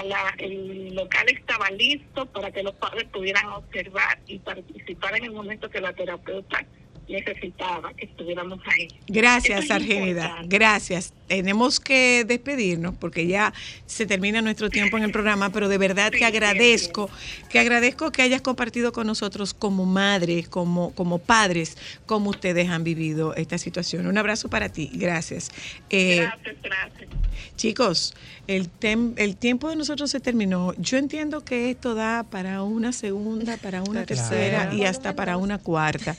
La- 0.05 0.33
el 0.37 0.95
local 0.95 1.25
estaba 1.29 1.69
listo 1.71 2.25
para 2.31 2.51
que 2.51 2.63
los 2.63 2.75
padres 2.75 3.05
pudieran 3.11 3.47
observar 3.49 4.21
y 4.27 4.39
participar 4.39 5.17
en 5.17 5.25
el 5.25 5.31
momento 5.31 5.69
que 5.69 5.81
la 5.81 5.93
terapeuta 5.93 6.65
necesitaba 7.11 7.93
que 7.93 8.05
estuviéramos 8.05 8.59
ahí. 8.65 8.87
Gracias, 9.07 9.65
es 9.65 9.71
Argenida. 9.71 10.37
Gracias. 10.45 11.13
Tenemos 11.27 11.79
que 11.79 12.25
despedirnos 12.27 12.95
porque 12.99 13.25
ya 13.27 13.53
se 13.85 14.05
termina 14.05 14.41
nuestro 14.41 14.69
tiempo 14.69 14.97
en 14.97 15.03
el 15.03 15.11
programa, 15.11 15.49
pero 15.51 15.69
de 15.69 15.77
verdad 15.77 16.11
que 16.11 16.17
Sí, 16.17 16.23
sí, 16.23 16.25
agradezco, 16.25 17.09
que 17.49 17.59
agradezco 17.59 18.11
que 18.11 18.21
hayas 18.21 18.41
compartido 18.41 18.91
con 18.91 19.07
nosotros 19.07 19.53
como 19.53 19.85
madres, 19.85 20.47
como, 20.49 20.91
como 20.93 21.19
padres, 21.19 21.77
cómo 22.05 22.29
ustedes 22.31 22.69
han 22.69 22.83
vivido 22.83 23.33
esta 23.35 23.57
situación. 23.57 24.07
Un 24.07 24.17
abrazo 24.17 24.49
para 24.49 24.69
ti. 24.69 24.89
Gracias. 24.93 25.51
Eh, 25.89 26.17
Gracias, 26.17 26.55
gracias. 26.63 27.09
Chicos, 27.55 28.13
el, 28.47 28.69
tem- 28.79 29.13
el 29.17 29.35
tiempo 29.37 29.69
de 29.69 29.75
nosotros 29.75 30.09
se 30.11 30.19
terminó. 30.19 30.73
Yo 30.77 30.97
entiendo 30.97 31.43
que 31.45 31.69
esto 31.69 31.95
da 31.95 32.23
para 32.23 32.63
una 32.63 32.91
segunda, 32.91 33.57
para 33.57 33.83
una 33.83 34.05
tercera 34.05 34.73
y 34.73 34.83
hasta 34.85 35.15
para 35.15 35.37
una 35.37 35.57
cuarta. 35.59 36.15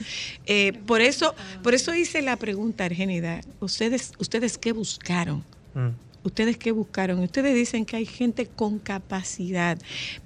Eh, 0.47 0.73
por 0.87 1.01
eso, 1.01 1.35
por 1.63 1.75
eso 1.75 1.95
hice 1.95 2.23
la 2.23 2.37
pregunta, 2.37 2.85
Argenida. 2.85 3.41
¿Ustedes, 3.61 4.13
ustedes 4.19 4.59
qué 4.59 4.73
buscaron? 4.73 5.45
Mm. 5.75 5.89
¿Ustedes 6.25 6.57
qué 6.57 6.71
buscaron? 6.71 7.19
Ustedes 7.19 7.55
dicen 7.55 7.85
que 7.85 7.97
hay 7.97 8.07
gente 8.07 8.47
con 8.47 8.79
capacidad, 8.79 9.77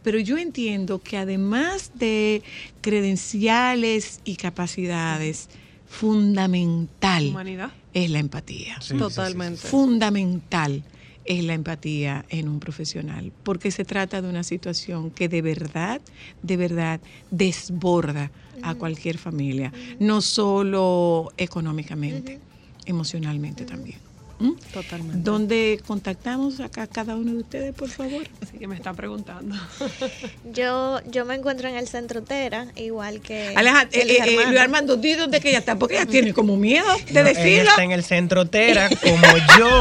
pero 0.03 0.19
yo 0.19 0.37
entiendo 0.37 0.99
que 1.01 1.16
además 1.16 1.91
de 1.95 2.43
credenciales 2.83 4.20
y 4.24 4.37
capacidades, 4.37 5.49
fundamental 5.89 7.28
Humanidad. 7.28 7.70
es 7.95 8.11
la 8.11 8.19
empatía 8.19 8.74
Sí, 8.81 8.89
sí, 8.89 8.93
sí, 8.95 8.99
Totalmente. 8.99 9.66
fundamental 9.69 10.83
es 11.24 11.43
la 11.45 11.55
empatía 11.55 12.24
en 12.28 12.49
un 12.49 12.61
profesional, 12.61 13.33
porque 13.43 13.70
se 13.70 13.85
trata 13.85 14.23
de 14.23 14.28
una 14.28 14.45
situación 14.45 15.11
que 15.11 15.28
de 15.28 15.43
verdad, 15.43 16.01
de 16.43 16.57
verdad 16.57 17.01
desborda 17.31 18.31
a 18.62 18.74
cualquier 18.74 19.19
familia, 19.19 19.73
no 19.99 20.20
solo 20.23 21.33
económicamente, 21.37 22.41
emocionalmente 22.85 23.65
también. 23.65 23.99
¿Mm? 24.39 24.53
Totalmente. 24.70 25.19
¿Dónde 25.23 25.81
contactamos 25.87 26.61
acá 26.61 26.83
a 26.83 26.87
cada 26.87 27.16
uno 27.16 27.33
de 27.33 27.39
ustedes, 27.39 27.74
por 27.74 27.89
favor? 27.89 28.23
Así 28.43 28.59
que 28.59 28.66
me 28.69 28.74
están 28.74 28.95
preguntando. 28.95 29.57
Yo, 30.53 31.01
yo 31.11 31.24
me 31.24 31.35
encuentro 31.37 31.69
en 31.69 31.77
el 31.77 31.89
centro 31.89 32.23
Tera, 32.23 32.66
igual 32.77 33.20
que. 33.20 33.55
Alejandro, 33.57 33.99
eh, 33.99 34.05
eh, 34.07 34.20
Armando. 34.20 34.51
Luis 34.51 34.61
Armando, 34.61 34.97
di 34.97 35.15
dónde 35.15 35.41
que 35.41 35.49
ella 35.49 35.59
está, 35.61 35.77
porque 35.78 35.97
ella 35.97 36.05
tiene 36.05 36.35
como 36.35 36.57
miedo 36.57 36.87
de 37.07 37.15
No, 37.15 37.20
ella 37.20 37.24
decirlo. 37.24 37.70
está 37.70 37.83
en 37.85 37.93
el 37.93 38.05
centro 38.05 38.47
Tera, 38.47 38.91
como 39.03 39.27
yo. 39.59 39.81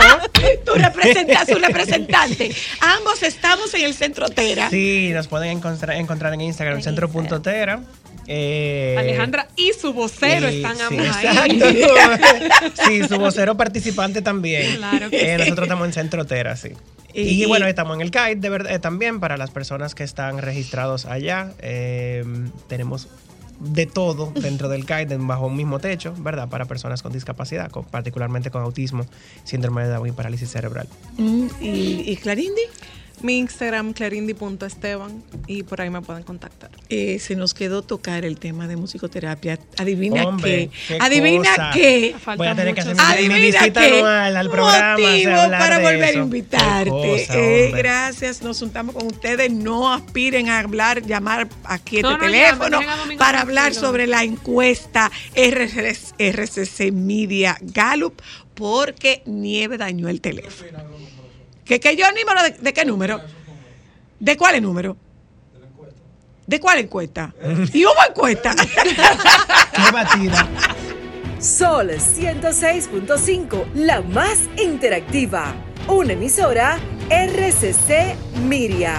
Tú 0.66 0.72
representas 0.76 1.50
un 1.50 1.62
representante. 1.62 2.56
Ambos 2.80 3.24
estamos 3.24 3.74
en 3.74 3.84
el 3.84 3.94
centro 3.94 4.30
Tera. 4.30 4.70
Sí, 4.70 5.12
nos 5.14 5.28
pueden 5.28 5.58
encontrar, 5.58 5.98
encontrar 5.98 6.34
en 6.34 6.40
Instagram, 6.42 6.78
En 6.78 6.84
centro.tera. 6.84 7.82
Eh, 8.28 8.96
Alejandra 8.98 9.48
y 9.56 9.72
su 9.74 9.94
vocero 9.94 10.50
y- 10.50 10.58
están 10.58 10.78
sí, 10.78 10.84
ambos 10.84 11.16
ahí. 11.16 11.26
exacto. 11.60 12.74
sí, 12.88 13.04
su 13.08 13.18
vocero 13.20 13.56
participante 13.56 14.22
también. 14.22 14.78
Claro 14.78 15.10
que 15.10 15.18
Eh, 15.34 15.36
sí. 15.38 15.44
Nosotros 15.44 15.68
estamos 15.68 15.88
en 15.88 15.94
Centro 15.94 16.26
Tera, 16.26 16.56
sí. 16.56 16.70
Y, 17.14 17.44
Y- 17.44 17.46
bueno, 17.46 17.66
estamos 17.68 17.96
en 17.96 18.02
el 18.02 18.12
CAID 18.12 18.38
de 18.38 18.50
verdad, 18.50 18.72
eh, 18.74 18.80
también 18.80 19.20
para 19.20 19.38
las 19.38 19.52
personas 19.52 19.96
que 19.96 20.04
están 20.04 20.40
registrados 20.40 21.06
allá. 21.06 21.54
Eh, 21.60 22.26
tenemos 22.68 23.08
de 23.60 23.86
todo 23.86 24.34
dentro 24.36 24.68
del 24.68 24.84
CAID 24.86 25.14
bajo 25.20 25.48
un 25.48 25.56
mismo 25.56 25.80
techo, 25.80 26.14
¿verdad? 26.18 26.50
Para 26.50 26.66
personas 26.66 27.02
con 27.02 27.14
discapacidad, 27.14 27.72
con- 27.72 27.86
particularmente 27.86 28.50
con 28.52 28.64
autismo, 28.64 29.06
síndrome 29.46 29.84
de 29.84 29.90
Down 29.94 30.08
y 30.10 30.12
parálisis 30.12 30.50
cerebral. 30.50 30.88
Mm, 31.18 31.48
¿Y, 31.62 32.04
y 32.12 32.18
Clarindi? 32.18 32.62
Mi 33.22 33.38
Instagram, 33.40 33.94
clarindi.esteban, 33.94 35.24
y 35.48 35.64
por 35.64 35.82
ahí 35.82 35.90
me 35.90 36.02
pueden 36.02 36.24
contactar. 36.24 36.70
Eh, 36.90 37.18
se 37.20 37.36
nos 37.36 37.54
quedó 37.54 37.82
tocar 37.82 38.26
el 38.26 38.38
tema 38.40 38.68
de 38.68 38.76
musicoterapia. 38.76 39.60
Adivina 39.78 40.26
Hombre, 40.28 40.70
qué. 40.70 40.72
qué 40.88 40.98
Adivina 41.02 41.50
cosa. 41.50 41.72
qué. 41.74 42.16
Falta 42.20 42.38
Voy 42.44 42.48
a 42.48 42.56
tener 42.56 42.74
que 42.76 42.82
hacer 42.82 42.96
mi 42.96 43.02
Adivina 43.02 43.38
visita 43.60 43.82
qué. 43.82 43.98
anual 44.00 44.38
al 44.38 44.50
programa. 44.50 44.98
Motivo 45.00 45.16
o 45.16 45.22
sea, 45.36 45.44
hablar 45.46 45.60
para 45.60 45.80
volver 45.80 46.04
a 46.04 46.14
invitarte. 46.14 46.90
Cosa, 46.90 47.34
Eh, 47.40 47.72
gracias. 47.76 48.42
Nos 48.42 48.60
juntamos 48.60 48.96
con 48.96 49.08
ustedes. 49.08 49.52
No 49.52 49.92
aspiren 49.94 50.50
a 50.50 50.60
hablar, 50.60 51.02
llamar 51.06 51.48
aquí 51.64 51.98
este 51.98 52.04
No, 52.10 52.18
no 52.18 52.24
teléfono 52.24 52.80
para 53.18 53.42
hablar 53.42 53.72
Tranquilo. 53.72 53.88
sobre 53.88 54.08
la 54.08 54.24
encuesta 54.24 55.12
RCC 55.36 56.92
Media 56.92 57.58
Gallup 57.62 58.22
porque 58.54 59.22
Nieve 59.26 59.78
dañó 59.78 60.08
el 60.08 60.22
teléfono. 60.22 60.72
¿Que, 61.66 61.80
que 61.80 61.96
yo 61.96 62.06
número 62.12 62.44
de, 62.44 62.52
de 62.52 62.74
qué 62.74 62.86
número? 62.86 63.22
¿De 64.20 64.38
cuál 64.38 64.56
es 64.56 64.62
número? 64.62 64.96
¿De 66.48 66.60
cuál 66.60 66.78
encuesta? 66.80 67.34
¿Y 67.74 67.86
hubo 67.86 67.94
encuesta? 68.08 68.54
Qué 69.76 69.92
batida. 69.92 70.48
Sol 71.40 71.90
106.5, 71.90 73.74
la 73.74 74.02
más 74.02 74.42
interactiva. 74.58 75.56
Una 75.88 76.14
emisora 76.14 76.78
RCC 77.10 78.16
Miria. 78.48 78.98